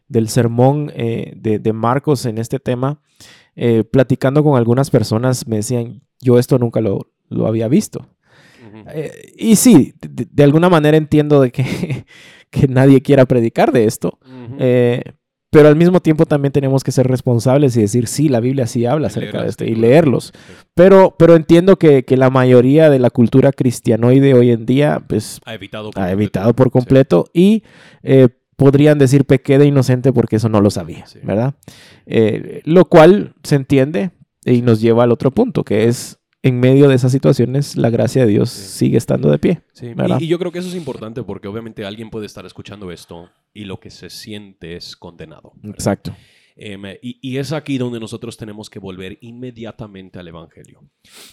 del 0.07 0.29
sermón 0.29 0.91
eh, 0.95 1.33
de, 1.35 1.59
de 1.59 1.73
Marcos 1.73 2.25
en 2.25 2.37
este 2.37 2.59
tema, 2.59 2.99
eh, 3.61 3.83
platicando 3.83 4.41
con 4.43 4.57
algunas 4.57 4.89
personas 4.89 5.45
me 5.47 5.57
decían, 5.57 6.01
yo 6.21 6.39
esto 6.39 6.57
nunca 6.57 6.79
lo, 6.79 7.11
lo 7.29 7.45
había 7.47 7.67
visto. 7.67 8.07
Eh, 8.93 9.33
y 9.37 9.55
sí, 9.57 9.93
de, 10.01 10.25
de 10.31 10.43
alguna 10.43 10.69
manera 10.69 10.95
entiendo 10.97 11.41
de 11.41 11.51
que, 11.51 12.05
que 12.49 12.67
nadie 12.67 13.01
quiera 13.01 13.25
predicar 13.25 13.71
de 13.73 13.83
esto, 13.85 14.17
eh, 14.59 15.01
pero 15.51 15.67
al 15.67 15.75
mismo 15.75 15.99
tiempo 15.99 16.25
también 16.27 16.51
tenemos 16.51 16.83
que 16.83 16.91
ser 16.91 17.07
responsables 17.07 17.75
y 17.75 17.81
decir, 17.81 18.05
sí, 18.07 18.29
la 18.29 18.39
Biblia 18.39 18.67
sí 18.67 18.85
habla 18.85 19.07
acerca 19.07 19.41
de 19.41 19.49
esto 19.49 19.65
y 19.65 19.73
leerlos. 19.75 20.31
Pero, 20.75 21.15
pero 21.17 21.35
entiendo 21.35 21.77
que, 21.77 22.03
que 22.05 22.17
la 22.17 22.29
mayoría 22.29 22.89
de 22.91 22.99
la 22.99 23.09
cultura 23.09 23.51
cristianoide 23.51 24.35
hoy 24.35 24.51
en 24.51 24.65
día, 24.67 25.01
pues, 25.07 25.41
Ha 25.45 25.55
evitado 25.55 25.89
por 25.89 25.99
ha 26.01 26.05
completo. 26.05 26.21
evitado 26.21 26.53
por 26.53 26.67
Sí. 26.67 26.71
completo 26.71 27.25
y 27.33 27.63
eh, 28.03 28.29
podrían 28.59 28.99
decir 28.99 29.25
pequé 29.25 29.57
de 29.57 29.65
inocente 29.65 30.13
porque 30.13 30.35
eso 30.35 30.49
no 30.49 30.61
lo 30.61 30.69
sabía, 30.69 31.07
Sí. 31.07 31.17
¿verdad? 31.23 31.55
Eh, 32.05 32.61
lo 32.65 32.85
cual 32.85 33.33
se 33.43 33.55
entiende 33.55 34.11
y 34.45 34.61
nos 34.61 34.79
lleva 34.81 35.03
al 35.05 35.11
otro 35.11 35.31
punto, 35.31 35.63
que 35.63 35.85
es 35.85 36.19
en 36.43 36.59
medio 36.59 36.87
de 36.87 36.95
esas 36.95 37.11
situaciones 37.11 37.75
la 37.75 37.89
gracia 37.89 38.25
de 38.25 38.31
Dios 38.31 38.49
Sí. 38.51 38.85
sigue 38.85 38.97
estando 38.97 39.31
de 39.31 39.39
pie. 39.39 39.61
Sí, 39.73 39.93
¿verdad? 39.95 40.19
y, 40.21 40.25
y 40.25 40.27
yo 40.27 40.37
creo 40.37 40.51
que 40.51 40.59
eso 40.59 40.67
es 40.69 40.75
importante 40.75 41.23
porque 41.23 41.47
obviamente 41.47 41.83
alguien 41.85 42.09
puede 42.11 42.27
estar 42.27 42.45
escuchando 42.45 42.91
esto 42.91 43.29
y 43.53 43.65
lo 43.65 43.79
que 43.79 43.89
se 43.89 44.09
siente 44.11 44.75
es 44.75 44.95
condenado. 44.95 45.53
¿verdad? 45.55 45.73
Exacto. 45.75 46.15
Em, 46.61 46.83
y, 47.01 47.17
y 47.21 47.37
es 47.37 47.53
aquí 47.53 47.77
donde 47.77 47.99
nosotros 48.01 48.35
tenemos 48.35 48.69
que 48.69 48.79
volver 48.79 49.17
inmediatamente 49.21 50.19
al 50.19 50.27
Evangelio. 50.27 50.83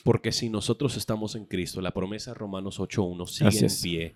Porque 0.04 0.30
si 0.30 0.48
nosotros 0.50 0.96
estamos 0.96 1.34
en 1.34 1.46
Cristo, 1.46 1.80
la 1.80 1.92
promesa 1.92 2.30
de 2.30 2.34
Romanos 2.38 2.78
8.1 2.80 3.26
sigue 3.26 3.66
en 3.66 3.72
pie. 3.82 4.14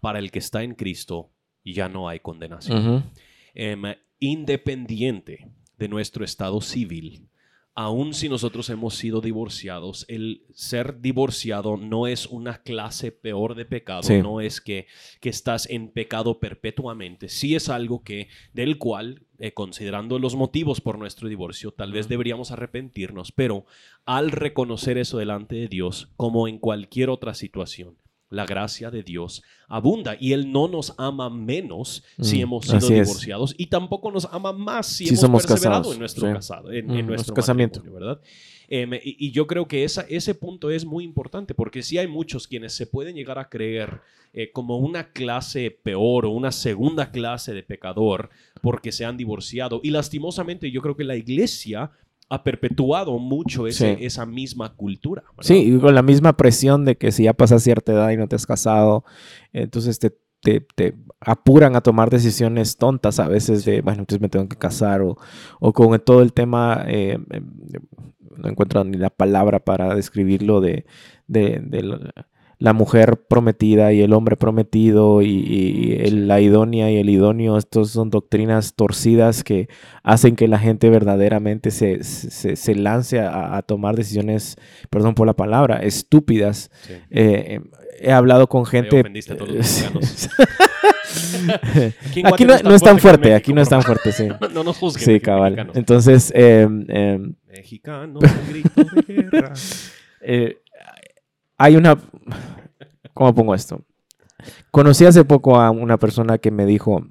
Para 0.00 0.18
el 0.20 0.30
que 0.32 0.38
está 0.40 0.62
en 0.64 0.74
Cristo 0.74 1.30
ya 1.64 1.88
no 1.88 2.08
hay 2.08 2.20
condenación. 2.20 3.04
Em, 3.54 3.82
independiente 4.20 5.48
de 5.78 5.88
nuestro 5.88 6.24
estado 6.24 6.60
civil, 6.60 7.28
aun 7.74 8.12
si 8.12 8.28
nosotros 8.28 8.68
hemos 8.70 8.94
sido 8.96 9.20
divorciados, 9.20 10.04
el 10.08 10.42
ser 10.52 11.00
divorciado 11.00 11.76
no 11.76 12.08
es 12.08 12.26
una 12.26 12.60
clase 12.62 13.12
peor 13.12 13.54
de 13.54 13.64
pecado, 13.64 14.02
Sí. 14.02 14.20
no 14.20 14.40
es 14.40 14.60
que, 14.60 14.86
que 15.20 15.28
estás 15.28 15.70
en 15.70 15.88
pecado 15.92 16.40
perpetuamente, 16.40 17.28
sí 17.28 17.54
es 17.54 17.68
algo 17.68 18.02
que 18.02 18.26
del 18.52 18.78
cual, 18.78 19.22
eh, 19.38 19.52
considerando 19.52 20.18
los 20.18 20.34
motivos 20.34 20.80
por 20.80 20.98
nuestro 20.98 21.28
divorcio, 21.28 21.70
tal 21.70 21.92
vez 21.92 22.08
deberíamos 22.08 22.50
arrepentirnos, 22.50 23.30
pero 23.30 23.64
al 24.04 24.32
reconocer 24.32 24.98
eso 24.98 25.18
delante 25.18 25.54
de 25.54 25.68
Dios, 25.68 26.10
como 26.16 26.48
en 26.48 26.58
cualquier 26.58 27.10
otra 27.10 27.34
situación, 27.34 27.96
la 28.30 28.44
gracia 28.46 28.90
de 28.90 29.02
Dios 29.02 29.42
abunda 29.68 30.16
y 30.20 30.32
Él 30.32 30.52
no 30.52 30.68
nos 30.68 30.94
ama 30.98 31.30
menos 31.30 32.04
si 32.20 32.38
Mm, 32.38 32.42
hemos 32.42 32.66
sido 32.66 32.76
es. 32.78 32.88
divorciados 32.88 33.54
y 33.56 33.66
tampoco 33.66 34.10
nos 34.10 34.26
ama 34.30 34.52
más 34.52 34.86
si, 34.86 35.04
Si 35.04 35.10
hemos 35.10 35.20
somos 35.20 35.46
perseverado 35.46 35.82
casados, 35.82 35.94
en 35.94 36.00
nuestro 36.00 36.26
sí. 36.28 36.32
casado, 36.34 36.72
en, 36.72 36.84
Mm, 36.84 36.88
nuestro 36.88 37.06
nuestro 37.06 37.34
casamiento. 37.34 37.82
¿verdad? 37.82 38.20
Em, 38.68 38.92
y, 38.94 39.00
y 39.26 39.30
yo 39.30 39.46
creo 39.46 39.66
que 39.66 39.84
esa, 39.84 40.02
ese 40.10 40.34
punto 40.34 40.70
es 40.70 40.84
muy 40.84 41.04
importante 41.04 41.54
porque 41.54 41.82
sí 41.82 41.96
hay 41.96 42.06
muchos 42.06 42.46
quienes 42.46 42.74
se 42.74 42.86
pueden 42.86 43.16
llegar 43.16 43.38
a 43.38 43.48
creer 43.48 44.00
eh, 44.34 44.52
como 44.52 44.76
una 44.76 45.10
clase 45.12 45.70
peor 45.70 46.26
o 46.26 46.30
una 46.30 46.52
segunda 46.52 47.10
clase 47.10 47.54
de 47.54 47.62
pecador 47.62 48.28
porque 48.60 48.92
se 48.92 49.06
han 49.06 49.16
divorciado 49.16 49.80
y 49.82 49.88
lastimosamente 49.90 50.70
yo 50.70 50.82
creo 50.82 50.96
que 50.96 51.04
la 51.04 51.16
iglesia 51.16 51.90
ha 52.30 52.44
perpetuado 52.44 53.18
mucho 53.18 53.66
ese- 53.66 53.96
Sí. 53.96 54.04
esa 54.04 54.26
misma 54.26 54.74
cultura. 54.74 55.22
¿verdad? 55.22 55.42
Sí, 55.42 55.74
y 55.74 55.78
con 55.78 55.94
la 55.94 56.02
misma 56.02 56.36
presión 56.36 56.84
de 56.84 56.96
que 56.96 57.10
si 57.12 57.24
ya 57.24 57.32
pasas 57.32 57.62
cierta 57.62 57.92
edad 57.92 58.10
y 58.10 58.16
no 58.16 58.28
te 58.28 58.36
has 58.36 58.46
casado, 58.46 59.04
entonces 59.52 59.98
te, 59.98 60.14
te- 60.42 60.60
te 60.74 60.94
apuran 61.20 61.74
a 61.74 61.80
tomar 61.80 62.10
decisiones 62.10 62.76
tontas 62.76 63.18
a 63.18 63.28
veces 63.28 63.64
de, 63.64 63.80
bueno, 63.80 64.00
entonces 64.00 64.20
me 64.20 64.28
tengo 64.28 64.48
que 64.48 64.56
casar 64.56 65.00
o, 65.02 65.16
o 65.58 65.72
con 65.72 65.98
todo 66.00 66.22
el 66.22 66.32
tema, 66.32 66.84
eh, 66.86 67.18
eh, 67.30 67.40
no 68.36 68.48
encuentro 68.48 68.84
ni 68.84 68.98
la 68.98 69.10
palabra 69.10 69.58
para 69.58 69.94
describirlo 69.94 70.60
de, 70.60 70.84
de- 71.26 71.60
de 71.64 72.12
la- 72.58 72.72
mujer 72.72 73.20
prometida 73.28 73.92
y 73.92 74.00
el 74.02 74.12
hombre 74.12 74.36
prometido 74.36 75.22
y, 75.22 75.28
y 75.28 75.92
el- 76.00 76.28
la 76.28 76.40
idónea 76.40 76.90
y 76.90 76.96
el 76.96 77.08
idóneo, 77.10 77.56
estos 77.56 77.90
son 77.90 78.10
doctrinas 78.10 78.74
torcidas 78.74 79.44
que 79.44 79.68
hacen 80.02 80.36
que 80.36 80.48
la 80.48 80.58
gente 80.58 80.90
verdaderamente 80.90 81.70
se, 81.70 82.02
se, 82.04 82.56
se 82.56 82.74
lance 82.74 83.20
a, 83.20 83.56
a 83.56 83.62
tomar 83.62 83.96
decisiones, 83.96 84.56
perdón 84.90 85.14
por 85.14 85.26
la 85.26 85.34
palabra, 85.34 85.78
estúpidas. 85.78 86.70
Sí. 86.82 86.94
Eh, 87.10 87.60
he 88.00 88.12
hablado 88.12 88.48
con 88.48 88.64
gente... 88.66 89.00
ofendiste 89.00 89.32
a 89.32 89.36
todos 89.36 89.50
los 89.50 89.58
mexicanos. 89.94 90.28
Aquí, 92.24 92.44
no, 92.44 92.58
no 92.58 92.74
es 92.74 92.82
tan 92.82 92.98
fuerte, 92.98 93.34
aquí 93.34 93.52
no 93.52 93.60
es 93.60 93.68
tan 93.68 93.82
fuerte, 93.82 94.12
sí. 94.12 94.28
No 94.54 94.64
nos 94.64 94.76
juzguen. 94.78 95.04
Sí, 95.04 95.20
cabal. 95.20 95.52
mexicanos. 95.52 95.76
Entonces, 95.76 96.32
em, 96.34 97.34
Mexicanos, 97.48 98.22
grito 98.48 98.84
de 98.84 99.14
guerra. 99.14 99.52
eh, 100.20 100.58
hay 101.58 101.76
una... 101.76 101.98
¿Cómo 103.14 103.34
pongo 103.34 103.54
esto? 103.54 103.82
Conocí 104.70 105.04
hace 105.04 105.24
poco 105.24 105.60
a 105.60 105.70
una 105.70 105.98
persona 105.98 106.38
que 106.38 106.50
me 106.50 106.64
dijo 106.64 107.04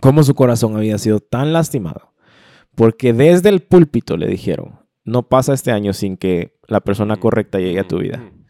cómo 0.00 0.22
su 0.22 0.34
corazón 0.34 0.76
había 0.76 0.96
sido 0.98 1.20
tan 1.20 1.52
lastimado. 1.52 2.12
Porque 2.74 3.12
desde 3.12 3.48
el 3.50 3.60
púlpito 3.60 4.16
le 4.16 4.26
dijeron, 4.26 4.80
no 5.04 5.28
pasa 5.28 5.52
este 5.54 5.70
año 5.72 5.92
sin 5.92 6.16
que 6.16 6.56
la 6.66 6.80
persona 6.80 7.16
Mm, 7.16 7.20
correcta 7.20 7.58
llegue 7.58 7.80
a 7.80 7.88
tu 7.88 7.98
vida. 7.98 8.18
mm. 8.18 8.44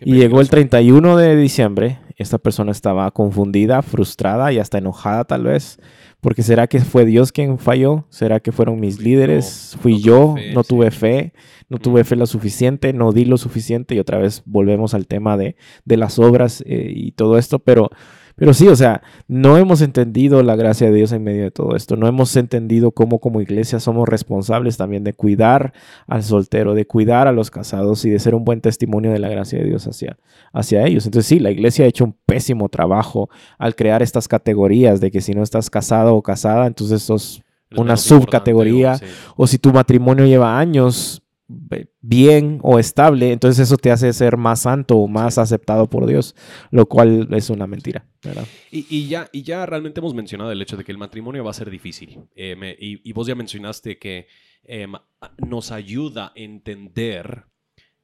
Y 0.00 0.12
llegó 0.14 0.40
el 0.40 0.48
peligroso. 0.48 0.50
31 0.50 1.16
de 1.16 1.36
diciembre. 1.36 1.98
Esta 2.18 2.36
persona 2.38 2.72
estaba 2.72 3.10
confundida, 3.12 3.80
frustrada 3.80 4.52
y 4.52 4.58
hasta 4.58 4.76
enojada 4.78 5.24
tal 5.24 5.44
vez. 5.44 5.78
Porque 6.20 6.42
¿será 6.42 6.66
que 6.66 6.80
fue 6.80 7.04
Dios 7.04 7.30
quien 7.30 7.58
falló? 7.58 8.04
¿Será 8.10 8.40
que 8.40 8.50
fueron 8.50 8.80
mis 8.80 8.98
líderes? 9.00 9.76
¿Fui 9.80 9.92
no 9.94 9.98
yo? 10.00 10.34
fe, 10.34 10.52
¿No 10.52 10.62
sí. 10.64 10.68
tuve 10.68 10.90
fe? 10.90 11.32
¿No 11.68 11.78
tuve 11.78 12.02
Mm. 12.02 12.04
fe 12.04 12.16
lo 12.16 12.26
suficiente? 12.26 12.92
¿No 12.92 13.12
di 13.12 13.24
lo 13.24 13.36
suficiente? 13.38 13.94
Y 13.94 14.00
otra 14.00 14.18
vez 14.18 14.42
volvemos 14.46 14.94
al 14.94 15.06
tema 15.06 15.36
de, 15.36 15.54
de 15.84 15.96
las 15.96 16.18
obras 16.18 16.62
eh, 16.66 16.90
y 16.92 17.12
todo 17.12 17.38
esto. 17.38 17.60
Pero, 17.60 17.90
pero 18.38 18.54
sí, 18.54 18.68
o 18.68 18.76
sea, 18.76 19.02
no 19.26 19.56
hemos 19.58 19.82
entendido 19.82 20.42
la 20.42 20.56
gracia 20.56 20.88
de 20.88 20.96
Dios 20.96 21.12
en 21.12 21.24
medio 21.24 21.42
de 21.42 21.50
todo 21.50 21.74
esto. 21.76 21.96
No 21.96 22.06
hemos 22.06 22.34
entendido 22.36 22.92
cómo 22.92 23.18
como 23.18 23.40
iglesia 23.40 23.80
somos 23.80 24.08
responsables 24.08 24.76
también 24.76 25.04
de 25.04 25.12
cuidar 25.12 25.72
al 26.06 26.22
soltero, 26.22 26.74
de 26.74 26.86
cuidar 26.86 27.26
a 27.28 27.32
los 27.32 27.50
casados 27.50 28.04
y 28.04 28.10
de 28.10 28.18
ser 28.18 28.34
un 28.34 28.44
buen 28.44 28.60
testimonio 28.60 29.10
de 29.12 29.18
la 29.18 29.28
gracia 29.28 29.58
de 29.58 29.64
Dios 29.66 29.86
hacia, 29.86 30.16
hacia 30.52 30.86
ellos. 30.86 31.04
Entonces 31.04 31.26
sí, 31.26 31.38
la 31.40 31.50
iglesia 31.50 31.84
ha 31.84 31.88
hecho 31.88 32.04
un 32.04 32.14
pésimo 32.26 32.68
trabajo 32.68 33.28
al 33.58 33.74
crear 33.74 34.02
estas 34.02 34.28
categorías 34.28 35.00
de 35.00 35.10
que 35.10 35.20
si 35.20 35.34
no 35.34 35.42
estás 35.42 35.68
casado 35.70 36.14
o 36.14 36.22
casada, 36.22 36.66
entonces 36.66 37.02
sos 37.02 37.42
una 37.76 37.96
subcategoría. 37.96 38.92
o- 38.92 38.98
sí. 38.98 39.04
o 39.36 39.46
si 39.46 39.58
tu 39.58 39.72
matrimonio 39.72 40.24
lleva 40.26 40.58
años 40.58 41.22
bien 42.08 42.58
o 42.62 42.78
estable, 42.78 43.32
entonces 43.32 43.66
eso 43.66 43.76
te 43.76 43.90
hace 43.90 44.12
ser 44.14 44.38
más 44.38 44.62
santo 44.62 44.96
o 44.96 45.08
más 45.08 45.36
aceptado 45.36 45.90
por 45.90 46.06
Dios, 46.06 46.34
lo 46.70 46.86
cual 46.86 47.28
es 47.34 47.50
una 47.50 47.66
mentira, 47.66 48.06
¿verdad? 48.24 48.46
Y, 48.70 48.86
y 48.88 49.08
ya, 49.08 49.28
y 49.30 49.42
ya 49.42 49.66
realmente 49.66 50.00
hemos 50.00 50.14
mencionado 50.14 50.50
el 50.50 50.62
hecho 50.62 50.78
de 50.78 50.84
que 50.84 50.92
el 50.92 50.96
matrimonio 50.98 51.44
va 51.44 51.50
a 51.50 51.54
ser 51.54 51.68
difícil. 51.70 52.20
Eh, 52.34 52.56
me- 52.56 52.76
y, 52.78 53.00
y 53.08 53.12
vos 53.12 53.26
ya 53.26 53.34
mencionaste 53.34 53.98
que 53.98 54.26
a- 55.20 55.30
nos 55.46 55.70
ayuda 55.70 56.26
a 56.28 56.32
entender 56.34 57.44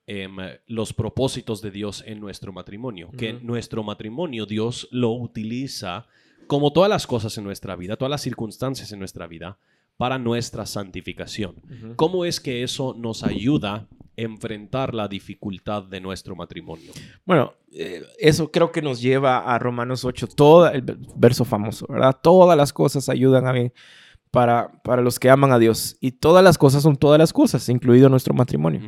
em, 0.06 0.36
los 0.66 0.92
propósitos 0.92 1.62
de 1.62 1.70
Dios 1.70 2.04
en 2.06 2.20
nuestro 2.20 2.52
matrimonio. 2.52 3.10
Que 3.16 3.34
Ujú. 3.36 3.46
nuestro 3.46 3.82
matrimonio 3.82 4.44
Dios 4.44 4.86
lo 4.90 5.12
utiliza 5.12 6.06
como 6.46 6.74
todas 6.74 6.90
las 6.90 7.06
cosas 7.06 7.38
en 7.38 7.44
nuestra 7.44 7.74
vida, 7.74 7.96
todas 7.96 8.10
las 8.10 8.20
circunstancias 8.20 8.92
en 8.92 8.98
nuestra 8.98 9.26
vida, 9.26 9.56
para 9.96 10.18
nuestra 10.18 10.66
santificación. 10.66 11.54
¿Cómo 11.96 12.24
es 12.26 12.38
que 12.40 12.62
eso 12.64 12.94
nos 12.98 13.22
ayuda 13.22 13.86
enfrentar 14.16 14.94
la 14.94 15.08
dificultad 15.08 15.82
de 15.84 16.00
nuestro 16.00 16.34
matrimonio? 16.36 16.92
Bueno, 17.24 17.52
eh, 17.72 18.02
eso 18.18 18.50
creo 18.50 18.70
que 18.72 18.82
nos 18.82 19.00
lleva 19.00 19.38
a 19.38 19.58
Romanos 19.58 20.04
8, 20.04 20.26
todo 20.28 20.68
el 20.70 20.82
ve- 20.82 20.96
verso 21.16 21.44
famoso, 21.44 21.86
¿verdad? 21.88 22.16
Todas 22.22 22.56
las 22.56 22.72
cosas 22.72 23.08
ayudan 23.08 23.46
a 23.46 23.52
bien 23.52 23.72
para, 24.30 24.72
para 24.82 25.00
los 25.02 25.18
que 25.20 25.30
aman 25.30 25.52
a 25.52 25.58
Dios. 25.58 25.96
Y 26.00 26.12
todas 26.12 26.42
las 26.42 26.58
cosas 26.58 26.82
son 26.82 26.96
todas 26.96 27.18
las 27.18 27.32
cosas, 27.32 27.68
incluido 27.68 28.08
nuestro 28.08 28.34
matrimonio. 28.34 28.80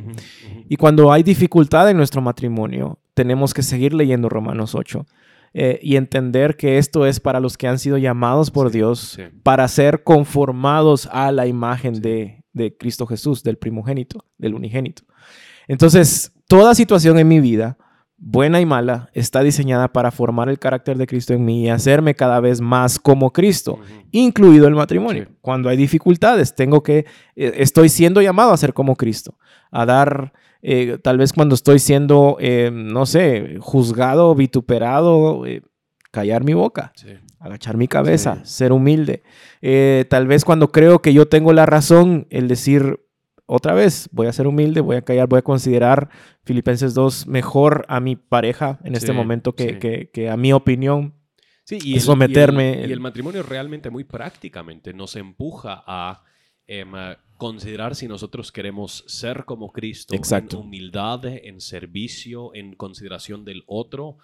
Y 0.67 0.75
cuando 0.75 1.11
hay 1.11 1.23
dificultad 1.23 1.89
en 1.89 1.97
nuestro 1.97 2.21
matrimonio, 2.21 2.99
tenemos 3.13 3.53
que 3.53 3.63
seguir 3.63 3.93
leyendo 3.93 4.27
Romanos 4.29 4.75
8 4.75 5.05
eh, 5.53 5.79
y 5.81 5.95
entender 5.95 6.57
que 6.57 6.77
esto 6.77 7.05
es 7.05 7.19
para 7.21 7.39
los 7.39 7.57
que 7.57 7.67
han 7.67 7.79
sido 7.79 7.97
llamados 7.97 8.51
por 8.51 8.69
Sí, 8.69 8.77
Dios 8.77 8.99
sí. 9.15 9.23
para 9.43 9.67
ser 9.69 10.03
conformados 10.03 11.07
a 11.11 11.31
la 11.31 11.47
imagen 11.47 12.01
de, 12.01 12.36
de 12.57 12.75
Cristo 12.75 13.07
Jesús, 13.07 13.43
del 13.43 13.57
primogénito, 13.57 14.25
del 14.37 14.55
unigénito. 14.55 15.03
Entonces, 15.67 16.31
toda 16.47 16.75
situación 16.75 17.19
en 17.19 17.27
mi 17.27 17.39
vida, 17.39 17.77
buena 18.17 18.59
y 18.59 18.65
mala, 18.65 19.09
está 19.13 19.43
diseñada 19.43 19.93
para 19.93 20.11
formar 20.11 20.49
el 20.49 20.59
carácter 20.59 20.97
de 20.97 21.07
Cristo 21.07 21.33
en 21.33 21.45
mí 21.45 21.65
y 21.65 21.69
hacerme 21.69 22.15
cada 22.15 22.39
vez 22.39 22.61
más 22.61 22.99
como 22.99 23.31
Cristo, 23.31 23.79
incluido 24.11 24.67
el 24.67 24.75
matrimonio. 24.75 25.25
Sí. 25.27 25.35
Cuando 25.41 25.69
hay 25.69 25.77
dificultades, 25.77 26.55
tengo 26.55 26.81
que, 26.81 27.05
eh, 27.35 27.53
estoy 27.57 27.89
siendo 27.89 28.21
llamado 28.21 28.51
a 28.51 28.57
ser 28.57 28.73
como 28.73 28.95
Cristo, 28.95 29.37
a 29.71 29.85
dar, 29.85 30.33
eh, 30.61 30.97
tal 31.03 31.17
vez 31.17 31.31
cuando 31.31 31.53
estoy 31.55 31.79
siendo, 31.79 32.37
eh, 32.39 32.71
no 32.73 33.05
sé, 33.05 33.57
juzgado, 33.59 34.33
vituperado, 34.33 35.43
callar 36.17 36.43
mi 36.43 36.53
boca 36.53 36.91
Sí. 36.95 37.09
agachar 37.39 37.75
mi 37.77 37.87
cabeza, 37.87 38.31
Sí. 38.43 38.53
ser 38.59 38.71
humilde. 38.71 39.21
Eh, 39.61 40.05
tal 40.09 40.25
vez 40.27 40.43
cuando 40.45 40.71
creo 40.71 41.01
que 41.01 41.13
yo 41.13 41.27
tengo 41.27 41.51
la 41.53 41.65
razón, 41.65 42.25
el 42.29 42.47
decir 42.47 42.99
otra 43.45 43.73
vez, 43.73 44.09
voy 44.11 44.27
a 44.27 44.33
ser 44.33 44.45
humilde, 44.47 44.81
voy 44.81 44.97
a 44.97 45.01
callar, 45.01 45.27
voy 45.27 45.39
a 45.39 45.41
considerar 45.41 46.09
Filipenses 46.43 46.93
2 46.93 47.27
mejor 47.27 47.85
a 47.87 47.99
mi 47.99 48.15
pareja 48.15 48.79
en 48.83 48.95
este 48.95 49.13
momento 49.13 49.53
que, 49.55 49.69
sí. 49.69 49.79
que- 49.79 50.09
que 50.11 50.29
a 50.29 50.35
mi 50.37 50.51
opinión. 50.53 51.13
Sí, 51.63 51.77
y 51.83 51.95
Es 51.97 52.05
someterme- 52.07 52.77
Y 52.79 52.83
el, 52.83 52.89
y 52.89 52.93
el 52.93 52.99
matrimonio 52.99 53.43
realmente 53.43 53.89
muy 53.89 54.03
prácticamente 54.05 54.93
nos 54.93 55.15
empuja 55.15 55.83
a 55.87 56.23
em, 56.69 56.93
a 56.95 57.17
considerar 57.37 57.95
si 57.95 58.07
nosotros 58.09 58.51
queremos 58.51 59.05
ser 59.07 59.45
como 59.45 59.71
Cristo 59.71 60.13
Exacto. 60.15 60.57
en 60.57 60.63
humildad, 60.63 61.23
en 61.25 61.61
servicio, 61.61 62.53
en 62.53 62.73
consideración 62.75 63.45
del 63.45 63.63
otro, 63.67 64.17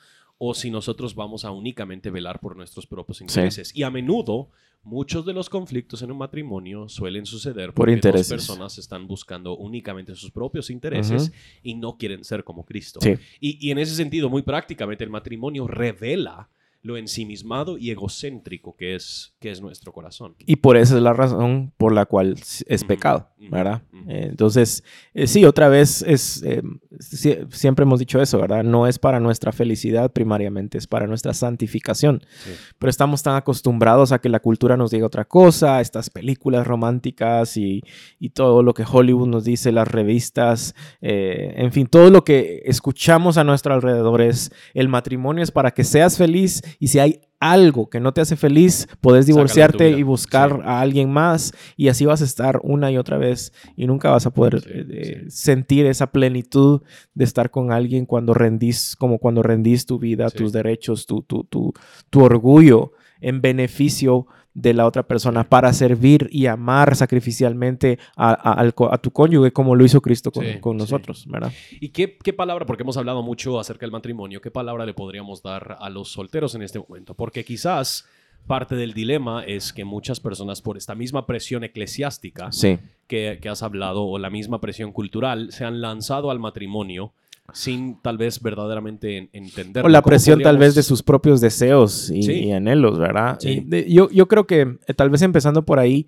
o 0.46 0.54
si 0.54 0.70
nosotros 0.70 1.16
vamos 1.16 1.46
a 1.46 1.52
únicamente 1.52 2.10
velar 2.12 2.42
por 2.42 2.58
nuestros 2.58 2.86
propios 2.86 3.22
intereses. 3.22 3.74
Y 3.74 3.84
a 3.84 3.90
menudo 3.90 4.50
muchos 4.84 5.26
de 5.26 5.32
los 5.32 5.50
conflictos 5.50 6.02
en 6.02 6.12
un 6.12 6.18
matrimonio 6.18 6.90
suelen 6.90 7.26
suceder 7.26 7.68
Por 7.68 7.86
porque 7.86 7.94
intereses. 7.94 8.28
dos 8.28 8.38
personas 8.38 8.78
están 8.78 9.08
buscando 9.08 9.56
únicamente 9.56 10.14
sus 10.16 10.32
propios 10.32 10.70
intereses 10.70 11.32
y 11.64 11.76
no 11.76 11.98
quieren 11.98 12.26
ser 12.26 12.44
como 12.44 12.66
Cristo. 12.66 13.00
Sí. 13.02 13.16
Y, 13.40 13.66
y 13.66 13.72
en 13.72 13.78
ese 13.78 13.96
sentido, 13.96 14.30
muy 14.30 14.42
prácticamente, 14.42 15.06
el 15.06 15.10
matrimonio 15.10 15.66
revela 15.66 16.50
lo 16.84 16.98
ensimismado 16.98 17.78
y 17.78 17.92
egocéntrico 17.92 18.76
que 18.76 18.94
es, 18.96 19.34
que 19.40 19.50
es 19.50 19.62
nuestro 19.62 19.92
corazón. 19.94 20.36
Y 20.46 20.58
por 20.58 20.76
esa 20.78 20.98
es 20.98 21.02
la 21.02 21.14
razón 21.14 21.72
por 21.78 21.94
la 21.94 22.06
cual 22.06 22.36
es 22.68 22.84
pecado, 22.84 23.30
¿verdad? 23.50 23.84
Eh, 24.10 24.28
entonces, 24.30 24.84
eh, 25.14 25.28
sí, 25.28 25.46
otra 25.46 25.70
vez 25.70 26.02
es, 26.02 26.44
eh, 26.44 26.62
sie- 27.00 27.48
siempre 27.52 27.84
hemos 27.84 28.00
dicho 28.00 28.22
eso, 28.22 28.38
¿verdad? 28.38 28.64
No 28.66 28.86
es 28.86 29.00
para 29.00 29.22
nuestra 29.22 29.54
felicidad 29.54 30.12
primariamente, 30.12 30.78
es 30.78 30.86
para 30.88 31.08
nuestra 31.08 31.34
santificación. 31.34 32.22
Sí. 32.44 32.52
pero 32.80 32.90
estamos 32.90 33.24
tan 33.24 33.36
acostumbrados 33.38 34.12
a 34.12 34.20
que 34.20 34.28
la 34.28 34.42
cultura 34.42 34.76
nos 34.76 34.92
diga 34.92 35.06
otra 35.08 35.24
cosa, 35.26 35.80
estas 35.80 36.10
películas 36.10 36.68
románticas 36.68 37.56
y, 37.56 37.82
y 38.20 38.32
todo 38.32 38.62
lo 38.62 38.74
que 38.74 38.84
Hollywood 38.90 39.28
nos 39.30 39.46
dice, 39.46 39.72
las 39.72 39.88
revistas, 39.88 40.76
eh, 41.02 41.54
en 41.56 41.72
fin, 41.72 41.88
todo 41.88 42.10
lo 42.10 42.26
que 42.26 42.62
escuchamos 42.66 43.38
a 43.38 43.46
nuestro 43.46 43.74
alrededor 43.74 44.22
es 44.22 44.52
el 44.74 44.90
matrimonio 44.90 45.42
es 45.44 45.52
para 45.52 45.72
que 45.72 45.86
seas 45.86 46.18
feliz 46.18 46.62
y 46.80 46.88
si 46.88 47.00
hay 47.00 47.22
algo 47.40 47.90
que 47.90 48.00
no 48.00 48.14
te 48.14 48.22
hace 48.22 48.38
feliz, 48.38 48.88
tu 49.02 49.26
divorciarte 49.26 49.90
y 49.92 50.04
buscar 50.04 50.52
Sí. 50.56 50.62
a 50.64 50.80
alguien 50.80 51.12
más 51.12 51.54
y 51.76 51.90
así 51.90 52.06
vas 52.06 52.22
a 52.22 52.26
estar 52.26 52.62
una 52.64 52.90
y 52.90 52.98
otra 52.98 53.18
vez 53.18 53.52
y 53.76 53.86
nunca 53.86 54.12
vas 54.12 54.26
a 54.26 54.34
poder 54.34 54.62
Sí, 54.62 54.70
eh, 54.74 54.86
eh, 54.90 55.22
sí. 55.26 55.32
sentir 55.44 55.86
esa 55.86 56.08
plenitud 56.08 56.84
de 57.14 57.24
estar 57.26 57.52
con 57.52 57.74
alguien 57.74 58.06
cuando 58.06 58.34
rendís, 58.34 58.96
como 58.96 59.20
cuando 59.20 59.44
rendís 59.44 59.86
tu 59.86 60.00
vida, 60.00 60.30
tus 60.30 60.54
derechos, 60.54 61.06
tu, 61.06 61.22
tu, 61.24 61.44
tu, 61.44 61.74
tu 62.10 62.24
orgullo 62.24 62.94
en 63.20 63.42
beneficio 63.42 64.28
de 64.56 64.74
la 64.74 64.86
otra 64.86 65.04
persona 65.04 65.44
para 65.50 65.74
servir 65.74 66.30
y 66.32 66.46
amar 66.46 66.96
sacrificialmente 66.96 67.98
a, 68.16 68.34
a- 68.34 68.62
a 68.92 68.98
tu 69.00 69.12
cónyuge 69.12 69.52
como 69.52 69.76
lo 69.76 69.84
hizo 69.84 70.02
Cristo 70.02 70.32
con, 70.32 70.46
Sí, 70.46 70.60
con 70.60 70.74
sí. 70.74 70.78
nosotros, 70.84 71.26
¿verdad? 71.28 71.52
¿Y 71.80 71.90
qué, 71.90 72.18
qué 72.24 72.34
palabra, 72.34 72.66
porque 72.66 72.84
hemos 72.84 72.98
hablado 72.98 73.24
mucho 73.24 73.60
acerca 73.60 73.86
del 73.86 73.92
matrimonio, 73.92 74.42
qué 74.42 74.52
palabra 74.52 74.86
le 74.86 74.94
podríamos 74.94 75.42
dar 75.42 75.78
a 75.80 75.90
los 75.90 76.12
solteros 76.12 76.54
en 76.56 76.62
este 76.62 76.78
momento? 76.80 77.16
Porque 77.16 77.44
quizás 77.44 78.06
parte 78.46 78.76
del 78.76 78.94
dilema 78.94 79.44
es 79.46 79.72
que 79.74 79.86
muchas 79.86 80.20
personas 80.20 80.62
por 80.62 80.78
esta 80.78 80.96
misma 80.96 81.26
presión 81.26 81.64
eclesiástica 81.64 82.52
Sí, 82.52 82.78
que, 83.08 83.40
que 83.42 83.50
has 83.50 83.64
hablado 83.64 84.04
o 84.04 84.20
la 84.20 84.30
misma 84.30 84.60
presión 84.62 84.92
cultural 84.92 85.52
se 85.52 85.64
han 85.66 85.82
lanzado 85.82 86.30
al 86.30 86.40
matrimonio 86.40 87.14
sin 87.52 88.02
tal 88.02 88.18
vez 88.18 88.42
verdaderamente 88.42 89.18
en- 89.18 89.30
entender. 89.34 89.86
o 89.86 89.90
la 89.90 90.02
presión 90.02 90.42
tal 90.42 90.58
vez 90.58 90.76
de 90.76 90.84
sus 90.84 91.04
propios 91.04 91.42
deseos 91.42 92.10
y, 92.10 92.24
Sí. 92.24 92.32
y 92.46 92.52
anhelos, 92.52 92.98
¿verdad? 92.98 93.38
Sí. 93.40 93.50
Y 93.50 93.60
de- 93.62 93.92
yo, 93.92 94.10
yo 94.10 94.28
creo 94.28 94.48
que 94.48 94.62
eh, 94.88 94.94
tal 94.96 95.10
vez 95.10 95.22
empezando 95.22 95.64
por 95.66 95.80
ahí, 95.80 96.08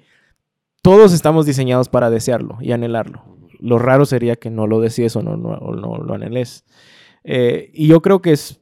todos 0.81 1.13
estamos 1.13 1.45
diseñados 1.45 1.89
para 1.89 2.09
desearlo 2.09 2.57
y 2.61 2.71
anhelarlo. 2.71 3.23
Lo 3.59 3.79
raro 3.79 4.05
sería 4.05 4.36
que 4.36 4.49
no 4.49 4.67
lo 4.67 4.79
desees 4.79 5.15
o 5.15 5.21
no, 5.23 5.36
no, 5.38 5.49
o 5.49 5.75
no 5.75 5.97
lo 5.97 6.13
anheles. 6.13 6.63
Eh, 7.23 7.71
y 7.73 7.88
yo 7.88 8.01
creo 8.01 8.21
que 8.21 8.31
es, 8.33 8.61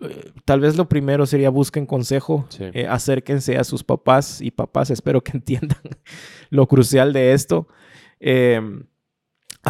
eh, 0.00 0.32
tal 0.44 0.60
vez 0.60 0.76
lo 0.76 0.88
primero 0.88 1.26
sería 1.26 1.50
busquen 1.50 1.86
consejo, 1.86 2.46
Sí. 2.48 2.64
eh, 2.72 2.86
acérquense 2.88 3.58
a 3.58 3.64
sus 3.64 3.84
papás 3.84 4.40
y 4.40 4.50
papás, 4.50 4.90
espero 4.90 5.22
que 5.22 5.32
entiendan 5.36 5.78
lo 6.50 6.66
crucial 6.66 7.12
de 7.12 7.32
esto. 7.32 7.68
Eh, 8.20 8.60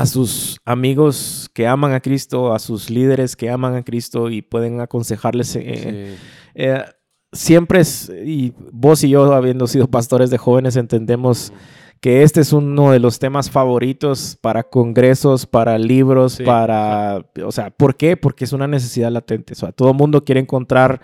a 0.00 0.06
sus 0.06 0.60
amigos 0.64 1.50
que 1.52 1.66
aman 1.66 1.92
a 1.92 2.00
Cristo, 2.00 2.52
a 2.52 2.58
sus 2.58 2.90
líderes 2.90 3.36
que 3.36 3.50
aman 3.50 3.74
a 3.74 3.82
Cristo 3.82 4.30
y 4.30 4.42
pueden 4.42 4.80
aconsejarles. 4.80 5.56
eh, 5.56 6.16
eh, 6.54 6.82
siempre 7.32 7.80
es, 7.80 8.10
y 8.24 8.52
vos 8.72 9.02
y 9.04 9.10
yo, 9.10 9.32
habiendo 9.32 9.66
sido 9.66 9.88
pastores 9.88 10.30
de 10.30 10.38
jóvenes, 10.38 10.76
entendemos 10.76 11.52
que 12.00 12.22
este 12.22 12.40
es 12.40 12.52
uno 12.52 12.92
de 12.92 13.00
los 13.00 13.18
temas 13.18 13.50
favoritos 13.50 14.38
para 14.40 14.62
congresos, 14.62 15.46
para 15.46 15.78
libros, 15.78 16.34
Sí, 16.34 16.44
para, 16.44 17.24
o 17.44 17.50
sea, 17.50 17.70
¿por 17.70 17.96
qué? 17.96 18.16
Porque 18.16 18.44
es 18.44 18.52
una 18.52 18.68
necesidad 18.68 19.10
latente. 19.10 19.54
O 19.54 19.56
sea, 19.56 19.72
todo 19.72 19.90
el 19.90 19.96
mundo 19.96 20.24
quiere 20.24 20.40
encontrar 20.40 21.00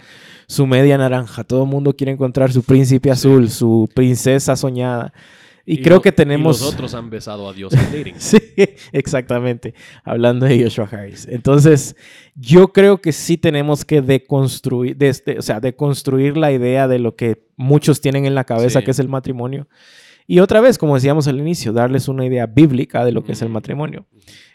su 0.46 0.66
media 0.66 0.96
naranja, 0.96 1.42
todo 1.42 1.64
el 1.64 1.68
mundo 1.68 1.96
quiere 1.96 2.12
encontrar 2.12 2.52
su 2.52 2.62
príncipe 2.62 3.10
azul, 3.10 3.50
su 3.50 3.88
princesa 3.94 4.54
soñada. 4.54 5.12
Y, 5.66 5.80
creo 5.82 5.96
lo- 5.96 6.02
que 6.02 6.12
tenemos... 6.12 6.60
Y 6.60 6.64
los 6.64 6.74
otros 6.74 6.94
han 6.94 7.08
besado 7.10 7.48
a 7.48 7.52
Dios 7.52 7.72
en 7.72 7.92
dating. 7.92 8.14
Sí, 8.18 8.38
exactamente. 8.92 9.74
Hablando 10.04 10.46
de 10.46 10.62
Joshua 10.62 10.88
Harris. 10.90 11.26
Entonces, 11.30 11.96
yo 12.34 12.68
creo 12.72 13.00
que 13.00 13.12
sí 13.12 13.36
tenemos 13.38 13.84
que 13.84 14.02
deconstruir, 14.02 14.96
desde, 14.96 15.38
o 15.38 15.42
sea, 15.42 15.60
deconstruir 15.60 16.36
la 16.36 16.52
idea 16.52 16.86
de 16.88 16.98
lo 16.98 17.16
que 17.16 17.46
muchos 17.56 18.00
tienen 18.00 18.26
en 18.26 18.34
la 18.34 18.44
cabeza, 18.44 18.80
Sí. 18.80 18.84
que 18.84 18.90
es 18.90 18.98
el 18.98 19.08
matrimonio. 19.08 19.66
Y 20.26 20.38
otra 20.38 20.60
vez, 20.60 20.78
como 20.78 20.94
decíamos 20.94 21.28
al 21.28 21.38
inicio, 21.38 21.72
darles 21.72 22.08
una 22.08 22.24
idea 22.24 22.46
bíblica 22.46 23.04
de 23.04 23.12
lo 23.12 23.22
que 23.22 23.32
es 23.32 23.42
el 23.42 23.50
matrimonio. 23.50 24.06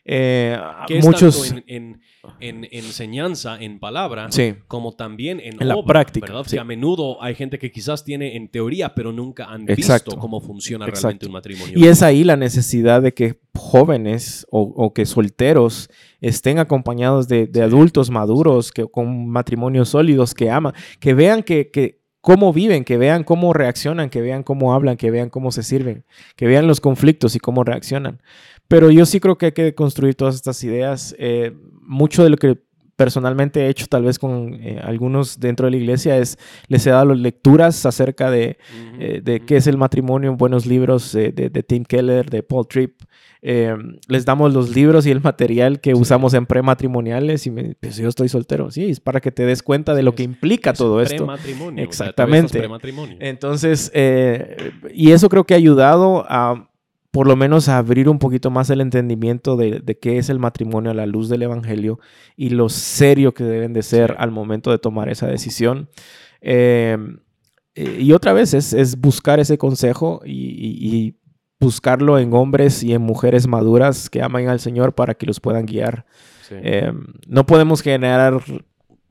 Eh, 0.04 0.58
Que 0.88 0.98
es 0.98 1.06
muchos... 1.06 1.50
tanto 1.50 1.64
en, 1.68 2.02
en- 2.42 2.66
en 2.66 2.66
enseñanza, 2.86 3.58
en 3.62 3.80
palabra, 3.80 4.32
Sí. 4.32 4.56
como 4.68 4.94
también 4.94 5.40
en, 5.40 5.62
En 5.62 5.68
la 5.68 5.82
práctica, 5.84 6.34
sí. 6.46 6.58
A 6.58 6.64
menudo 6.64 7.22
hay 7.24 7.36
gente 7.36 7.60
que 7.60 7.72
quizás 7.72 8.04
tiene 8.04 8.36
en 8.36 8.50
teoría, 8.50 8.94
pero 8.96 9.12
nunca 9.14 9.46
han 9.46 9.70
Exacto. 9.70 10.12
visto 10.12 10.20
cómo 10.22 10.42
funciona 10.42 10.86
Exacto. 10.86 11.04
realmente 11.08 11.26
un 11.28 11.32
matrimonio. 11.34 11.74
Y 11.80 11.88
es 11.88 12.02
ahí 12.02 12.24
la 12.24 12.36
necesidad 12.36 13.02
de 13.02 13.14
que 13.14 13.40
jóvenes 13.56 14.48
o, 14.52 14.62
o 14.62 14.94
que 14.94 15.06
solteros 15.06 15.90
estén 16.22 16.60
acompañados 16.60 17.28
de, 17.28 17.50
adultos 17.64 18.10
maduros, 18.10 18.72
que, 18.72 18.86
con 18.88 19.28
matrimonios 19.30 19.90
sólidos, 19.90 20.34
que 20.34 20.50
aman, 20.50 20.74
que 21.00 21.14
vean 21.14 21.44
que, 21.44 21.70
que 21.70 21.99
cómo 22.22 22.54
viven, 22.54 22.84
que 22.84 22.98
vean 22.98 23.24
cómo 23.24 23.54
reaccionan, 23.54 24.10
que 24.10 24.22
vean 24.22 24.44
cómo 24.44 24.74
hablan, 24.74 24.98
que 24.98 25.12
vean 25.12 25.30
cómo 25.30 25.52
se 25.52 25.64
sirven, 25.64 26.06
que 26.36 26.48
vean 26.48 26.68
los 26.68 26.82
conflictos 26.82 27.36
y 27.36 27.40
cómo 27.40 27.64
reaccionan. 27.64 28.22
Pero 28.68 28.92
yo 28.92 29.06
sí 29.06 29.20
creo 29.20 29.38
que 29.38 29.48
hay 29.48 29.52
que 29.54 29.74
construir 29.74 30.16
todas 30.16 30.36
estas 30.36 30.64
ideas. 30.64 31.16
Eh, 31.18 31.54
mucho 31.82 32.24
de 32.24 32.30
lo 32.30 32.38
que 32.38 32.58
personalmente 33.00 33.62
he 33.66 33.70
hecho 33.70 33.88
tal 33.88 34.04
vez 34.04 34.20
con 34.20 34.56
eh, 34.56 34.78
algunos 34.84 35.40
dentro 35.40 35.66
de 35.68 35.72
la 35.72 35.78
iglesia 35.78 36.18
es 36.18 36.38
les 36.68 36.86
he 36.86 36.90
dado 36.90 37.14
lecturas 37.16 37.86
acerca 37.86 38.30
de, 38.30 38.58
eh, 39.00 39.22
de 39.24 39.40
qué 39.40 39.56
es 39.56 39.68
el 39.68 39.78
matrimonio, 39.78 40.36
buenos 40.36 40.66
libros 40.66 41.16
eh, 41.16 41.32
de, 41.34 41.50
de 41.50 41.64
Tim 41.64 41.86
Keller, 41.86 42.30
de 42.30 42.44
Paul 42.44 42.68
Tripp. 42.68 43.02
Eh, 43.42 43.74
les 44.10 44.26
damos 44.26 44.54
los 44.54 44.76
libros 44.76 45.06
y 45.08 45.12
el 45.12 45.22
material 45.22 45.80
que 45.80 45.92
Sí. 45.96 46.02
usamos 46.02 46.34
en 46.34 46.46
prematrimoniales 46.46 47.48
y 47.48 47.52
me, 47.52 47.76
pues 47.80 47.96
yo 47.96 48.10
estoy 48.10 48.28
soltero. 48.28 48.70
Sí, 48.70 48.90
es 48.90 49.00
para 49.00 49.22
que 49.22 49.32
te 49.32 49.46
des 49.46 49.64
cuenta 49.64 49.96
de 49.96 50.04
lo 50.04 50.14
que 50.14 50.24
implica 50.24 50.72
Es 50.72 50.78
todo 50.78 51.00
esto. 51.02 51.16
Prematrimonio. 51.26 51.88
o 51.88 51.94
sea, 51.94 52.08
Exactamente. 52.08 52.68
Entonces, 53.22 53.92
eh, 53.94 54.72
y 54.94 55.12
eso 55.12 55.30
creo 55.30 55.46
que 55.46 55.54
ha 55.54 55.58
ayudado 55.58 56.26
a, 56.28 56.70
por 57.12 57.28
lo 57.28 57.36
menos, 57.36 57.70
abrir 57.70 58.08
un 58.10 58.20
poquito 58.20 58.52
más 58.52 58.70
el 58.70 58.82
entendimiento 58.82 59.58
de, 59.58 59.80
de 59.80 59.98
qué 59.98 60.18
es 60.20 60.30
el 60.30 60.38
matrimonio 60.40 60.92
a 60.92 60.94
la 60.94 61.06
luz 61.08 61.28
del 61.30 61.42
Evangelio 61.42 62.00
y 62.36 62.50
lo 62.50 62.70
serio 62.70 63.34
que 63.34 63.44
deben 63.44 63.74
de 63.74 63.82
ser 63.82 64.16
al 64.20 64.32
momento 64.32 64.70
de 64.72 64.78
tomar 64.78 65.10
esa 65.10 65.26
decisión. 65.28 65.90
Eh, 66.42 66.98
y 67.76 68.12
otra 68.12 68.34
vez 68.34 68.54
es, 68.54 68.74
es 68.74 69.00
buscar 69.00 69.40
ese 69.40 69.58
consejo 69.58 70.22
y, 70.26 70.32
y- 70.32 70.96
y 70.96 71.16
buscarlo 71.62 72.18
en 72.20 72.34
hombres 72.34 72.84
y 72.84 72.94
en 72.94 73.02
mujeres 73.02 73.48
maduras 73.48 74.10
que 74.10 74.22
aman 74.22 74.48
al 74.48 74.60
Señor 74.60 74.94
para 74.96 75.14
que 75.16 75.26
los 75.26 75.40
puedan 75.40 75.66
guiar. 75.66 76.06
Sí. 76.48 76.56
Eh, 76.58 76.92
no 77.28 77.46
podemos 77.46 77.82
generar 77.82 78.42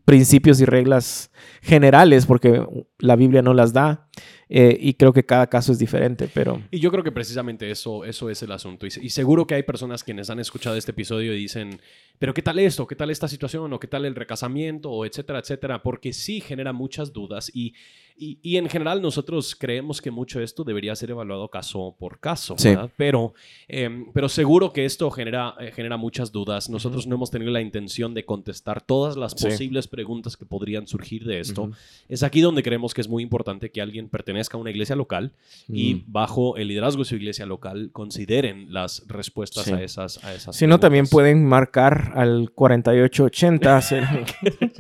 principios 0.05 0.61
y 0.61 0.65
reglas 0.65 1.31
generales 1.61 2.25
porque 2.27 2.65
la 2.99 3.17
Biblia 3.17 3.43
no 3.43 3.53
las 3.55 3.73
da. 3.75 4.09
Eh, 4.51 4.79
y 4.81 4.95
creo 4.95 5.13
que 5.13 5.25
cada 5.25 5.47
caso 5.47 5.73
es 5.73 5.79
diferente, 5.79 6.29
pero... 6.33 6.63
Y 6.71 6.81
yo 6.81 6.91
creo 6.91 7.05
que 7.05 7.13
precisamente 7.13 7.71
eso, 7.71 8.05
eso 8.05 8.31
es 8.31 8.43
el 8.43 8.53
asunto. 8.53 8.87
Y, 8.87 8.91
y, 9.03 9.11
seguro 9.11 9.47
que 9.47 9.55
hay 9.55 9.63
personas 9.63 10.03
quienes 10.03 10.31
han 10.31 10.39
escuchado 10.39 10.77
este 10.77 10.93
episodio 10.93 11.35
y 11.35 11.39
dicen, 11.39 11.81
pero 12.19 12.33
¿qué 12.33 12.41
tal 12.41 12.59
esto? 12.59 12.87
¿Qué 12.87 12.97
tal 12.97 13.11
esta 13.11 13.29
situación? 13.29 13.73
¿O 13.73 13.79
qué 13.79 13.89
tal 13.89 14.07
el 14.07 14.15
recasamiento? 14.15 14.91
O 14.91 15.05
etcétera, 15.05 15.41
etcétera. 15.41 15.83
Porque 15.83 16.13
sí 16.15 16.41
genera 16.41 16.73
muchas 16.73 17.13
dudas 17.13 17.51
y 17.55 17.75
y, 18.21 18.57
en 18.57 18.69
general 18.69 19.01
nosotros 19.01 19.55
creemos 19.55 20.03
que 20.03 20.11
mucho 20.11 20.41
esto 20.41 20.65
debería 20.65 20.95
ser 20.97 21.11
evaluado 21.11 21.49
caso 21.49 21.95
por 21.99 22.19
caso, 22.19 22.57
¿verdad? 22.63 22.91
Pero, 22.97 23.33
em, 23.69 24.07
pero 24.13 24.29
seguro 24.29 24.73
que 24.73 24.85
esto 24.85 25.11
genera, 25.11 25.55
eh, 25.61 25.71
genera 25.73 25.97
muchas 25.97 26.33
dudas. 26.33 26.69
Nosotros 26.69 27.07
no 27.07 27.15
hemos 27.15 27.31
tenido 27.31 27.53
la 27.53 27.61
intención 27.61 28.15
de 28.15 28.25
contestar 28.25 28.83
todas 28.83 29.17
las 29.17 29.35
posibles 29.35 29.87
preguntas 29.87 30.37
que 30.37 30.45
podrían 30.45 30.87
surgir 30.89 31.25
de 31.25 31.41
esto. 31.41 31.71
Es 32.09 32.23
aquí 32.23 32.41
donde 32.41 32.63
creemos 32.63 32.93
que 32.93 33.01
es 33.01 33.09
muy 33.09 33.23
importante 33.23 33.71
que 33.71 33.81
alguien 33.81 34.09
pertenezca 34.09 34.57
a 34.57 34.61
una 34.61 34.71
iglesia 34.71 34.97
local 34.97 35.33
y 35.69 35.95
mm. 35.95 36.05
bajo 36.09 36.57
el 36.57 36.69
liderazgo 36.69 37.03
de 37.03 37.09
su 37.09 37.17
iglesia 37.17 37.47
local 37.47 37.91
consideren 37.93 38.73
las 38.73 39.05
respuestas 39.07 39.69
a 39.69 39.83
esas, 39.83 40.23
a 40.25 40.35
esas 40.35 40.57
Si 40.57 40.67
no, 40.67 40.81
también 40.81 41.07
pueden 41.07 41.47
marcar 41.47 42.13
al 42.17 42.51
4880 42.51 43.81
el, 43.91 44.05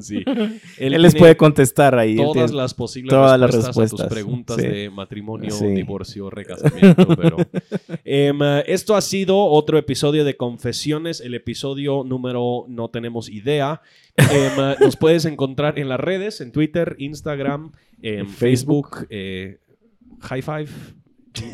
Sí. 0.01 0.25
Él, 0.79 1.01
les 1.01 1.15
puede 1.15 1.37
contestar 1.37 1.97
ahí. 1.97 2.17
Todas 2.17 2.51
las 2.51 2.75
posibles 2.75 3.11
todas 3.11 3.41
respuestas, 3.41 3.59
las 3.59 3.67
respuestas 3.67 4.01
a 4.01 4.09
tus 4.09 4.13
preguntas 4.13 4.57
de 4.57 4.91
matrimonio, 4.91 5.57
divorcio, 5.57 6.31
recasamiento. 6.31 7.07
pero, 7.15 7.37
em, 8.05 8.41
esto 8.67 8.97
ha 8.97 9.03
sido 9.03 9.39
otro 9.39 9.79
episodio 9.79 10.25
de 10.25 10.37
Confesiones, 10.37 11.21
el 11.21 11.35
episodio 11.35 12.03
número 12.03 12.65
no 12.67 12.91
tenemos 12.91 13.29
idea. 13.29 13.83
Em, 14.17 14.57
nos 14.81 14.97
puedes 14.97 15.27
encontrar 15.27 15.79
en 15.79 15.89
las 15.89 16.01
redes, 16.01 16.41
en 16.41 16.51
Twitter, 16.51 16.97
Instagram, 16.99 17.71
en 18.03 18.29
Facebook, 18.29 19.07
eh, 19.11 19.59
High 20.29 20.43
Five, 20.43 20.69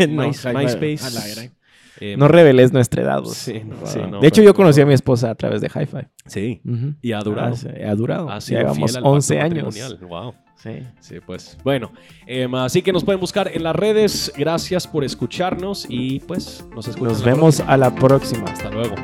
MySpace. 0.08 1.52
Eh, 2.00 2.16
no 2.16 2.28
reveles 2.28 2.72
nuestra 2.72 3.02
edad. 3.02 3.22
de 3.22 4.28
hecho, 4.28 4.42
yo 4.42 4.54
conocí 4.54 4.80
a 4.80 4.86
mi 4.86 4.94
esposa 4.94 5.30
a 5.30 5.34
través 5.34 5.60
de 5.60 5.68
High 5.68 5.86
Five. 5.86 6.08
Sí. 6.26 6.60
Y 7.02 7.12
ha 7.12 7.20
durado. 7.20 7.56
Ah, 7.66 7.90
ha 7.90 7.94
durado. 7.94 8.30
Ha 8.30 8.38
Llevamos 8.38 8.98
11 9.02 9.40
años. 9.40 10.00
Wow. 10.00 10.34
Sí. 10.56 10.82
Sí, 11.00 11.16
pues. 11.24 11.56
Bueno, 11.62 11.92
em, 12.26 12.52
así 12.56 12.82
que 12.82 12.92
nos 12.92 13.04
pueden 13.04 13.20
buscar 13.20 13.50
en 13.52 13.62
las 13.62 13.76
redes. 13.76 14.32
Gracias 14.36 14.86
por 14.86 15.04
escucharnos 15.04 15.86
y 15.88 16.20
pues 16.20 16.64
nos 16.74 16.88
escuchamos. 16.88 17.18
Nos 17.18 17.24
vemos 17.24 17.60
a 17.60 17.76
la 17.76 17.94
próxima. 17.94 18.46
Hasta 18.46 18.70
luego. 18.70 18.94